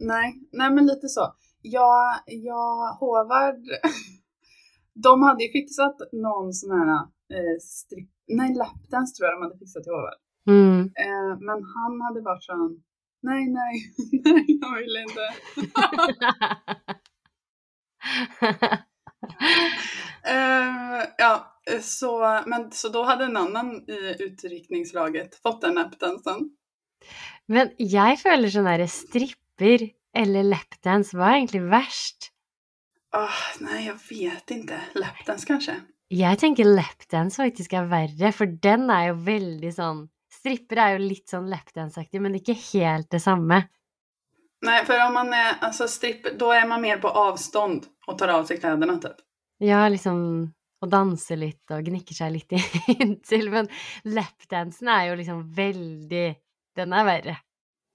Nej, 0.00 0.38
nej 0.56 0.70
men 0.72 0.86
lite 0.86 1.08
så. 1.08 1.26
Jag, 1.62 2.14
jag, 2.26 2.94
Håvard, 3.00 3.60
de 4.94 5.22
hade 5.22 5.44
ju 5.44 5.52
fixat 5.52 5.96
någon 6.12 6.52
sån 6.52 6.78
här 6.78 6.94
eh, 7.34 7.58
strip, 7.60 8.10
nej 8.28 8.54
lapdance 8.54 9.16
tror 9.16 9.28
jag 9.28 9.36
de 9.36 9.42
hade 9.42 9.58
fixat 9.58 9.82
till 9.82 9.92
Håvard. 9.92 10.20
Mm. 10.46 10.80
Eh, 10.80 11.32
men 11.46 11.58
han 11.74 12.00
hade 12.00 12.20
varit 12.20 12.42
sån, 12.42 12.82
nej, 13.22 13.46
nej, 13.50 13.74
nej, 14.24 14.44
jag 14.60 14.76
vill 14.76 14.96
inte. 15.08 15.26
Eh, 20.24 21.04
ja, 21.18 21.60
så, 21.82 22.42
men, 22.46 22.72
så 22.72 22.88
då 22.88 23.02
hade 23.02 23.24
en 23.24 23.36
annan 23.36 23.90
i 23.90 24.16
utryckningslaget 24.18 25.42
fått 25.42 25.60
den 25.60 25.74
lapdansen. 25.74 26.50
Men 27.48 27.72
jeg 27.78 28.18
føler 28.20 28.52
sånn 28.52 28.68
derre 28.68 28.88
stripper 28.90 29.86
eller 30.16 30.46
lapdance, 30.46 31.16
hva 31.16 31.32
er 31.32 31.40
egentlig 31.40 31.62
verst? 31.70 32.30
Åh, 33.16 33.24
oh, 33.24 33.40
nei, 33.64 33.86
jeg 33.88 33.96
vet 34.06 34.54
ikke. 34.54 34.78
Lapdance 35.00 35.48
kanskje? 35.48 35.80
Jeg 36.10 36.38
tenker 36.42 36.68
lapdance 36.68 37.40
faktisk 37.40 37.74
er 37.78 37.88
verre, 37.90 38.32
for 38.34 38.50
den 38.62 38.88
er 38.90 39.10
jo 39.10 39.18
veldig 39.26 39.72
sånn 39.74 40.04
Stripper 40.40 40.80
er 40.80 40.94
jo 40.94 41.02
litt 41.04 41.28
sånn 41.28 41.50
lapdance-aktig, 41.52 42.20
men 42.24 42.38
ikke 42.38 42.56
helt 42.72 43.10
det 43.12 43.20
samme. 43.20 43.60
Nei, 44.64 44.78
for 44.84 45.00
om 45.06 45.14
man 45.16 45.32
er 45.36 45.58
altså 45.64 45.86
stripper, 45.88 46.34
da 46.40 46.54
er 46.56 46.66
man 46.68 46.82
mer 46.84 47.00
på 47.00 47.08
avstånd 47.08 47.86
og 48.08 48.16
tar 48.20 48.32
av 48.34 48.46
seg 48.48 48.60
klærne, 48.60 48.96
typ. 49.00 49.20
Ja, 49.60 49.82
liksom 49.92 50.22
å 50.80 50.88
danse 50.88 51.36
litt 51.36 51.72
og 51.74 51.84
gnikker 51.84 52.16
seg 52.16 52.32
litt 52.38 52.56
inntil, 52.96 53.50
men 53.52 53.68
lapdansen 54.08 54.88
er 54.88 55.10
jo 55.10 55.20
liksom 55.20 55.44
veldig 55.56 56.26
Den 56.78 56.92
er 56.94 57.04
verre. 57.04 57.36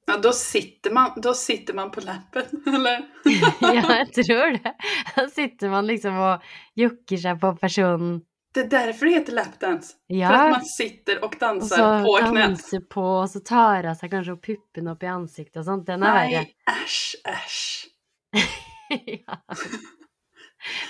Ja, 0.05 0.17
da 0.21 0.31
sitter 0.38 0.93
man, 0.93 1.15
da 1.17 1.34
sitter 1.34 1.73
man 1.73 1.89
på 1.93 2.03
lappen, 2.05 2.62
eller? 2.75 3.08
Ja, 3.73 3.86
jeg 4.03 4.12
tror 4.13 4.58
det. 4.60 4.73
Da 5.15 5.25
sitter 5.34 5.71
man 5.73 5.89
liksom 5.89 6.19
og 6.21 6.45
jokker 6.77 7.21
seg 7.23 7.39
på 7.41 7.55
personen. 7.58 8.19
Det 8.55 8.61
er 8.63 8.67
derfor 8.71 9.09
det 9.09 9.13
heter 9.17 9.35
lapdance. 9.35 9.95
Ja. 10.07 10.29
For 10.29 10.35
at 10.35 10.51
man 10.51 10.65
sitter 10.65 11.23
och 11.23 11.35
og 11.35 11.59
på 11.59 11.65
så 11.67 11.85
Og 12.07 12.19
så 12.19 12.35
danser 12.35 12.79
på, 12.79 13.01
og 13.01 13.29
så 13.29 13.39
tar 13.43 13.83
av 13.85 13.97
seg 13.99 14.11
kanskje 14.11 14.35
puppene 14.39 14.93
opp 14.93 15.03
i 15.03 15.09
ansiktet 15.11 15.59
og 15.59 15.65
sånt. 15.67 15.85
Den 15.87 16.03
er 16.03 16.13
verre. 16.15 16.43
Nej, 16.45 16.55
æsj, 16.71 17.15
äsch. 17.27 17.87
ja. 19.25 19.39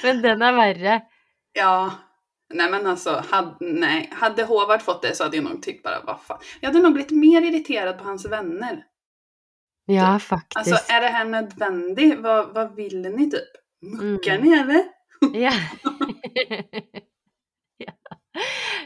Men 0.03 0.21
den 0.21 0.41
er 0.45 0.53
verre. 0.53 0.99
Ja, 1.57 1.71
Nei, 2.53 2.67
men 2.69 2.85
altså, 2.87 3.15
hadde, 3.31 3.55
nej. 3.65 4.09
hade 4.13 4.43
Håvard 4.45 4.83
fått 4.85 5.01
det 5.01 5.15
så 5.17 5.25
hadde 5.25 5.39
jeg 5.39 5.45
nok 5.47 5.63
tykt 5.65 5.81
bare 5.83 6.03
hva 6.05 6.13
faen. 6.21 6.43
Jeg 6.61 6.69
hadde 6.69 6.83
nok 6.83 6.93
blitt 6.99 7.15
mer 7.17 7.41
irritert 7.47 7.97
på 7.97 8.05
hans 8.05 8.27
vänner. 8.29 8.83
Ja, 9.89 10.19
faktisk. 10.21 10.59
Altså, 10.61 10.77
er 10.93 11.01
det 11.01 11.09
her 11.17 11.25
nødvendig? 11.25 12.11
Hva, 12.21 12.37
hva 12.53 12.67
vil 12.77 13.01
ni 13.01 13.25
typ? 13.33 13.57
Muckar 13.81 14.37
Mm. 14.37 14.45
ni 14.45 14.53
eller? 14.59 14.85
Ja. 15.33 15.53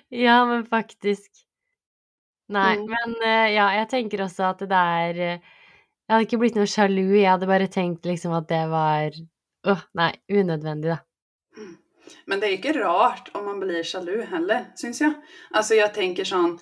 ja. 0.09 0.45
Men 0.45 0.65
faktisk. 0.65 1.45
Nei, 2.49 2.77
Mm. 2.77 2.87
men 2.89 3.15
eh, 3.21 3.51
ja, 3.53 3.67
jeg 3.77 3.89
tenker 3.91 4.23
også 4.25 4.47
at 4.49 4.63
det 4.65 4.77
er 4.77 5.19
eh, 5.21 5.41
Jeg 6.09 6.15
hadde 6.15 6.25
ikke 6.25 6.39
blitt 6.41 6.55
noe 6.57 6.65
sjalu, 6.65 7.11
jeg 7.19 7.29
hadde 7.29 7.49
bare 7.49 7.67
tenkt 7.69 8.07
liksom 8.09 8.33
at 8.33 8.47
det 8.49 8.63
var 8.71 9.13
Åh, 9.69 9.83
nei, 9.99 10.13
unødvendig, 10.33 10.95
da. 10.95 11.03
Men 12.25 12.39
det 12.41 12.47
er 12.47 12.55
ikke 12.57 12.71
inte 12.73 12.81
rart 12.81 13.29
om 13.37 13.45
man 13.45 13.59
blir 13.61 13.83
sjalu 13.85 14.23
heller, 14.31 14.69
syns 14.79 15.01
jeg. 15.03 15.13
Altså, 15.53 15.75
jeg 15.77 15.93
tenker 15.93 16.25
sånn 16.25 16.55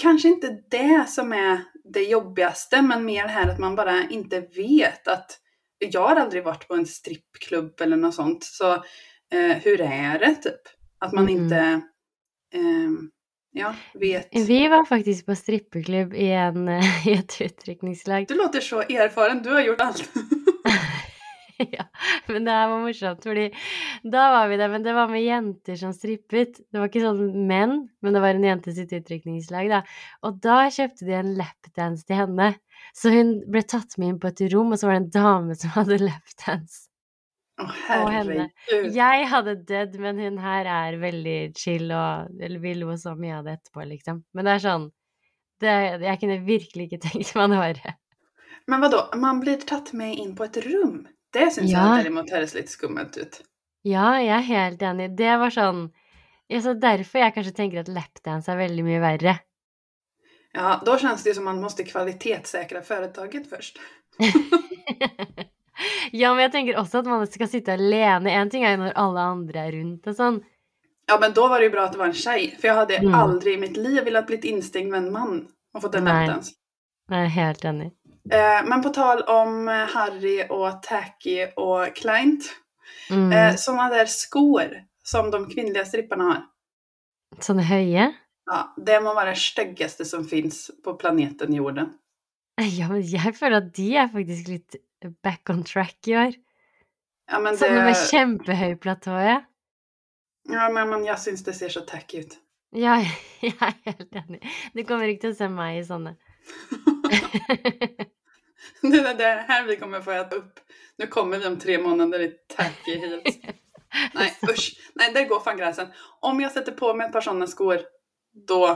Kanskje 0.00 0.34
ikke 0.34 0.52
det 0.72 1.00
som 1.12 1.32
er 1.36 1.64
det 1.84 2.06
jobbigaste, 2.08 2.82
men 2.84 3.04
mer 3.04 3.26
det 3.28 3.40
at 3.40 3.50
att 3.54 3.58
man 3.64 3.76
bare 3.76 4.02
ikke 4.12 4.44
vet 4.56 5.08
at 5.08 5.38
Jeg 5.80 5.92
har 5.96 6.20
aldri 6.20 6.40
vært 6.44 6.68
på 6.68 6.76
en 6.76 6.86
strippklubb 6.88 7.80
eller 7.80 7.96
noe 7.96 8.12
sånt, 8.12 8.44
så 8.44 8.76
eh, 9.32 9.56
hur 9.64 9.80
er 9.80 10.18
det 10.20 10.34
typ? 10.44 10.73
Att 10.98 11.12
man 11.12 11.24
Mm. 11.28 11.42
inte 11.42 11.82
ehm, 12.54 13.10
ja, 13.52 13.74
vet. 13.94 14.28
Vi 14.32 14.68
var 14.68 14.84
faktisk 14.84 15.26
på 15.26 15.34
strippeklubb 15.34 16.14
i, 16.14 16.30
en, 16.30 16.68
eh, 16.68 17.06
i 17.08 17.12
et 17.12 17.40
utrykningslag. 17.40 18.26
Du 18.28 18.34
låter 18.34 18.60
så 18.60 18.82
erfaren, 18.82 19.42
du 19.42 19.50
har 19.50 19.60
gjort 19.60 19.80
alt. 19.80 20.10
ja, 21.58 21.84
men 22.26 22.44
det 22.44 22.50
her 22.50 22.68
var 22.68 22.80
morsomt, 22.82 23.22
fordi 23.22 23.44
da 24.02 24.24
var 24.32 24.48
vi 24.50 24.56
der, 24.58 24.68
men 24.68 24.82
det 24.82 24.94
var 24.96 25.08
med 25.08 25.22
jenter 25.22 25.76
som 25.78 25.92
strippet. 25.94 26.58
Det 26.72 26.80
var 26.80 26.90
ikke 26.90 27.04
sånn 27.04 27.46
menn, 27.46 27.76
men 28.02 28.16
det 28.16 28.22
var 28.24 28.34
en 28.34 28.46
jente 28.48 28.74
sitt 28.74 28.92
utdrikningslag, 28.96 29.70
da. 29.70 29.82
Og 30.26 30.40
da 30.42 30.64
kjøpte 30.74 31.06
de 31.06 31.14
en 31.14 31.34
lapdance 31.38 32.06
til 32.08 32.18
henne. 32.24 32.54
Så 32.94 33.10
hun 33.14 33.36
ble 33.50 33.62
tatt 33.62 33.94
med 33.98 34.08
inn 34.08 34.18
på 34.22 34.32
et 34.32 34.42
rom, 34.52 34.74
og 34.74 34.80
så 34.80 34.88
var 34.90 34.98
det 34.98 35.04
en 35.04 35.14
dame 35.14 35.54
som 35.58 35.72
hadde 35.76 36.02
lapdance. 36.02 36.88
Åh 37.60 38.02
Och 38.02 38.10
henne. 38.10 38.48
Jeg 38.94 39.26
hadde 39.30 39.54
dødd, 39.68 39.98
men 40.02 40.18
hun 40.18 40.38
her 40.42 40.66
er 40.66 40.96
veldig 40.98 41.38
chill 41.58 41.92
og 41.94 42.32
vil 42.40 42.80
lo 42.82 42.96
så 42.98 43.14
mye 43.14 43.36
av 43.38 43.44
det 43.46 43.58
etterpå, 43.60 43.84
liksom. 43.92 44.24
Men 44.34 44.48
det 44.48 44.56
er 44.56 44.64
sånn 44.64 44.88
det, 45.62 45.74
Jeg 46.02 46.20
kunne 46.20 46.40
virkelig 46.48 46.88
ikke 46.88 47.02
tenkt 47.06 47.34
meg 47.38 47.52
noe 47.52 47.62
verre. 47.62 47.94
Men 48.66 48.82
hva 48.82 48.90
da? 48.90 49.02
man 49.20 49.40
blir 49.44 49.62
tatt 49.62 49.92
med 49.94 50.18
inn 50.18 50.34
på 50.34 50.48
et 50.48 50.58
rum? 50.66 51.04
Det 51.34 51.52
syns 51.52 51.70
Ja. 51.70 51.84
jeg 51.94 52.04
derimot 52.04 52.30
høres 52.34 52.54
litt 52.54 52.70
skummelt 52.72 53.16
ut. 53.18 53.40
Ja, 53.84 54.16
jeg 54.18 54.34
er 54.34 54.46
helt 54.50 54.82
enig. 54.82 55.16
Det 55.16 55.38
var 55.38 55.50
sånn 55.54 55.90
ja, 56.50 56.60
så 56.60 56.74
Derfor 56.78 57.20
jeg 57.22 57.34
kanskje 57.34 57.54
tenker 57.56 57.80
at 57.80 57.88
lapdance 57.88 58.50
er 58.52 58.56
veldig 58.58 58.84
mye 58.84 59.00
verre. 59.00 59.38
Ja, 60.54 60.80
da 60.84 60.98
kjennes 60.98 61.22
det 61.24 61.34
som 61.34 61.44
man 61.44 61.60
måtte 61.62 61.84
kvalitetssikre 61.86 62.82
företaget 62.82 63.46
först. 63.50 63.78
ja, 66.12 66.30
men 66.34 66.44
jeg 66.46 66.52
tenker 66.52 66.78
også 66.80 67.00
at 67.02 67.08
man 67.10 67.26
skal 67.30 67.48
sitte 67.50 67.74
alene. 67.74 68.30
En 68.30 68.50
ting 68.52 68.64
er 68.64 68.76
jo 68.76 68.82
når 68.84 68.92
alle 69.00 69.24
andre 69.34 69.64
er 69.66 69.72
rundt 69.78 70.06
og 70.10 70.16
sånn. 70.18 70.42
Ja, 71.08 71.18
men 71.20 71.34
da 71.36 71.48
var 71.50 71.60
det 71.60 71.66
jo 71.68 71.74
bra 71.74 71.84
at 71.88 71.92
det 71.92 72.00
var 72.00 72.08
en 72.12 72.16
tjej. 72.16 72.46
for 72.56 72.68
jeg 72.70 72.76
hadde 72.78 73.00
Mm. 73.04 73.14
aldri 73.14 73.54
i 73.54 73.60
mitt 73.60 73.76
liv 73.76 74.04
villet 74.04 74.26
blitt 74.26 74.44
innstengt 74.48 74.88
med 74.90 75.02
en 75.04 75.12
mann 75.12 75.48
og 75.74 75.82
fått 75.82 75.92
den 75.92 76.04
Nej. 76.04 76.30
Nei, 77.10 77.26
helt 77.28 77.64
enig. 77.64 77.90
Eh, 78.30 78.62
men 78.64 78.80
på 78.82 78.92
tal 78.94 79.20
om 79.28 79.68
eh, 79.68 79.86
Harry 79.92 80.38
og 80.48 80.82
Tacky 80.82 81.42
og 81.58 81.92
Kleint. 81.94 82.46
Mm. 83.10 83.32
Eh, 83.32 83.54
Sånne 83.60 83.90
der 83.92 84.06
sko 84.08 84.46
som 85.04 85.30
de 85.30 85.42
kvinnelige 85.44 85.84
stripperne 85.90 86.30
har. 86.30 86.42
Sånne 87.40 87.66
høye? 87.68 88.14
Ja, 88.48 88.62
det 88.78 89.02
må 89.02 89.12
være 89.16 89.34
det 89.34 89.42
styggeste 89.42 90.06
som 90.06 90.24
fins 90.24 90.70
på 90.84 90.96
planeten 90.98 91.52
jorden. 91.52 91.92
Ja, 92.78 92.86
men 92.88 93.02
jeg 93.02 93.34
føler 93.34 93.56
at 93.56 93.72
de 93.74 93.96
er 93.96 94.08
faktisk 94.08 94.48
litt 94.48 94.76
back 95.22 95.50
on 95.50 95.64
track 95.64 96.08
i 96.08 96.16
år. 96.16 96.38
Ja, 97.30 97.40
men, 97.40 97.56
Sånne 97.56 97.84
med 97.86 97.96
kjempehøy 98.10 98.76
platået. 98.80 99.28
ja. 99.28 99.42
ja, 100.52 100.68
men, 100.68 100.88
men 100.90 101.04
jeg 101.08 101.18
syns 101.18 101.44
det 101.44 101.54
ser 101.56 101.72
så 101.72 101.84
tacky 101.88 102.24
ut. 102.24 102.38
Ja, 102.74 102.98
jeg 103.44 103.54
er 103.60 103.76
helt 103.86 104.18
enig. 104.24 104.40
Du 104.74 104.82
kommer 104.84 105.08
ikke 105.08 105.28
til 105.28 105.36
å 105.36 105.38
se 105.38 105.48
meg 105.48 105.78
i 105.78 105.86
sånne. 105.86 106.16
Det 108.92 109.00
er 109.00 109.16
det 109.16 109.32
her 109.48 109.66
vi 109.66 109.76
kommer 109.80 110.02
få 110.04 110.16
et 110.18 110.32
opp. 110.36 110.60
Nå 110.98 111.06
kommer 111.12 111.38
vi 111.38 111.48
om 111.48 111.58
tre 111.60 111.78
måneder 111.82 112.26
i 112.26 112.30
tacky 112.50 112.98
heels. 113.00 113.38
Nei, 114.14 114.28
usch, 114.50 114.72
Nei, 114.98 115.10
det 115.14 115.26
går 115.30 115.40
fan 115.42 115.58
gränsen. 115.58 115.92
Om 116.22 116.40
jeg 116.42 116.52
setter 116.54 116.74
på 116.76 116.92
meg 116.94 117.08
et 117.08 117.14
par 117.14 117.24
sånne 117.24 117.46
sko, 117.50 117.72
da 118.34 118.74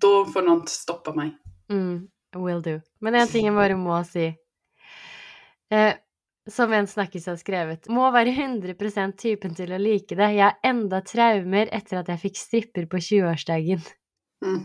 Da 0.00 0.10
får 0.32 0.46
noen 0.46 0.62
stoppe 0.70 1.12
meg. 1.12 1.34
Mm, 1.68 2.08
will 2.40 2.62
do. 2.64 2.78
Men 3.04 3.18
en 3.20 3.28
ting 3.28 3.44
jeg 3.44 3.56
bare 3.56 3.76
må 3.76 3.98
si. 4.08 4.30
Eh, 5.70 5.94
som 6.50 6.72
en 6.72 6.86
snakkis 6.86 7.26
har 7.30 7.38
skrevet. 7.38 7.88
Må 7.92 8.08
være 8.14 8.32
100% 8.34 9.16
typen 9.20 9.54
til 9.54 9.72
å 9.74 9.78
like 9.80 10.16
det. 10.16 10.30
Jeg 10.34 10.44
har 10.46 10.58
enda 10.66 11.00
traumer 11.06 11.70
etter 11.72 12.00
at 12.00 12.10
jeg 12.10 12.22
fikk 12.24 12.40
stripper 12.40 12.88
på 12.90 13.00
20-årsdagen. 13.06 13.82
Mm. 14.44 14.62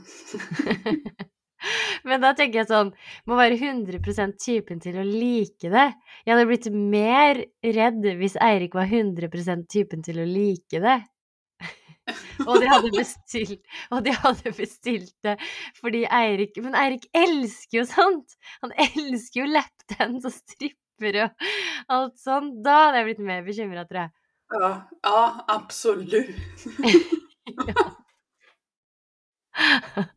Men 2.08 2.22
da 2.22 2.30
tenker 2.38 2.62
jeg 2.62 2.70
sånn 2.70 2.92
Må 3.28 3.36
være 3.36 3.58
100% 3.58 4.38
typen 4.40 4.80
til 4.84 5.00
å 5.02 5.04
like 5.08 5.72
det. 5.72 5.88
Jeg 6.24 6.32
hadde 6.32 6.48
blitt 6.50 6.70
mer 6.72 7.42
redd 7.76 8.08
hvis 8.22 8.38
Eirik 8.44 8.78
var 8.78 8.88
100% 8.88 9.68
typen 9.72 10.06
til 10.06 10.22
å 10.22 10.30
like 10.30 10.82
det. 10.84 11.00
og 12.48 12.60
de 12.62 12.70
hadde 12.70 12.92
bestilt 12.94 13.78
Og 13.96 14.04
de 14.06 14.12
hadde 14.14 14.52
bestilt 14.54 15.16
det 15.26 15.40
fordi 15.80 16.04
Eirik 16.14 16.60
Men 16.62 16.76
Eirik 16.78 17.08
elsker 17.18 17.80
jo 17.80 17.86
sånt! 17.90 18.36
Han 18.62 18.76
elsker 18.78 19.42
jo 19.42 19.48
lapdance 19.50 20.30
og 20.30 20.36
stripper 20.96 21.24
og 21.24 21.30
alt 21.88 22.18
sånt. 22.20 22.64
Da 22.64 22.74
hadde 22.86 22.98
jeg 23.02 23.06
blitt 23.12 23.26
mer 23.28 23.44
bekymra, 23.46 23.86
tror 23.90 24.00
jeg. 24.06 24.12
Ja, 24.56 24.72
ja 25.04 25.22
absolut. 25.48 26.14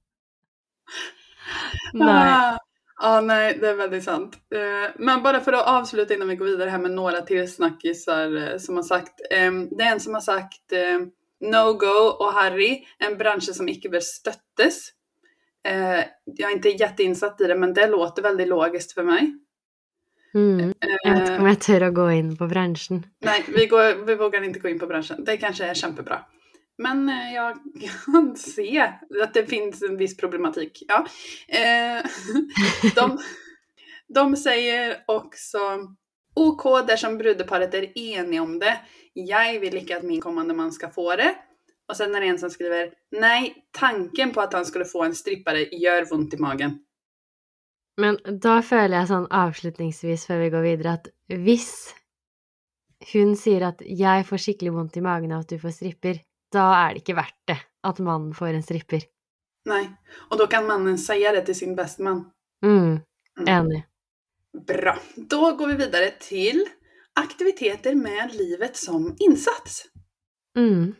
Nei. 1.94 2.28
Ah, 2.28 2.58
Ja, 3.00 3.20
nej, 3.20 3.58
det 3.60 3.68
är 3.68 3.74
väldigt 3.74 4.04
sant. 4.04 4.38
Eh, 4.54 4.90
Men 4.96 5.22
bara 5.22 5.40
för 5.40 5.52
att 5.52 5.66
avsluta 5.66 6.14
innan 6.14 6.28
vi 6.28 6.36
går 6.36 6.46
vidare 6.46 6.70
här 6.70 6.78
med 6.78 6.90
några 6.90 7.20
till 7.20 7.52
snackisar 7.52 8.36
eh, 8.36 8.58
som 8.58 8.76
har 8.76 8.82
sagt. 8.82 9.20
Det 9.70 9.82
är 9.82 9.92
en 9.92 10.00
som 10.00 10.14
har 10.14 10.20
sagt 10.20 10.72
eh, 10.72 10.98
No 11.40 11.72
Go 11.72 12.08
och 12.18 12.32
Harry, 12.32 12.84
en 12.98 13.18
bransch 13.18 13.54
som 13.54 13.68
ikke 13.68 13.88
bør 13.88 14.02
støttes. 14.02 14.92
Jeg 15.68 15.76
er 15.76 16.04
ikke 16.32 16.50
inte 16.54 16.70
jätteinsatt 16.80 17.40
i 17.40 17.48
det, 17.50 17.56
men 17.58 17.74
det 17.74 17.86
låter 17.86 18.22
veldig 18.22 18.46
logisk 18.46 18.94
for 18.94 19.02
mig. 19.02 19.34
Mm. 20.34 20.58
Jeg 20.60 20.68
vet 20.68 21.22
ikke 21.22 21.34
Eh, 21.34 21.40
om 21.40 21.48
jeg 21.48 21.60
tør 21.64 21.86
å 21.88 21.94
gå 21.96 22.08
inn 22.18 22.32
på 22.38 22.48
bransjen. 22.50 23.04
Nei, 23.28 23.38
vi, 23.48 23.66
går, 23.70 24.02
vi 24.08 24.18
vågar 24.20 24.44
ikke 24.46 24.64
gå 24.64 24.72
inn 24.72 24.80
på 24.80 24.88
bransjen. 24.90 25.22
Det 25.24 25.38
kanskje 25.40 25.70
er 25.70 25.78
kjempebra. 25.78 26.22
Men 26.84 27.08
jeg 27.34 27.56
jag 27.82 27.94
kan 28.04 28.30
se 28.38 28.68
at 28.82 29.34
det 29.34 29.46
finns 29.50 29.82
en 29.86 29.98
viss 30.00 30.16
problematikk. 30.18 30.84
Ja. 30.88 31.02
Eh, 31.48 32.02
de, 32.98 33.08
de 34.18 34.26
sier 34.40 34.98
også 35.10 35.66
OK 36.38 36.64
dersom 36.86 37.18
brudeparet 37.18 37.74
er 37.74 37.90
enige 37.94 38.42
om 38.42 38.58
det. 38.60 38.76
Jeg 39.18 39.58
vil 39.62 39.80
ikke 39.80 39.98
at 39.98 40.06
min 40.06 40.22
kommende 40.22 40.54
mann 40.54 40.70
skal 40.74 40.92
få 40.94 41.16
det. 41.18 41.32
Og 41.88 41.96
så 41.96 42.04
er 42.04 42.12
det 42.12 42.28
en 42.28 42.38
som 42.40 42.52
skriver 42.52 42.92
Nei, 43.16 43.48
tanken 43.72 44.34
på 44.34 44.42
at 44.44 44.54
han 44.54 44.66
skulle 44.68 44.86
få 44.88 45.06
en 45.06 45.16
strippare 45.16 45.64
gjør 45.72 46.06
vondt 46.10 46.36
i 46.36 46.42
magen. 46.42 46.76
Men 47.98 48.18
da 48.24 48.60
føler 48.62 49.00
jeg 49.00 49.10
sånn 49.10 49.26
avslutningsvis 49.34 50.26
før 50.28 50.44
vi 50.44 50.50
går 50.54 50.66
videre, 50.66 50.98
at 51.00 51.08
hvis 51.34 51.94
hun 53.12 53.34
sier 53.38 53.66
at 53.66 53.82
'jeg 53.82 54.26
får 54.26 54.42
skikkelig 54.42 54.72
vondt 54.74 54.96
i 54.96 55.00
magen 55.00 55.32
av 55.32 55.40
at 55.40 55.48
du 55.48 55.58
får 55.58 55.74
stripper', 55.74 56.22
da 56.52 56.66
er 56.86 56.94
det 56.94 57.02
ikke 57.02 57.18
verdt 57.18 57.46
det 57.46 57.58
at 57.84 57.98
mannen 57.98 58.34
får 58.34 58.54
en 58.54 58.62
stripper. 58.62 59.02
Nei, 59.68 59.84
og 60.30 60.38
da 60.38 60.46
kan 60.46 60.66
mannen 60.66 60.98
si 60.98 61.20
det 61.20 61.44
til 61.46 61.54
sin 61.54 61.76
bestemann. 61.76 62.30
Mm, 62.62 63.02
Mm. 63.38 63.46
enig. 63.46 63.84
Bra. 64.66 64.98
Da 65.16 65.52
går 65.52 65.66
vi 65.66 65.76
videre 65.76 66.10
til 66.20 66.64
aktiviteter 67.16 67.94
med 67.94 68.34
livet 68.34 68.76
som 68.76 69.16
insats. 69.20 69.86
Mm. 70.56 70.96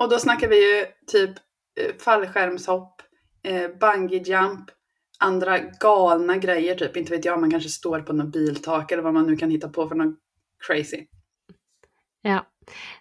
Og 0.00 0.10
da 0.10 0.18
snakker 0.18 0.48
vi 0.48 0.56
jo 0.56 0.86
typ 1.06 1.38
fallskjermhopp, 1.76 2.00
fallskärmshopp, 2.02 3.02
eh, 3.44 3.68
bungee 3.68 4.22
jump, 4.24 4.70
andra 5.22 5.58
galna 5.80 6.36
grejer, 6.36 6.74
typ 6.74 6.96
inte 6.96 7.12
vet 7.12 7.24
jag, 7.24 7.40
man 7.40 7.50
kanske 7.50 7.70
står 7.70 8.00
på 8.00 8.12
något 8.12 8.32
biltak 8.32 8.92
eller 8.92 9.02
vad 9.02 9.14
man 9.14 9.26
nu 9.26 9.36
kan 9.36 9.50
hitta 9.50 9.68
på 9.68 9.88
för 9.88 9.94
något 9.94 10.18
crazy. 10.66 11.06
Ja. 12.22 12.46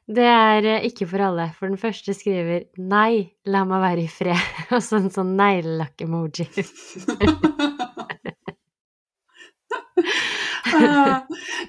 Det 0.07 0.25
er 0.25 0.65
eh, 0.65 0.85
ikke 0.87 1.05
for 1.05 1.21
alle, 1.21 1.51
for 1.53 1.69
den 1.69 1.77
første 1.77 2.15
skriver 2.17 2.63
'nei, 2.77 3.37
la 3.45 3.61
meg 3.69 3.83
være 3.83 4.01
i 4.01 4.09
fred', 4.09 4.47
og 4.75 4.81
så 4.81 4.97
en 4.97 5.11
sånn 5.13 5.35
neglelakk-emoji. 5.37 6.47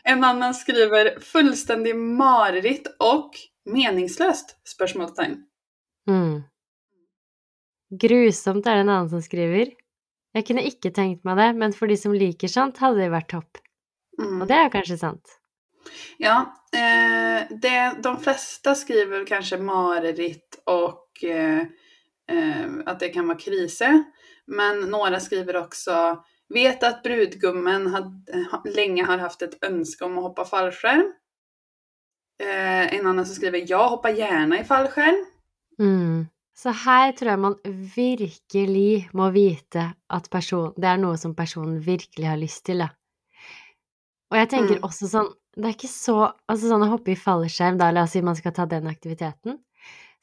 En 0.05 0.25
annan 0.25 0.55
skriver 0.55 1.21
fullständig 1.21 1.97
mareritt 1.97 2.87
och 2.99 3.31
meningslöst? 3.65 4.57
Spørsmålstegn. 4.69 5.37
Mm. 6.09 6.43
Grusomt 8.01 8.67
er 8.67 8.75
det 8.75 8.81
en 8.81 8.89
annen 8.89 9.11
som 9.11 9.23
skriver. 9.23 9.73
Jeg 10.33 10.47
kunne 10.49 10.65
ikke 10.65 10.93
tenkt 10.95 11.27
meg 11.29 11.39
det, 11.41 11.51
men 11.61 11.75
for 11.77 11.91
de 11.91 11.99
som 12.01 12.15
liker 12.17 12.51
sånt, 12.51 12.81
hadde 12.81 13.03
det 13.03 13.13
vært 13.13 13.31
topp. 13.35 13.61
Mm. 14.21 14.43
Og 14.43 14.49
det 14.49 14.59
er 14.59 14.73
kanskje 14.73 14.99
sant. 15.01 15.39
Ja, 16.23 16.37
eh, 16.73 17.49
det, 17.51 17.79
de 18.05 18.13
fleste 18.23 18.75
skriver 18.79 19.25
kanskje 19.29 19.59
mareritt 19.61 20.61
og 20.71 21.25
eh, 21.27 21.65
eh, 22.31 22.77
at 22.87 23.01
det 23.03 23.13
kan 23.15 23.29
være 23.29 23.43
krise, 23.43 23.93
Men 24.47 24.81
noen 24.91 25.15
skriver 25.23 25.61
også 25.61 25.97
vet 26.53 26.83
at 26.85 27.03
brudgummen 27.05 27.87
lenge 28.67 29.05
har 29.07 29.23
hatt 29.23 29.43
et 29.47 29.55
ønske 29.65 30.05
om 30.05 30.19
å 30.19 30.25
hoppe 30.27 30.45
fallskjerm. 30.49 31.07
Eh, 32.43 32.95
en 32.97 33.07
annen 33.07 33.27
som 33.27 33.37
skriver 33.39 33.65
ja, 33.71 33.85
hopper 33.93 34.17
gjerne 34.17 34.61
i 34.61 34.67
fallskjerm'. 34.67 35.23
Mm. 35.81 36.27
Så 36.55 36.73
her 36.85 37.13
tror 37.17 37.31
jeg 37.33 37.41
man 37.41 37.55
virkelig 37.97 39.09
må 39.17 39.31
vite 39.33 39.87
at 40.13 40.29
person, 40.31 40.73
det 40.77 40.89
er 40.91 40.99
noe 41.01 41.17
som 41.17 41.35
personen 41.35 41.79
virkelig 41.81 42.29
har 42.29 42.37
lyst 42.41 42.65
til, 42.69 42.83
da. 42.85 42.91
Og 44.33 44.39
jeg 44.39 44.49
tenker 44.49 44.79
Mm. 44.79 44.85
også 44.89 45.09
sånn 45.09 45.33
Det 45.55 45.67
er 45.69 45.75
ikke 45.77 45.89
så 45.93 46.33
Altså 46.49 46.69
sånn 46.71 46.85
å 46.85 46.89
hoppe 46.89 47.13
i 47.13 47.15
fallskjerm, 47.15 47.77
da, 47.77 47.91
la 47.91 48.05
oss 48.05 48.13
si 48.13 48.23
man 48.23 48.35
skal 48.37 48.53
ta 48.53 48.65
den 48.65 48.87
aktiviteten, 48.89 49.59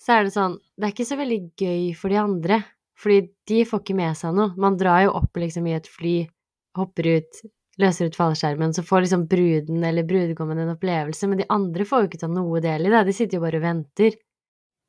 så 0.02 0.14
er 0.20 0.24
det 0.24 0.34
sånn 0.34 0.58
Det 0.78 0.88
er 0.88 0.94
ikke 0.94 1.06
så 1.06 1.18
veldig 1.18 1.52
gøy 1.58 1.96
for 1.96 2.10
de 2.10 2.16
andre, 2.18 2.64
fordi 2.98 3.30
de 3.48 3.64
får 3.66 3.80
ikke 3.84 3.96
med 3.96 4.18
seg 4.18 4.34
noe. 4.34 4.54
Man 4.58 4.78
drar 4.78 5.04
jo 5.06 5.12
opp 5.12 5.34
liksom 5.38 5.68
i 5.68 5.74
et 5.78 5.88
fly, 5.88 6.28
hopper 6.76 7.08
ut, 7.18 7.42
løser 7.80 8.08
ut 8.10 8.16
fallskjermen, 8.16 8.74
så 8.74 8.82
får 8.84 9.06
liksom 9.06 9.28
bruden 9.30 9.84
eller 9.84 10.04
brudgommen 10.04 10.58
en 10.60 10.76
opplevelse, 10.76 11.28
men 11.30 11.38
de 11.38 11.46
andre 11.50 11.86
får 11.86 12.02
jo 12.02 12.08
ikke 12.10 12.20
ta 12.20 12.28
noe 12.28 12.60
del 12.62 12.86
i 12.86 12.90
det, 12.90 13.06
de 13.06 13.14
sitter 13.14 13.38
jo 13.38 13.42
bare 13.46 13.58
og 13.58 13.64
venter. 13.64 14.18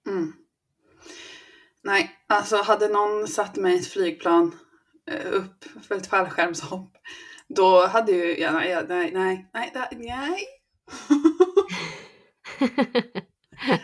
Mm. 0.09 0.33
Nej, 1.85 2.11
alltså 2.27 2.57
hade 2.57 2.88
någon 2.88 3.29
satt 3.29 3.57
mig 3.57 3.75
i 3.75 3.79
ett 3.79 3.87
flygplan 3.87 4.55
eh, 5.11 5.33
upp 5.33 5.64
för 5.88 5.95
ett 5.95 6.07
fallskärmshopp, 6.07 6.93
då 7.49 7.87
hade 7.87 8.12
ju 8.12 8.38
jag, 8.38 8.53
nej, 8.55 8.85
nej, 8.88 9.11
nej, 9.12 9.51
nej, 9.55 9.71
det- 9.75 9.97
nej. 9.99 10.45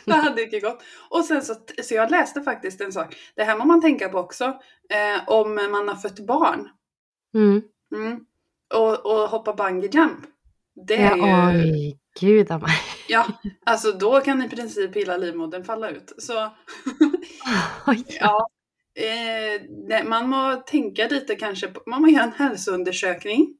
Det 0.05 0.13
hade 0.13 0.43
inte 0.43 0.61
gått. 0.61 0.83
Och 1.11 1.25
sen 1.25 1.43
så, 1.43 1.55
så 1.83 1.95
jag 1.95 2.11
läste 2.11 2.43
faktiskt 2.43 2.81
en 2.81 2.93
sak. 2.93 3.17
Det 3.37 3.45
här 3.45 3.59
må 3.59 3.65
man 3.65 3.81
tänka 3.81 4.09
på 4.09 4.19
också. 4.19 4.45
Eh, 4.91 5.23
om 5.29 5.55
man 5.55 5.89
har 5.89 5.95
fött 5.97 6.19
barn. 6.27 6.69
Mm. 7.35 7.63
Mm. 7.95 8.21
Och, 8.75 9.07
och 9.07 9.29
hoppa 9.29 9.53
bungee 9.55 9.91
jump. 9.93 10.19
Det 10.87 10.95
Ja, 10.95 11.27
är 11.27 11.53
ju, 11.53 11.73
oj, 11.73 11.99
gud 12.21 12.51
av 12.51 12.63
meg. 12.63 12.71
Ja, 13.09 13.27
alltså 13.66 13.92
då 13.92 14.21
kan 14.21 14.42
i 14.42 14.49
princip 14.49 14.97
hela 14.97 15.16
livmodern 15.16 15.64
falla 15.64 15.90
ut. 15.90 16.12
Så 16.19 16.33
ja, 18.21 18.49
eh, 18.95 20.05
man 20.05 20.29
må 20.29 20.62
tänka 20.66 21.09
lite 21.09 21.35
kanske 21.35 21.69
på, 21.69 21.90
man 21.90 22.03
må 22.03 22.09
göra 22.09 22.25
en 22.25 22.33
hälsoundersökning. 22.33 23.55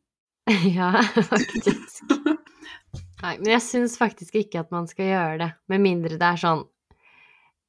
Ja, 0.77 1.03
faktisk. 1.03 2.03
Nei, 3.23 3.39
men 3.39 3.49
jeg 3.51 3.63
syns 3.65 3.97
faktisk 3.99 4.37
ikke 4.39 4.61
at 4.63 4.71
man 4.71 4.87
skal 4.87 5.09
gjøre 5.09 5.39
det, 5.41 5.49
med 5.73 5.83
mindre 5.83 6.19
det 6.21 6.27
er 6.29 6.39
sånn 6.41 6.67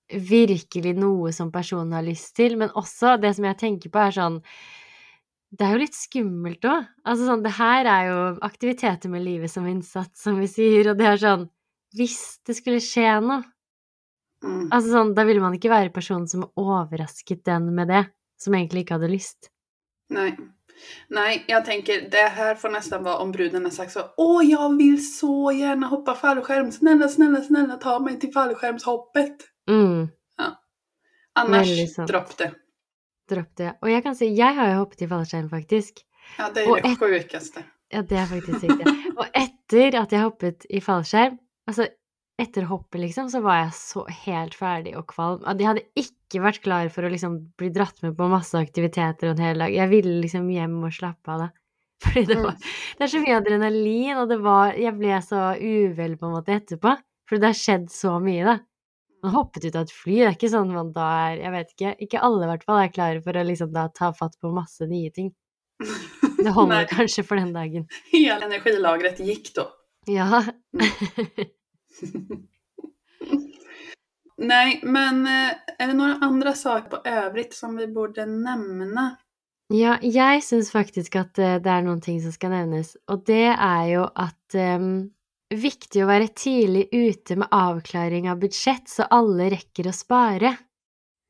virkelig 0.07 0.93
noe 0.95 1.33
som 1.35 1.51
personen 1.51 1.95
har 1.97 2.05
lyst 2.05 2.35
til, 2.37 2.57
men 2.59 2.71
også 2.79 3.17
det 3.19 3.33
som 3.35 3.47
jeg 3.47 3.59
tenker 3.59 3.91
på, 3.91 3.99
er 3.99 4.15
sånn 4.15 4.41
Det 5.47 5.63
er 5.63 5.77
jo 5.77 5.79
litt 5.79 5.95
skummelt 5.95 6.65
òg. 6.67 6.87
Altså 7.07 7.27
sånn, 7.29 7.43
det 7.45 7.53
her 7.55 7.87
er 7.87 8.07
jo 8.09 8.17
aktiviteter 8.43 9.09
med 9.09 9.23
livet 9.23 9.51
som 9.51 9.67
innsats, 9.67 10.19
som 10.25 10.41
vi 10.41 10.47
sier, 10.51 10.89
og 10.91 10.97
det 10.99 11.07
er 11.07 11.21
sånn 11.21 11.45
Hvis 11.97 12.17
det 12.45 12.57
skulle 12.59 12.81
skje 12.83 13.09
noe, 13.25 13.43
Mm. 14.43 14.67
altså 14.69 14.91
sånn, 14.91 15.15
da 15.17 15.23
ville 15.25 15.41
man 15.41 15.55
ikke 15.57 15.71
være 15.71 15.89
personen 15.89 16.27
som 16.29 16.43
overrasket 16.61 17.39
den 17.47 17.71
med 17.73 17.89
det, 17.89 18.03
som 18.37 18.53
egentlig 18.53 18.83
ikke 18.83 18.99
hadde 18.99 19.09
lyst. 19.09 19.49
Nei. 20.13 20.27
Nei, 21.09 21.39
jeg 21.49 21.65
tenker 21.65 22.03
det 22.13 22.27
her 22.35 22.53
får 22.61 22.69
nesten 22.75 23.01
være 23.01 23.23
om 23.23 23.31
bruden 23.33 23.65
har 23.65 23.73
sagt 23.73 23.95
så 23.95 24.03
Åh, 24.21 24.43
jeg 24.45 24.75
vil 24.77 24.99
så 25.01 25.49
gjerne 25.57 25.89
hoppe 25.89 26.13
fallskjerm! 26.19 26.69
Snille, 26.75 27.09
snille, 27.09 27.41
snille, 27.47 27.79
ta 27.81 27.95
meg 27.97 28.19
til 28.21 28.29
fallskjermshoppet! 28.35 29.47
Mm. 29.67 30.11
Annars 31.37 31.67
Väldigt 31.73 31.97
dropp 32.09 32.37
det. 32.37 32.51
Dropp 33.29 33.57
det. 33.57 33.73
Og 33.81 33.89
jeg 33.91 34.03
kan 34.05 34.15
si, 34.17 34.29
jeg 34.37 34.55
har 34.57 34.71
jo 34.71 34.77
hoppet 34.83 35.01
i 35.01 35.09
fallskjerm, 35.09 35.49
faktisk. 35.49 36.05
Ja, 36.37 36.51
det 36.53 36.63
er 36.67 36.85
det 36.85 36.93
sjukaste. 37.01 37.65
Ja, 37.93 38.01
det 38.05 38.17
er 38.21 38.29
faktisk 38.29 38.63
riktig. 38.69 38.95
Og 39.17 39.27
etter 39.33 39.97
at 40.01 40.13
jeg 40.13 40.23
hoppet 40.23 40.65
i 40.69 40.81
fallskjerm, 40.83 41.37
altså 41.67 41.87
etter 42.37 42.67
hoppet, 42.69 42.99
liksom, 43.01 43.29
så 43.33 43.41
var 43.41 43.63
jeg 43.63 43.77
så 43.79 44.03
helt 44.25 44.55
ferdig 44.57 44.93
og 44.99 45.07
kvalm. 45.09 45.41
At 45.49 45.61
jeg 45.61 45.71
hadde 45.71 45.85
ikke 45.97 46.41
vært 46.43 46.61
klar 46.61 46.91
for 46.93 47.07
å 47.07 47.09
liksom 47.09 47.39
bli 47.57 47.71
dratt 47.73 48.03
med 48.05 48.13
på 48.17 48.27
masse 48.29 48.59
aktiviteter 48.59 49.31
en 49.31 49.41
hel 49.41 49.63
dag. 49.63 49.73
Jeg 49.73 49.89
ville 49.89 50.19
liksom 50.21 50.45
hjem 50.53 50.75
og 50.85 50.93
slappe 50.93 51.33
av, 51.33 51.47
da. 51.47 51.49
Fordi 52.05 52.27
det 52.29 52.35
var 52.37 52.53
Det 52.61 53.07
er 53.07 53.09
så 53.09 53.19
mye 53.23 53.37
adrenalin, 53.39 54.19
og 54.21 54.27
det 54.29 54.35
var 54.45 54.75
Jeg 54.77 54.93
ble 54.99 55.15
så 55.25 55.39
uvel 55.57 56.11
på 56.19 56.27
en 56.27 56.35
måte 56.35 56.53
etterpå. 56.53 56.93
For 57.27 57.41
det 57.41 57.49
har 57.49 57.57
skjedd 57.57 57.87
så 57.89 58.19
mye, 58.21 58.43
da. 58.45 58.59
Man 59.25 59.33
hoppet 59.33 59.65
ut 59.65 59.73
av 59.73 59.87
et 59.87 59.95
fly, 59.95 60.19
det 60.19 60.27
er 60.27 60.37
ikke 60.37 60.51
sånn 60.53 60.75
man 60.75 60.93
da 60.93 61.07
er 61.31 61.41
Jeg 61.41 61.55
vet 61.55 61.73
ikke. 61.73 61.95
Ikke 62.05 62.21
alle 62.27 62.45
i 62.45 62.51
hvert 62.51 62.67
fall 62.69 62.83
er 62.83 62.93
klare 62.93 63.25
for 63.25 63.41
å 63.41 63.47
liksom 63.49 63.73
da 63.73 63.87
ta 63.97 64.11
fatt 64.13 64.37
på 64.37 64.53
masse 64.53 64.85
nye 64.85 65.09
ting. 65.15 65.33
Det 66.37 66.53
holder 66.59 66.85
kanskje 66.93 67.25
for 67.25 67.41
den 67.41 67.49
dagen. 67.57 67.89
hela 68.13 68.45
energilagret 68.45 69.25
gikk, 69.25 69.55
da. 69.57 69.71
Ja. 70.07 70.45
Nej, 74.37 74.79
men 74.85 75.23
er 75.27 75.87
det 75.87 75.95
noen 75.97 76.23
andre 76.23 76.53
saker 76.53 76.89
på 76.91 76.99
övrigt 77.09 77.55
som 77.57 77.75
vi 77.77 77.87
borde 77.89 78.25
nämna? 78.29 79.15
Ja, 79.73 79.97
jeg 79.99 80.43
syns 80.47 80.69
faktisk 80.71 81.17
at 81.19 81.39
eh, 81.43 81.57
det 81.59 81.71
er 81.71 81.83
noen 81.83 81.99
ting 82.03 82.21
som 82.23 82.31
skal 82.31 82.53
nevnes, 82.53 82.93
og 83.11 83.25
det 83.27 83.49
er 83.51 83.89
jo 83.91 84.05
at 84.15 84.55
um, 84.79 85.09
viktig 85.51 86.05
å 86.05 86.07
være 86.07 86.29
tidlig 86.31 86.85
ute 86.93 87.35
med 87.35 87.51
avklaring 87.51 88.29
av 88.31 88.39
budsjett, 88.39 88.87
så 88.87 89.09
alle 89.11 89.49
rekker 89.51 89.89
å 89.89 89.95
spare. 89.95 90.53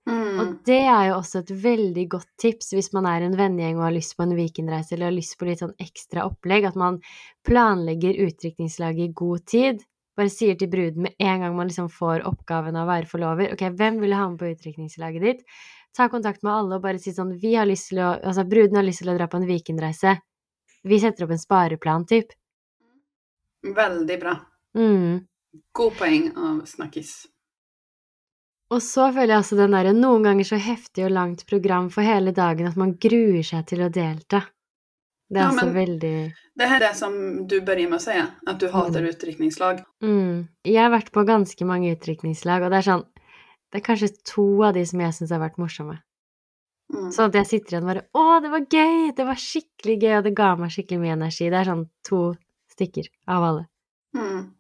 Mm. 0.08 0.38
Og 0.40 0.52
det 0.70 0.84
er 0.86 1.10
jo 1.10 1.18
også 1.18 1.42
et 1.42 1.52
veldig 1.66 2.06
godt 2.14 2.30
tips 2.40 2.70
hvis 2.78 2.94
man 2.96 3.10
er 3.10 3.26
en 3.26 3.36
vennegjeng 3.36 3.82
og 3.82 3.88
har 3.90 3.98
lyst 3.98 4.14
på 4.16 4.24
en 4.24 4.38
weekendreise 4.38 4.94
eller 4.96 5.10
har 5.10 5.18
lyst 5.18 5.36
på 5.40 5.50
litt 5.50 5.64
sånn 5.64 5.74
ekstra 5.84 6.24
opplegg, 6.30 6.70
at 6.70 6.78
man 6.80 7.02
planlegger 7.48 8.22
utdrikningslaget 8.28 9.10
i 9.10 9.16
god 9.18 9.48
tid. 9.50 9.82
Bare 10.18 10.34
sier 10.34 10.58
til 10.58 10.70
bruden 10.72 11.06
med 11.06 11.18
en 11.22 11.44
gang 11.44 11.56
man 11.56 11.70
liksom 11.70 11.92
får 11.94 12.26
oppgaven 12.26 12.76
av 12.76 12.88
å 12.88 12.92
være 12.92 13.10
forlover 13.10 13.54
Ok, 13.54 13.68
hvem 13.78 14.00
vil 14.02 14.16
ha 14.18 14.26
med 14.32 14.40
på 14.42 14.50
utdrikningslaget 14.50 15.26
ditt? 15.28 15.44
Ta 15.98 16.10
kontakt 16.10 16.44
med 16.46 16.54
alle 16.54 16.80
og 16.80 16.84
bare 16.84 17.02
si 17.02 17.14
sånn 17.14 17.36
Vi 17.42 17.54
har 17.58 17.70
lyst 17.70 17.92
til 17.92 18.02
å 18.02 18.16
Altså, 18.18 18.48
bruden 18.50 18.80
har 18.80 18.88
lyst 18.88 19.04
til 19.04 19.14
å 19.14 19.18
dra 19.18 19.30
på 19.30 19.40
en 19.40 19.48
weekendreise. 19.50 20.18
Vi 20.88 21.00
setter 21.02 21.26
opp 21.26 21.34
en 21.36 21.42
spareplan, 21.42 22.06
typ. 22.10 22.36
Veldig 23.78 24.20
bra. 24.22 24.36
Mm. 24.78 25.26
God 25.76 25.98
poeng 25.98 26.30
av 26.38 26.62
Snakkis. 26.70 27.16
Og 28.74 28.82
så 28.84 29.08
føler 29.16 29.34
jeg 29.34 29.44
også 29.44 29.58
den 29.58 29.74
derre 29.76 29.94
noen 29.96 30.26
ganger 30.28 30.48
så 30.50 30.60
heftig 30.60 31.06
og 31.08 31.14
langt 31.16 31.46
program 31.48 31.88
for 31.94 32.06
hele 32.06 32.34
dagen 32.36 32.68
at 32.68 32.80
man 32.80 32.98
gruer 33.00 33.44
seg 33.48 33.68
til 33.70 33.86
å 33.86 33.92
delta. 33.94 34.44
Det 35.30 35.42
er 35.42 35.44
Ja, 35.44 35.52
også 35.52 35.74
veldig 35.76 36.34
Det 36.58 36.68
her 36.70 36.82
er 36.88 36.94
som 36.96 37.48
du 37.48 37.60
börjar 37.62 37.90
med 37.90 38.00
å 38.00 38.02
si, 38.02 38.16
at 38.48 38.60
du 38.60 38.68
hatar 38.72 39.04
utdrikningslag. 39.10 39.84
mm. 40.02 40.48
Jeg 40.64 40.82
har 40.82 40.92
vært 40.94 41.12
på 41.12 41.26
ganske 41.28 41.66
mange 41.66 41.92
utdrikningslag, 41.96 42.64
og 42.64 42.72
det 42.72 42.78
er 42.78 42.88
sånn 42.92 43.06
Det 43.72 43.82
er 43.82 43.86
kanskje 43.94 44.14
to 44.24 44.64
av 44.64 44.74
de 44.74 44.86
som 44.86 45.00
jeg 45.00 45.14
syns 45.14 45.32
har 45.36 45.40
vært 45.44 45.58
morsomme. 45.60 46.00
Mm. 46.94 47.12
Sånn 47.12 47.28
at 47.28 47.34
jeg 47.36 47.48
sitter 47.48 47.74
igjen 47.76 47.84
og 47.84 47.90
bare 47.92 48.06
Å, 48.16 48.42
det 48.42 48.50
var 48.54 48.64
gøy! 48.72 49.12
Det 49.16 49.26
var 49.28 49.36
skikkelig 49.36 49.98
gøy, 50.02 50.14
og 50.18 50.24
det 50.24 50.36
ga 50.36 50.56
meg 50.56 50.72
skikkelig 50.72 51.00
mye 51.02 51.16
energi. 51.18 51.50
Det 51.52 51.60
er 51.60 51.66
sånn 51.68 51.90
to 52.08 52.22
stykker 52.72 53.10
av 53.28 53.44
alle. 53.44 53.66
Mm. 54.16 54.54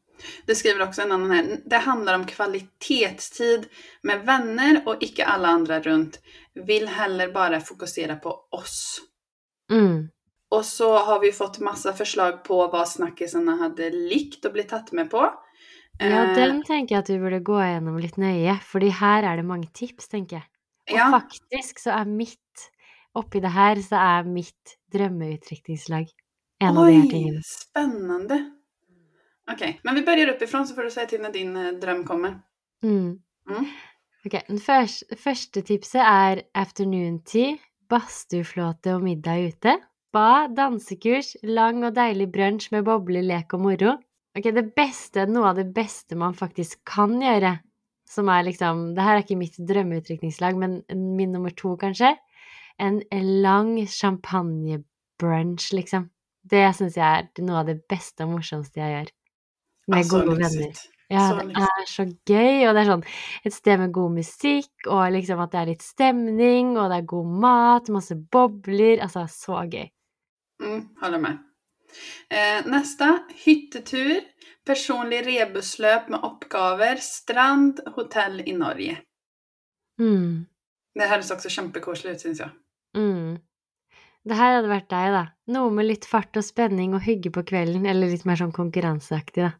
Det 0.45 0.55
skriver 0.57 0.81
også 0.87 1.03
en 1.05 1.11
annen 1.15 1.31
her. 1.31 1.61
Det 1.63 1.79
handler 1.85 2.15
om 2.17 2.25
kvalitetstid 2.25 3.67
med 4.03 4.25
venner 4.25 4.81
og 4.87 5.03
ikke 5.05 5.23
alle 5.29 5.47
andre 5.47 5.79
rundt. 5.85 6.19
Vil 6.67 6.87
heller 6.89 7.31
bare 7.31 7.61
fokusere 7.61 8.19
på 8.19 8.33
oss. 8.57 8.99
Mm. 9.71 10.09
Och 10.49 10.65
så 10.65 10.97
har 10.97 11.19
vi 11.19 11.31
fått 11.31 11.59
massa 11.59 11.93
förslag 11.93 12.43
på 12.43 12.61
hva 12.71 12.85
snackisarna 12.85 13.57
hadde 13.59 13.89
likt 13.91 14.45
å 14.47 14.51
bli 14.53 14.63
tatt 14.63 14.93
med 14.95 15.09
på. 15.11 15.25
Ja, 15.97 16.23
Eh, 16.23 16.35
den 16.35 16.61
tenker 16.63 16.95
jeg 16.95 17.03
at 17.03 17.09
vi 17.09 17.17
burde 17.19 17.39
gå 17.41 17.57
gjennom 17.57 17.97
litt 17.97 18.19
nøye, 18.21 18.53
fordi 18.61 18.91
her 18.93 19.25
er 19.25 19.39
det 19.39 19.45
mange 19.47 19.67
tips, 19.73 20.07
tenker 20.11 20.39
jeg. 20.39 20.45
Og 20.91 20.99
ja, 20.99 21.07
faktisk 21.11 21.81
så 21.83 21.95
er 21.99 22.05
mitt 22.09 22.41
Oppi 23.17 23.39
det 23.41 23.49
her 23.49 23.79
så 23.81 23.97
er 23.97 24.27
mitt 24.29 24.75
drømmeutdrikningslag 24.93 26.11
en 26.61 26.77
av 26.77 26.85
de 26.85 26.99
her 26.99 27.07
tingene. 27.09 27.39
Oi, 27.41 27.47
spennende. 27.49 28.37
Ok, 29.49 29.63
men 29.87 29.97
vi 29.97 30.03
begynner 30.05 30.35
oppifra, 30.35 30.61
så 30.67 30.75
får 30.77 30.85
du 30.85 30.93
se 30.93 31.05
til 31.09 31.23
når 31.23 31.33
din 31.33 31.55
drøm 31.81 32.03
kommer. 32.05 32.35
Mm. 32.85 33.15
Mm. 33.49 33.65
Ok, 34.27 34.35
den 34.51 34.61
først, 34.61 35.07
første 35.17 35.63
tipset 35.65 36.03
er 36.03 36.43
afternoon 36.53 37.23
tea, 37.25 37.55
badstueflåte 37.89 38.93
og 38.93 39.07
middag 39.07 39.47
ute. 39.49 39.77
Spa, 40.07 40.47
dansekurs, 40.47 41.33
lang 41.43 41.81
og 41.83 41.91
deilig 41.97 42.29
brunsj 42.31 42.69
med 42.71 42.85
bobler, 42.87 43.25
lek 43.27 43.51
og 43.57 43.65
moro. 43.65 43.97
Ok, 44.39 44.45
det 44.55 44.69
beste, 44.77 45.25
noe 45.27 45.49
av 45.49 45.57
det 45.59 45.65
beste 45.75 46.15
man 46.15 46.37
faktisk 46.37 46.79
kan 46.87 47.17
gjøre, 47.19 47.57
som 48.07 48.29
er 48.31 48.45
liksom 48.47 48.93
Det 48.95 49.03
her 49.03 49.17
er 49.17 49.25
ikke 49.25 49.35
mitt 49.35 49.57
drømmeutdrikningslag, 49.59 50.55
men 50.55 50.77
min 50.95 51.33
nummer 51.35 51.51
to, 51.51 51.73
kanskje. 51.75 52.13
En 52.79 53.01
lang 53.43 53.73
champagnebrunsj, 53.83 55.73
liksom. 55.75 56.07
Det 56.47 56.63
syns 56.77 56.95
jeg 56.95 57.03
er 57.03 57.43
noe 57.43 57.65
av 57.65 57.67
det 57.67 57.81
beste 57.91 58.23
og 58.23 58.37
morsomste 58.37 58.79
jeg 58.79 58.93
gjør. 58.93 59.11
Med 59.91 60.05
altså, 60.05 60.21
gode 60.21 60.37
venner. 60.39 60.85
Ja, 61.11 61.27
det 61.41 61.65
er 61.65 61.91
så 61.91 62.07
gøy, 62.07 62.63
og 62.67 62.73
det 62.75 62.81
er 62.85 62.89
sånn 62.93 63.05
et 63.47 63.55
sted 63.55 63.83
med 63.83 63.93
god 63.95 64.15
musikk, 64.21 64.71
og 64.87 65.03
liksom 65.17 65.43
at 65.43 65.51
det 65.51 65.59
er 65.59 65.69
litt 65.73 65.83
stemning, 65.83 66.73
og 66.79 66.87
det 66.91 67.01
er 67.01 67.11
god 67.11 67.37
mat, 67.43 67.91
masse 67.91 68.15
bobler, 68.31 69.03
altså 69.03 69.27
så 69.31 69.67
gøy. 69.67 69.87
Mm, 70.63 70.87
håller 71.01 71.21
med. 71.21 71.37
Eh, 72.29 72.65
nästa, 72.67 73.19
hyttetur. 73.45 74.21
Personlig 74.65 75.21
rebusløp 75.27 76.09
med 76.09 76.19
oppgaver. 76.23 76.95
Strand, 77.01 77.79
hotell 77.95 78.41
i 78.45 78.53
Norge. 78.57 78.97
Mm, 80.01 80.45
Det 80.97 81.07
høres 81.09 81.31
også 81.31 81.49
kjempekoselig 81.49 82.15
ut, 82.15 82.21
syns 82.25 82.39
jeg. 82.39 82.49
mm. 82.97 83.37
Det 84.27 84.35
her 84.35 84.57
hadde 84.57 84.67
vært 84.69 84.89
deg, 84.91 85.13
da. 85.13 85.21
Noe 85.55 85.71
med 85.71 85.85
litt 85.87 86.05
fart 86.05 86.35
og 86.35 86.43
spenning 86.43 86.93
og 86.97 87.01
hygge 87.05 87.31
på 87.31 87.45
kvelden, 87.47 87.85
eller 87.87 88.09
litt 88.11 88.25
mer 88.27 88.35
sånn 88.35 88.51
konkurranseaktig, 88.51 89.45
da. 89.45 89.53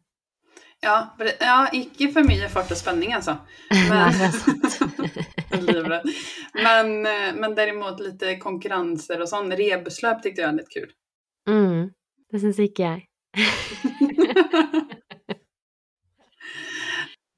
Ja, 0.80 1.16
ja, 1.40 1.56
ikke 1.74 2.06
for 2.14 2.22
mye 2.26 2.48
fart 2.52 2.70
og 2.70 2.78
spenning, 2.78 3.14
altså. 3.16 3.34
Men, 3.90 4.12
sant. 4.42 4.78
Men, 6.54 7.06
eh, 7.06 7.34
men 7.34 7.54
derimot 7.56 8.00
litt 8.04 8.22
konkurranser 8.42 9.20
og 9.24 9.28
sånn. 9.30 9.50
Rebusløp 9.58 10.22
tykte 10.22 10.40
jeg 10.44 10.48
var 10.50 10.58
litt 10.60 10.72
kul. 10.74 10.88
Mm, 11.50 11.90
det 12.30 12.38
syns 12.44 12.58
ikke 12.62 12.82
jeg. 12.84 13.00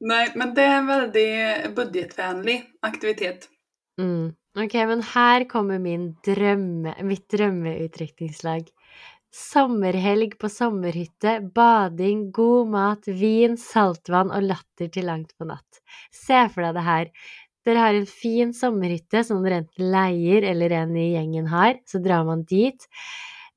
Nei, 0.00 0.24
men 0.34 0.54
det 0.56 0.64
er 0.64 0.76
en 0.78 0.88
veldig 0.88 1.30
budsjettvennlig 1.76 2.58
aktivitet. 2.88 3.48
Mm. 4.00 4.32
Ok, 4.58 4.74
men 4.88 5.02
her 5.12 5.44
kommer 5.48 5.78
min 5.78 6.14
drømme, 6.26 6.94
mitt 7.06 7.28
drømmeutdrikningslag. 7.30 8.62
Sommerhelg 9.30 10.34
på 10.42 10.48
sommerhytte, 10.50 11.36
bading, 11.54 12.30
god 12.34 12.70
mat, 12.72 13.06
vin, 13.06 13.54
saltvann 13.60 14.32
og 14.34 14.42
latter 14.48 14.90
til 14.90 15.06
langt 15.06 15.36
på 15.38 15.46
natt. 15.46 15.82
Se 16.10 16.42
for 16.50 16.66
deg 16.66 16.74
det 16.78 16.86
her. 16.86 17.12
Dere 17.66 17.84
har 17.84 17.96
en 17.98 18.08
fin 18.08 18.54
sommerhytte 18.56 19.22
som 19.26 19.44
dere 19.44 19.60
enten 19.62 19.90
leier 19.92 20.46
eller 20.50 20.74
en 20.80 20.96
i 20.98 21.12
gjengen 21.12 21.50
har, 21.52 21.76
så 21.86 22.00
drar 22.02 22.24
man 22.26 22.42
dit. 22.48 22.88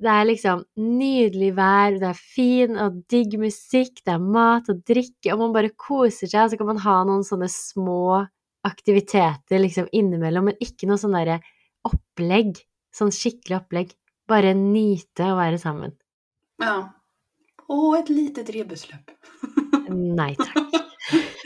Det 0.04 0.12
er 0.12 0.28
liksom 0.28 0.62
nydelig 0.78 1.54
vær, 1.58 1.98
det 2.02 2.10
er 2.12 2.20
fin 2.20 2.78
og 2.84 3.00
digg 3.10 3.38
musikk, 3.40 4.04
det 4.04 4.14
er 4.14 4.22
mat 4.22 4.70
og 4.70 4.84
drikke, 4.86 5.32
og 5.32 5.40
man 5.40 5.56
bare 5.56 5.74
koser 5.80 6.28
seg, 6.28 6.44
og 6.44 6.54
så 6.54 6.60
kan 6.60 6.70
man 6.74 6.84
ha 6.84 7.00
noen 7.08 7.26
sånne 7.26 7.50
små 7.50 8.26
aktiviteter 8.68 9.62
liksom 9.62 9.90
innimellom, 9.96 10.52
men 10.52 10.62
ikke 10.64 10.90
noe 10.90 11.00
sånn 11.00 11.16
derre 11.18 11.40
opplegg. 11.88 12.60
Sånn 12.94 13.14
skikkelig 13.16 13.58
opplegg. 13.58 13.96
Bare 14.30 14.54
nyte 14.56 15.28
å 15.28 15.38
være 15.38 15.60
sammen. 15.62 15.96
Ja. 16.62 16.78
Og 17.72 17.98
et 17.98 18.12
lite 18.14 18.46
rebusløp. 18.48 19.12
Nei 20.20 20.34
takk. 20.40 20.80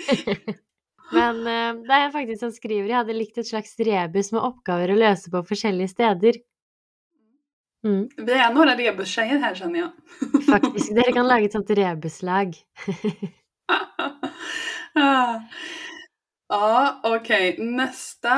Men 1.18 1.40
eh, 1.48 1.80
det 1.88 1.98
er 1.98 2.12
faktisk 2.12 2.42
som 2.44 2.52
skriver 2.52 2.90
jeg 2.90 3.00
hadde 3.00 3.16
likt 3.16 3.40
et 3.40 3.48
slags 3.48 3.78
rebus 3.80 4.34
med 4.36 4.44
oppgaver 4.44 4.92
å 4.92 5.00
løse 5.00 5.32
på 5.32 5.42
forskjellige 5.48 5.94
steder. 5.94 6.40
Mm, 7.88 8.08
Vi 8.28 8.36
er 8.36 8.52
noen 8.52 8.74
rebustjejer 8.76 9.40
her, 9.40 9.56
skjønner 9.56 9.86
jeg. 9.86 9.92
faktisk. 10.52 10.92
Dere 10.98 11.14
kan 11.16 11.30
lage 11.30 11.48
et 11.48 11.56
sånt 11.56 11.72
rebuslag. 11.78 12.58
Ja, 16.48 17.00
ok. 17.04 17.30
Nästa. 17.60 18.38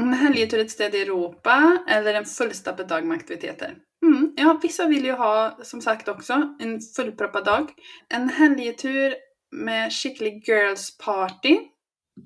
En 0.00 0.14
helgetur 0.14 0.58
ett 0.58 0.70
sted 0.70 0.94
i 0.94 1.02
Europa 1.02 1.78
eller 1.88 2.14
en 2.14 2.24
fullstappad 2.24 2.88
dag 2.88 3.04
med 3.06 3.16
aktiviteter. 3.16 3.76
Mm, 4.06 4.34
ja, 4.36 4.58
vissa 4.62 4.86
vill 4.86 5.04
ju 5.04 5.12
ha, 5.12 5.58
som 5.62 5.80
sagt 5.80 6.08
också, 6.08 6.56
en 6.60 6.80
fullproppad 6.96 7.44
dag. 7.44 7.70
En 8.08 8.28
helgetur 8.28 9.14
med 9.52 9.92
skikkelig 9.92 10.42
girls 10.48 10.98
party. 10.98 11.58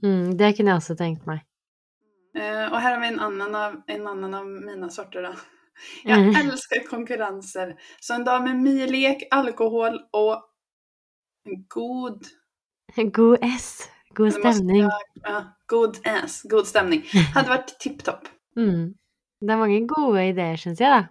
Mm, 0.03 0.37
det 0.37 0.53
kunne 0.57 0.71
jeg 0.71 0.77
også 0.83 0.97
tenkt 0.97 1.27
meg. 1.27 1.45
Uh, 2.39 2.66
og 2.71 2.77
her 2.79 2.95
har 2.95 3.01
vi 3.01 3.09
en 3.11 3.21
annen 3.21 3.55
av, 3.55 3.81
en 3.91 4.07
annen 4.07 4.35
av 4.35 4.47
mine 4.47 4.91
sorter 4.91 5.23
da. 5.23 5.33
Jeg 6.05 6.18
Mm. 6.18 6.37
elsker 6.37 6.87
konkurrenser. 6.87 7.75
Så 8.01 8.14
en 8.14 8.25
dag 8.25 8.43
med 8.45 8.57
mye 8.57 8.87
lek, 8.87 9.23
alkohol 9.31 9.99
og 10.12 10.43
en 11.47 11.64
god 11.68 12.27
God 13.12 13.39
S. 13.43 13.89
God 14.15 14.33
stemning. 14.33 14.89
Ja, 15.23 15.45
god 15.67 15.99
ass, 16.07 16.43
god 16.51 16.67
stemning. 16.67 17.05
Hadde 17.35 17.53
vært 17.53 17.73
tipp 17.77 18.01
tipptopp. 18.01 18.29
Mm. 18.59 18.95
Det 19.41 19.55
er 19.55 19.61
mange 19.61 19.81
gode 19.89 20.25
ideer, 20.33 20.59
syns 20.61 20.83
jeg, 20.83 20.91
da. 20.91 21.09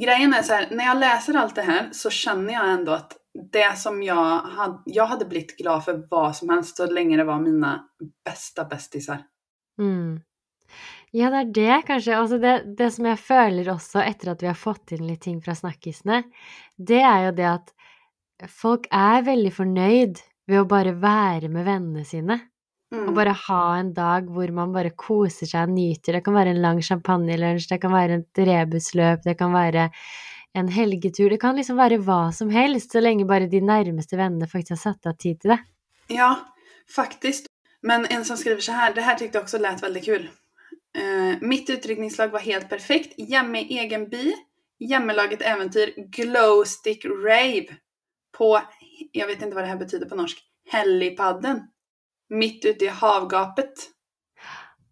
Grejen 0.00 0.34
er 0.34 0.42
så 0.42 0.54
här, 0.54 0.68
när 0.70 0.84
jag 0.84 0.96
läser 0.96 1.34
allt 1.34 1.54
det 1.54 1.62
här 1.62 1.88
så 1.92 2.10
känner 2.10 2.52
jag 2.52 2.70
ändå 2.70 2.92
att 2.92 3.16
det 3.52 3.78
som 3.78 4.02
jag 4.02 4.38
hade, 4.38 4.82
jag 4.84 5.06
hade 5.06 5.24
blivit 5.24 5.56
glad 5.56 5.84
för 5.84 6.06
vad 6.10 6.36
som 6.36 6.48
helst 6.48 6.76
så 6.76 6.86
länge 6.86 7.16
det 7.16 7.24
var 7.24 7.40
mina 7.40 7.84
bästa 8.24 8.64
bästisar. 8.64 9.18
Mm. 9.78 10.20
Ja, 11.10 11.30
det 11.30 11.36
er 11.36 11.44
det, 11.54 11.82
kanskje. 11.86 12.16
Altså 12.16 12.38
det, 12.38 12.54
det 12.78 12.90
som 12.94 13.06
jeg 13.06 13.18
føler 13.18 13.72
også 13.72 14.02
etter 14.04 14.30
at 14.30 14.42
vi 14.42 14.50
har 14.50 14.58
fått 14.58 14.92
inn 14.94 15.08
litt 15.08 15.24
ting 15.26 15.40
fra 15.42 15.56
snakkisene, 15.58 16.22
det 16.78 17.00
er 17.02 17.24
jo 17.26 17.32
det 17.38 17.48
at 17.50 17.72
folk 18.50 18.86
er 18.94 19.26
veldig 19.26 19.52
fornøyd 19.56 20.20
ved 20.50 20.64
å 20.64 20.68
bare 20.68 20.96
være 20.98 21.48
med 21.52 21.66
vennene 21.68 22.06
sine. 22.06 22.40
Og 22.90 23.12
Mm. 23.12 23.14
bare 23.14 23.32
ha 23.46 23.76
en 23.78 23.92
dag 23.94 24.26
hvor 24.26 24.50
man 24.52 24.72
bare 24.74 24.90
koser 24.90 25.46
seg 25.46 25.68
og 25.68 25.74
nyter. 25.76 26.12
Det 26.16 26.24
kan 26.24 26.34
være 26.34 26.50
en 26.50 26.62
lang 26.62 26.80
champagnelunsj, 26.82 27.68
det 27.68 27.80
kan 27.80 27.92
være 27.92 28.16
et 28.18 28.40
rebusløp, 28.48 29.22
det 29.22 29.38
kan 29.38 29.52
være 29.52 29.90
en 30.56 30.68
helgetur. 30.68 31.30
Det 31.30 31.38
kan 31.40 31.54
liksom 31.54 31.76
være 31.78 32.00
hva 32.02 32.32
som 32.34 32.50
helst, 32.50 32.90
så 32.90 33.00
lenge 33.00 33.28
bare 33.28 33.46
de 33.46 33.60
nærmeste 33.60 34.18
vennene 34.18 34.48
faktisk 34.50 34.70
har 34.74 34.82
satt 34.82 35.06
av 35.06 35.16
tid 35.16 35.38
til 35.40 35.50
det. 35.54 35.60
Ja, 36.10 36.34
faktisk. 36.90 37.46
Men 37.82 38.06
en 38.10 38.24
som 38.24 38.36
skriver 38.36 38.60
så 38.60 38.72
her, 38.74 38.92
det 38.92 39.04
her 39.04 39.16
syntes 39.16 39.34
jeg 39.34 39.42
også 39.44 39.60
lät 39.62 39.80
veldig 39.82 40.04
kul. 40.04 40.28
Uh, 40.98 41.38
mitt 41.40 41.70
utrykningslag 41.70 42.32
var 42.32 42.40
helt 42.40 42.68
perfekt. 42.68 43.14
Hjemme 43.16 43.62
i 43.62 43.78
egen 43.78 44.08
by. 44.10 44.32
Hjemmelaget 44.82 45.42
eventyr. 45.46 45.94
Glowstick 46.10 47.04
Rave. 47.04 47.78
På, 48.34 48.58
jag 49.12 49.26
vet 49.26 49.42
inte 49.42 49.54
vad 49.54 49.64
det 49.64 49.68
här 49.68 49.76
betyder 49.76 50.06
på 50.06 50.14
norsk, 50.14 50.38
Hellipadden. 50.70 51.62
Mitt 52.28 52.64
ute 52.64 52.84
i 52.84 52.88
havgapet. 52.88 53.72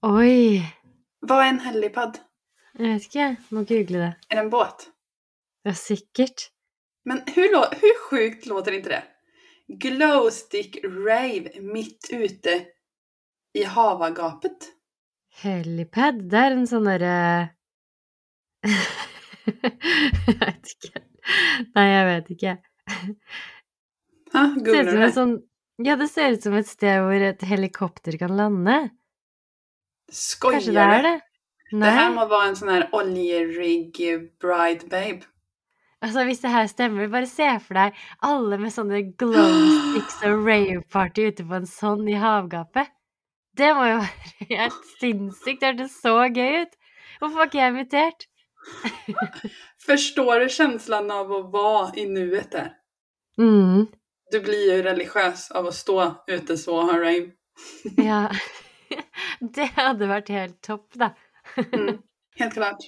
Oi! 0.02 0.62
Vad 1.20 1.44
är 1.44 1.48
en 1.48 1.60
helipad? 1.60 2.18
Jeg 2.78 2.88
vet 2.88 3.02
ikke. 3.02 3.36
Må 3.48 3.62
google 3.62 3.98
det. 3.98 4.16
Är 4.28 4.36
det 4.36 4.40
en 4.40 4.50
båt? 4.50 4.88
Ja, 5.62 5.74
sikkert. 5.74 6.50
Men 7.04 7.22
hur, 7.26 7.48
hur 7.80 7.98
sjukt 8.08 8.46
låter 8.46 8.72
inte 8.72 8.88
det? 8.88 9.02
Glowstick 9.68 10.84
Rave 10.84 11.60
mitt 11.60 12.08
ute 12.12 12.64
i 13.54 13.64
havagapet. 13.64 14.72
Helipad, 15.42 16.22
det 16.30 16.38
er 16.38 16.56
en 16.56 16.66
sånn 16.66 16.88
derre 16.88 17.14
Jeg 20.26 20.38
vet 20.40 20.72
ikke. 20.72 21.02
Nei, 21.74 21.86
jeg 21.86 22.06
vet 22.08 22.30
ikke. 22.34 22.54
Ut 24.34 24.66
som 24.66 25.00
det. 25.00 25.12
sånn 25.16 25.34
Ja, 25.84 25.94
det 25.96 26.08
ser 26.10 26.34
ut 26.34 26.42
som 26.42 26.56
et 26.58 26.66
sted 26.66 27.00
hvor 27.04 27.22
et 27.22 27.42
helikopter 27.46 28.16
kan 28.18 28.34
lande. 28.36 28.78
Kanskje 30.42 30.74
det 30.74 30.84
er 30.84 31.02
du? 31.02 31.08
det? 31.08 31.16
Det 31.70 31.90
her 31.92 32.14
må 32.14 32.24
være 32.30 32.48
en 32.48 32.56
sånn 32.58 32.72
her 32.72 32.86
oljerigg 32.96 33.98
bride 34.40 34.88
babe. 34.88 35.28
Altså, 36.00 36.22
hvis 36.28 36.40
det 36.40 36.52
her 36.52 36.68
stemmer, 36.70 37.10
bare 37.10 37.26
se 37.26 37.48
for 37.60 37.74
deg 37.78 37.96
alle 38.24 38.58
med 38.62 38.72
sånne 38.72 39.02
glow 39.18 39.58
sticks 39.90 40.20
og 40.28 40.46
rave-party 40.46 41.28
ute 41.32 41.46
på 41.46 41.58
en 41.58 41.68
sånn 41.68 42.06
i 42.08 42.16
havgapet. 42.18 42.90
Det 43.58 43.72
må 43.74 43.88
jo 43.90 43.98
være 44.04 44.48
helt 44.54 44.90
sinnssykt. 45.00 45.60
Det 45.60 45.72
hørtes 45.72 45.98
så 46.00 46.14
gøy 46.30 46.62
ut. 46.64 46.76
Hvorfor 47.18 47.40
var 47.40 47.50
ikke 47.50 47.60
jeg 47.60 47.74
invitert? 47.74 48.28
Forstår 49.88 50.44
du 50.44 50.48
følelsen 50.52 51.10
av 51.14 51.32
å 51.34 51.42
være 51.52 52.04
i 52.04 52.06
nuet 52.10 52.52
der? 52.54 52.72
Mm, 53.38 53.88
Du 54.32 54.40
blir 54.40 54.76
jo 54.76 54.82
religiøs 54.84 55.50
av 55.56 55.66
å 55.66 55.72
stå 55.72 55.98
ute 56.28 56.56
så 56.58 56.74
og 56.82 56.90
ha 56.92 56.98
rave. 56.98 57.30
ja. 57.96 58.28
Det 59.40 59.66
hadde 59.76 60.06
vært 60.08 60.28
helt 60.28 60.60
topp, 60.62 60.92
da. 60.94 61.10
Mm, 61.72 61.98
helt 62.38 62.54
klart. 62.54 62.82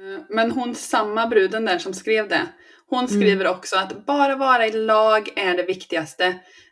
Eh, 0.00 0.20
Men 0.30 0.50
hon, 0.50 0.74
samma 0.74 1.26
bruden 1.26 1.64
där 1.64 1.78
som 1.78 1.94
skrev 1.94 2.28
det, 2.28 2.46
hon 2.86 3.08
skriver 3.08 3.46
också 3.46 3.76
att 3.76 4.06
bara 4.06 4.36
vara 4.36 4.66
i 4.66 4.72
lag 4.72 5.28
är 5.36 5.56
det 5.56 5.62
viktigaste. 5.62 6.26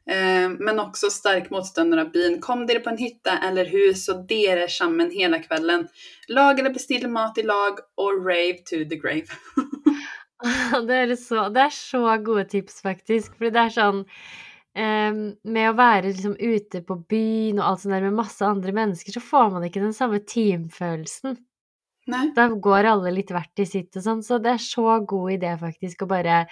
Eh, 0.07 0.49
Men 0.49 0.81
också 0.81 1.11
stark 1.11 1.51
motståndare 1.51 2.01
av 2.01 2.11
byn. 2.13 2.41
Kom 2.41 2.67
dere 2.67 2.81
på 2.81 2.91
en 2.91 2.99
hytta 2.99 3.39
eller 3.39 3.65
hus 3.65 4.09
och 4.09 4.27
dere 4.27 4.69
sammen 4.69 5.11
hela 5.11 5.39
kvällen. 5.39 5.89
Lag 6.29 6.61
eller 6.61 6.71
bestill 6.71 7.09
mat 7.09 7.39
i 7.39 7.43
lag 7.43 7.79
och 7.97 8.27
rave 8.27 8.55
to 8.55 8.77
the 8.91 8.97
grave. 8.97 9.27
Det 10.89 10.97
er, 10.97 11.13
så, 11.21 11.49
det 11.53 11.67
er 11.67 11.75
så 11.75 12.01
gode 12.25 12.47
tips, 12.49 12.81
faktisk. 12.85 13.35
Fordi 13.37 13.51
det 13.55 13.63
er 13.67 13.75
sånn 13.75 14.01
eh, 14.73 15.13
Med 15.13 15.69
å 15.69 15.77
være 15.77 16.09
liksom 16.09 16.37
ute 16.39 16.83
på 16.87 16.97
byen 17.11 17.61
og 17.61 17.67
alt 17.67 17.85
sånt 17.85 17.97
der 17.97 18.07
med 18.09 18.19
masse 18.19 18.47
andre 18.47 18.75
mennesker, 18.77 19.13
så 19.17 19.23
får 19.25 19.47
man 19.55 19.67
ikke 19.69 19.85
den 19.85 19.97
samme 19.97 20.19
teamfølelsen. 20.25 21.39
Nej, 22.11 22.31
Da 22.35 22.49
går 22.51 22.89
alle 22.91 23.13
litt 23.15 23.31
hvert 23.35 23.63
i 23.63 23.69
sitt 23.69 23.97
og 24.01 24.07
sånn, 24.07 24.23
så 24.27 24.41
det 24.43 24.57
er 24.57 24.63
så 24.65 24.87
god 25.07 25.37
idé 25.37 25.53
faktisk 25.61 26.03
å 26.03 26.11
bare 26.11 26.43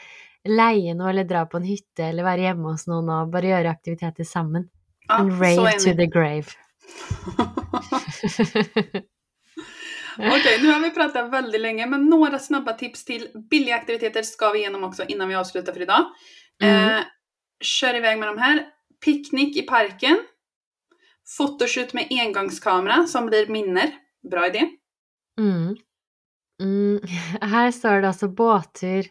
leie 0.49 0.93
noe 0.95 1.11
eller 1.11 1.27
dra 1.29 1.43
på 1.51 1.59
en 1.59 1.67
hytte 1.67 2.05
eller 2.11 2.27
være 2.27 2.45
hjemme 2.47 2.71
hos 2.71 2.87
noen 2.89 3.09
og 3.11 3.33
bare 3.33 3.51
gjøre 3.51 3.73
aktiviteter 3.73 4.25
sammen. 4.29 4.69
ja, 5.09 5.19
And 5.19 5.35
rave 5.41 5.73
to 5.83 5.95
the 5.97 6.07
grave. 6.07 6.55
Okej, 10.39 10.59
nu 10.63 10.69
har 10.69 10.81
vi 10.81 10.91
pratat 10.91 11.33
väldigt 11.33 11.61
länge, 11.61 11.87
men 11.87 12.07
några 12.07 12.39
snabba 12.39 12.73
tips 12.73 13.05
till 13.05 13.29
billiga 13.51 13.75
aktiviteter 13.75 14.23
ska 14.23 14.51
vi 14.51 14.59
igenom 14.59 14.85
också 14.85 15.05
innan 15.05 15.29
vi 15.29 15.35
avslutar 15.35 15.73
för 15.73 15.83
idag. 15.83 16.05
Mm. 16.63 16.95
Eh, 16.95 17.05
kör 17.61 17.95
iväg 17.95 18.19
med 18.19 18.29
de 18.29 18.39
här. 18.39 18.67
Picknick 19.05 19.57
i 19.57 19.63
parken. 19.63 20.19
Fotoshoot 21.37 21.93
med 21.93 22.07
engangskamera 22.11 23.07
som 23.07 23.27
blir 23.27 23.47
minner. 23.47 23.91
Bra 24.31 24.47
idé. 24.47 24.69
Mm. 25.41 25.77
Mm. 26.63 27.01
Her 27.41 27.71
står 27.71 28.01
det 28.01 28.09
altså 28.09 28.29
båttur 28.29 29.07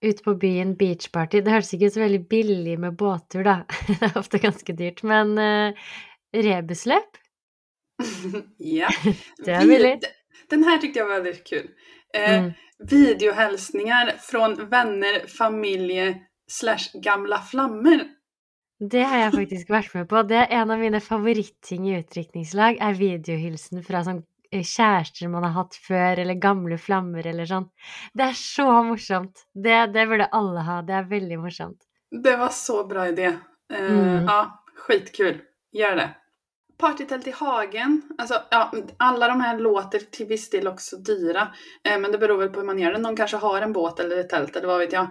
ute 0.00 0.22
på 0.22 0.34
byen, 0.34 0.76
beachparty. 0.78 1.40
Det 1.42 1.50
høres 1.50 1.72
ikke 1.74 1.90
så 1.90 2.04
veldig 2.04 2.20
billig 2.30 2.76
med 2.78 2.94
båttur, 2.94 3.42
da. 3.42 3.62
Det 3.88 3.98
er 4.06 4.20
ofte 4.20 4.38
ganske 4.38 4.72
dyrt. 4.78 5.02
Men 5.02 5.34
uh, 5.38 5.88
rebusløp, 6.36 7.18
ja. 8.62 8.92
det 9.42 9.56
er 9.56 9.66
billig. 9.66 9.96
Den 10.50 10.64
här 10.64 10.78
tyckte 10.78 10.98
jag 10.98 11.06
var 11.06 11.14
väldigt 11.20 11.46
kul. 11.46 11.68
Eh, 12.14 12.38
Mm. 12.38 12.52
Videohälsningar 12.90 14.12
från 14.18 14.68
vänner, 14.68 15.26
familje 15.26 16.20
slash 16.50 17.00
gamla 17.02 17.38
flammor. 17.38 18.00
Det 18.90 19.02
har 19.02 19.18
jeg 19.18 19.32
faktisk 19.34 19.70
vært 19.70 19.94
med 19.94 20.08
på. 20.08 20.22
Det 20.22 20.36
er 20.36 20.52
en 20.60 20.70
av 20.70 20.78
mine 20.78 21.00
favoritting 21.02 21.88
i 21.90 21.96
utdrikningslag, 21.98 22.78
er 22.80 22.94
videohilsen 22.94 23.82
fra 23.82 24.04
sånn 24.06 24.20
eh, 24.52 24.62
kjærester 24.62 25.28
man 25.28 25.42
har 25.48 25.56
hatt 25.56 25.74
før, 25.88 26.20
eller 26.22 26.38
gamle 26.38 26.78
flammer, 26.78 27.26
eller 27.26 27.48
sånn. 27.50 27.66
Det 28.14 28.28
er 28.28 28.38
så 28.38 28.68
morsomt. 28.86 29.42
Det, 29.54 29.80
det 29.92 30.06
burde 30.08 30.30
alle 30.32 30.62
ha. 30.68 30.78
Det 30.86 30.94
er 30.94 31.10
veldig 31.10 31.38
morsomt. 31.42 31.82
Det 32.10 32.36
var 32.40 32.54
så 32.54 32.84
bra 32.86 33.08
idé. 33.10 33.32
Eh, 33.72 33.90
Mm. 33.90 34.24
Ja, 34.30 34.62
skitkul. 34.86 35.40
Gör 35.72 35.96
det. 35.96 36.08
Partytält 36.78 37.26
i 37.26 37.30
hagen. 37.30 38.02
Alltså, 38.18 38.42
ja, 38.50 38.72
alla 38.96 39.28
de 39.28 39.40
här 39.40 39.58
låter 39.58 39.98
till 39.98 40.26
viss 40.26 40.50
del 40.50 40.68
också 40.68 40.96
dyra. 40.96 41.48
Eh, 41.84 41.98
men 41.98 42.12
det 42.12 42.18
beror 42.18 42.38
väl 42.38 42.48
på 42.48 42.60
hur 42.60 42.66
man 42.66 42.78
gör 42.78 42.92
det. 42.92 42.98
Någon 42.98 43.16
kanske 43.16 43.36
har 43.36 43.62
en 43.62 43.72
båt 43.72 44.00
eller 44.00 44.16
ett 44.16 44.28
tält 44.28 44.56
eller 44.56 44.68
vad 44.68 44.78
vet 44.78 44.92
jag. 44.92 45.08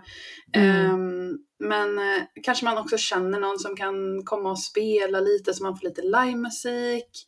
Mm. 0.56 0.86
Ehm, 0.86 1.38
men 1.60 2.00
eh, 2.00 2.24
kanske 2.44 2.66
man 2.66 2.78
också 2.78 2.98
känner 2.98 3.40
någon 3.40 3.60
som 3.60 3.76
kan 3.76 4.24
komma 4.26 4.52
och 4.52 4.60
spela 4.60 5.20
lite 5.20 5.54
så 5.54 5.64
man 5.64 5.78
får 5.78 5.88
lite 5.88 6.02
livemusik. 6.02 7.28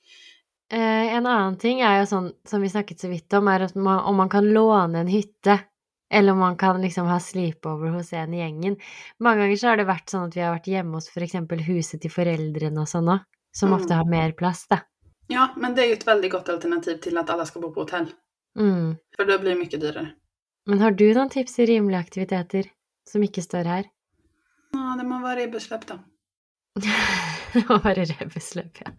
Eh, 0.72 1.14
en 1.16 1.26
annen 1.26 1.58
ting 1.58 1.82
er 1.82 2.00
jo 2.00 2.06
sånn, 2.06 2.32
som 2.48 2.62
vi 2.62 2.70
snakket 2.70 3.02
så 3.02 3.10
vidt 3.10 3.34
om, 3.34 3.48
er 3.50 3.66
man, 3.76 4.00
om 4.00 4.16
man 4.16 4.30
kan 4.30 4.54
låne 4.54 5.00
en 5.00 5.12
hytte. 5.12 5.60
Eller 6.14 6.32
om 6.32 6.40
man 6.40 6.58
kan 6.58 6.82
liksom 6.82 7.08
ha 7.08 7.20
sleepover 7.20 7.92
hos 7.94 8.14
en 8.14 8.34
i 8.34 8.40
gjengen. 8.40 8.78
Mange 9.20 9.44
ganger 9.44 9.60
så 9.62 9.68
har 9.70 9.78
det 9.78 9.86
vært 9.90 10.10
sånn 10.10 10.30
at 10.30 10.38
vi 10.38 10.42
har 10.42 10.56
vært 10.56 10.70
hjemme 10.72 10.98
hos 10.98 11.10
f.eks. 11.12 11.36
huset 11.68 12.02
til 12.02 12.14
foreldrene 12.14 12.82
og 12.82 12.90
sånn 12.90 13.12
òg. 13.14 13.29
Som 13.52 13.70
Mm. 13.70 13.82
ofte 13.82 13.94
har 13.94 14.06
mer 14.06 14.32
plass, 14.32 14.68
da. 14.68 14.80
Ja, 15.28 15.54
men 15.58 15.76
det 15.76 15.84
är 15.84 15.88
ju 15.88 15.94
ett 15.94 16.08
väldigt 16.08 16.32
gott 16.32 16.50
alternativ 16.50 16.98
till 16.98 17.18
att 17.18 17.30
alla 17.30 17.46
ska 17.46 17.60
bo 17.60 17.74
på 17.74 17.82
hotell. 17.82 18.08
Mm. 18.60 18.96
For 19.16 19.26
da 19.26 19.38
blir 19.40 19.50
det 19.56 19.60
mye 19.60 19.78
dyrere. 19.78 20.08
Men 20.66 20.80
har 20.82 20.92
du 20.92 21.14
noen 21.14 21.30
tips 21.30 21.60
i 21.60 21.66
rimelige 21.66 22.00
aktiviteter 22.00 22.66
som 23.10 23.24
ikke 23.24 23.42
står 23.42 23.64
her? 23.64 23.84
Ja, 24.74 24.96
det 24.98 25.06
må 25.08 25.20
være 25.22 25.40
ribbesløp, 25.46 25.86
da. 25.88 26.00
Det 27.54 27.64
må 27.70 27.78
være 27.84 28.06
ribbesløp, 28.06 28.78
ja. 28.86 28.92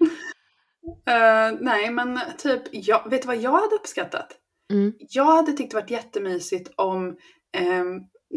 uh, 0.00 1.50
nei, 1.68 1.90
men 1.92 2.16
typ, 2.38 2.68
ja, 2.72 3.02
vet 3.08 3.22
du 3.24 3.28
hva 3.30 3.36
jeg 3.36 3.52
hadde 3.52 3.76
oppskattet? 3.80 4.36
Mm. 4.72 4.92
Jeg 5.12 5.24
hadde 5.28 5.52
tykt 5.56 5.74
det 5.74 5.78
vært 5.80 5.92
kjempemysig 5.94 6.62
om, 6.82 7.10
ehm, 7.54 7.92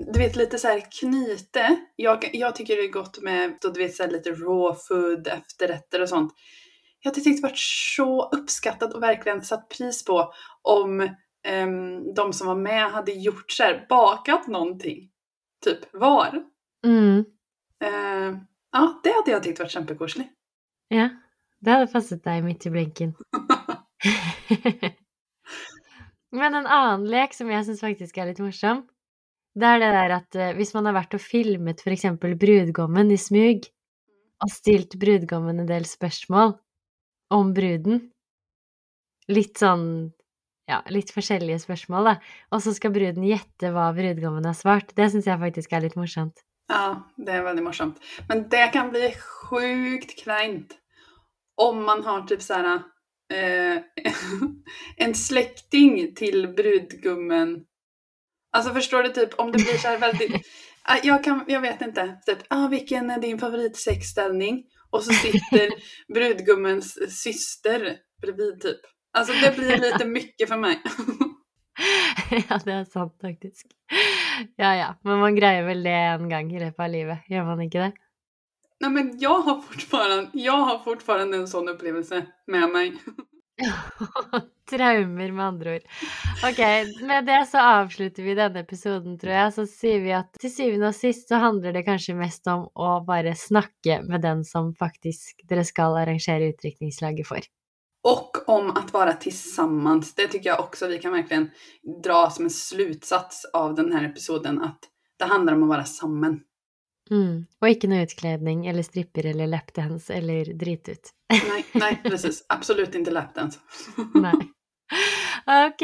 du 0.07 0.19
vet 0.19 0.35
lite 0.35 0.57
så 0.57 0.67
här 0.67 0.83
knyte. 0.99 1.79
Jag, 1.95 2.29
jag 2.33 2.55
tycker 2.55 2.75
det 2.75 2.81
är 2.81 2.91
gott 2.91 3.21
med, 3.21 3.57
du 3.61 3.71
vet 3.71 3.95
så 3.95 4.03
här 4.03 4.11
lite 4.11 4.31
raw 4.31 4.79
food, 4.87 5.27
efterrätter 5.27 6.01
och 6.01 6.09
sånt. 6.09 6.33
Jag 6.99 7.11
hade 7.11 7.21
tyckt 7.21 7.41
det 7.41 7.47
varit 7.47 7.59
så 7.95 8.29
uppskattat 8.29 8.93
och 8.93 9.03
verkligen 9.03 9.41
satt 9.41 9.69
pris 9.69 10.05
på 10.05 10.33
om 10.61 11.01
um, 11.63 12.13
de 12.13 12.33
som 12.33 12.47
var 12.47 12.55
med 12.55 12.91
hade 12.91 13.11
gjort 13.11 13.51
så 13.51 13.63
här, 13.63 13.85
bakat 13.89 14.47
någonting. 14.47 15.09
Typ 15.65 15.93
var. 15.93 16.43
Mm. 16.85 17.25
Uh, 17.83 18.37
ja, 18.71 19.01
det 19.03 19.11
hade 19.11 19.31
jag 19.31 19.43
tyckt 19.43 19.59
varit 19.59 19.71
kämpekoselig. 19.71 20.29
Ja, 20.87 21.09
det 21.59 21.71
hadde 21.71 21.87
passet 21.87 22.23
deg 22.23 22.43
mitt 22.43 22.65
i 22.65 22.69
blinken. 22.69 23.15
Men 26.31 26.55
en 26.55 26.67
annen 26.67 27.09
lek 27.09 27.33
som 27.33 27.51
jeg 27.51 27.65
syns 27.65 27.83
faktisk 27.83 28.17
er 28.17 28.25
litt 28.29 28.41
morsom, 28.43 28.83
det 29.59 29.69
er 29.69 29.81
det 29.81 29.89
der 29.95 30.15
at 30.15 30.37
eh, 30.39 30.53
hvis 30.57 30.73
man 30.75 30.89
har 30.89 30.95
vært 30.97 31.17
og 31.17 31.23
filmet 31.23 31.83
eksempel 31.85 32.35
brudgommen 32.39 33.11
i 33.11 33.19
smug, 33.19 33.67
og 34.39 34.53
stilt 34.53 34.95
brudgommen 34.99 35.59
en 35.59 35.67
del 35.67 35.87
spørsmål 35.87 36.55
om 37.35 37.51
bruden, 37.53 38.05
litt 39.29 39.59
sånn 39.59 39.85
ja, 40.69 40.83
litt 40.93 41.09
forskjellige 41.13 41.63
spørsmål, 41.63 42.11
da, 42.11 42.35
og 42.53 42.61
så 42.63 42.75
skal 42.75 42.93
bruden 42.93 43.25
gjette 43.25 43.71
hva 43.73 43.89
brudgommen 43.97 44.45
har 44.45 44.57
svart, 44.57 44.93
det 44.97 45.09
syns 45.11 45.27
jeg 45.27 45.41
faktisk 45.41 45.73
er 45.73 45.87
litt 45.87 45.97
morsomt. 45.99 46.43
Ja, 46.69 47.01
det 47.17 47.33
er 47.33 47.47
veldig 47.47 47.65
morsomt. 47.65 47.97
Men 48.29 48.45
det 48.51 48.67
kan 48.75 48.91
bli 48.93 49.09
sjukt 49.17 50.13
kleint 50.21 50.75
om 51.59 51.81
man 51.87 52.03
har 52.05 52.27
typ 52.29 52.43
sånn 52.45 52.67
eh, 53.33 53.81
en 55.03 55.15
slektning 55.17 55.97
til 56.19 56.45
brudgummen. 56.55 57.57
Alltså 58.51 58.73
förstår 58.73 59.03
du 59.03 59.09
typ 59.09 59.39
om 59.39 59.51
det 59.51 59.57
blir 59.57 59.77
så 59.77 59.87
här 59.87 59.97
väldigt... 59.97 60.47
Ah, 60.83 60.97
jag, 61.03 61.23
kan, 61.23 61.45
jag 61.47 61.61
vet 61.61 61.81
inte. 61.81 62.17
Typ, 62.25 62.37
ah, 62.47 62.67
vilken 62.67 63.09
är 63.09 63.19
din 63.19 63.39
favoritsexställning? 63.39 64.63
och 64.89 65.03
så 65.03 65.13
sitter 65.13 65.69
brudgummens 66.13 67.21
syster 67.23 67.97
bredvid 68.21 68.61
typ. 68.61 68.79
Alltså 69.13 69.33
det 69.33 69.55
blir 69.55 69.77
lite 69.77 70.05
mycket 70.19 70.49
för 70.49 70.57
mig. 70.57 70.81
ja, 72.49 72.59
det 72.65 72.71
er 72.71 72.83
sant, 72.85 73.17
faktisk. 73.21 73.67
Ja 74.55 74.75
ja, 74.75 74.95
men 75.03 75.19
man 75.19 75.35
greier 75.35 75.63
vel 75.63 75.83
det 75.83 75.91
en 75.91 76.29
gang 76.29 76.51
i 76.55 76.59
løpet 76.59 76.83
av 76.83 76.89
livet, 76.89 77.25
gjør 77.27 77.45
man 77.45 77.61
ikke 77.61 77.79
det? 77.79 77.91
Nej 78.79 78.91
men 78.91 79.19
jag 79.19 79.39
har 79.39 79.61
fortfarande, 79.61 80.29
jag 80.33 80.57
har 80.57 80.79
fortfarande 80.79 81.37
en 81.37 81.47
sån 81.47 81.69
upplevelse 81.69 82.25
med 82.47 82.69
mig. 82.69 82.93
Traumer, 84.69 85.31
med 85.31 85.45
andre 85.45 85.75
ord. 85.75 85.85
Ok, 86.45 86.59
med 87.07 87.25
det 87.25 87.39
så 87.51 87.61
avslutter 87.81 88.23
vi 88.23 88.35
denne 88.37 88.63
episoden, 88.63 89.17
tror 89.19 89.33
jeg. 89.33 89.53
Så 89.55 89.65
sier 89.69 90.03
vi 90.03 90.13
at 90.15 90.29
til 90.41 90.53
syvende 90.53 90.91
og 90.91 90.97
sist 90.97 91.31
så 91.31 91.41
handler 91.41 91.75
det 91.75 91.85
kanskje 91.87 92.17
mest 92.19 92.47
om 92.51 92.67
å 92.73 92.91
bare 93.07 93.33
snakke 93.37 94.01
med 94.05 94.23
den 94.25 94.45
som 94.47 94.73
faktisk 94.77 95.41
dere 95.49 95.65
skal 95.67 95.97
arrangere 96.01 96.51
utdrikningslaget 96.53 97.27
for. 97.27 97.49
Och 98.01 98.49
om 98.49 98.69
att 98.69 98.93
vara 98.93 99.13
tillsammans. 99.13 100.15
Det 100.15 100.27
tycker 100.27 100.49
jag 100.49 100.59
också 100.59 100.87
vi 100.87 100.99
kan 100.99 101.11
verkligen 101.11 101.49
dra 102.03 102.29
som 102.29 102.45
en 102.45 102.51
slutsats 102.51 103.45
av 103.45 103.75
den 103.75 103.93
här 103.93 104.03
episoden. 104.03 104.61
Att 104.61 104.79
det 105.17 105.25
handlar 105.25 105.53
om 105.53 105.63
att 105.63 105.69
vara 105.69 105.85
sammen. 105.85 106.41
Mm. 107.09 107.47
Og 107.61 107.71
ikke 107.73 107.89
noe 107.89 108.05
utkledning 108.05 108.67
eller 108.69 108.85
stripper 108.85 109.31
eller 109.31 109.49
lapdance 109.49 110.13
eller 110.13 110.53
drit 110.59 110.89
ut. 110.91 111.11
nei, 111.33 111.63
nej 111.73 111.99
precis. 112.05 112.43
Absolut 112.53 112.95
inte 112.95 113.13
lapdance. 113.13 113.59
Nei. 114.25 114.37
Ok, 115.49 115.83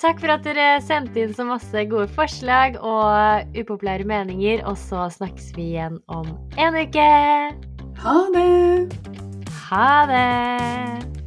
takk 0.00 0.20
for 0.20 0.32
at 0.32 0.44
dere 0.44 0.66
sendte 0.84 1.22
inn 1.22 1.34
så 1.36 1.44
masse 1.48 1.84
gode 1.88 2.08
forslag 2.12 2.76
og 2.80 3.56
upopulære 3.56 4.04
meninger, 4.08 4.64
og 4.68 4.76
så 4.80 5.06
snakkes 5.12 5.52
vi 5.56 5.70
igjen 5.74 6.00
om 6.12 6.32
en 6.60 6.80
uke. 6.80 7.10
Ha 8.04 8.16
det! 8.36 9.16
Ha 9.68 9.90
det! 10.12 11.25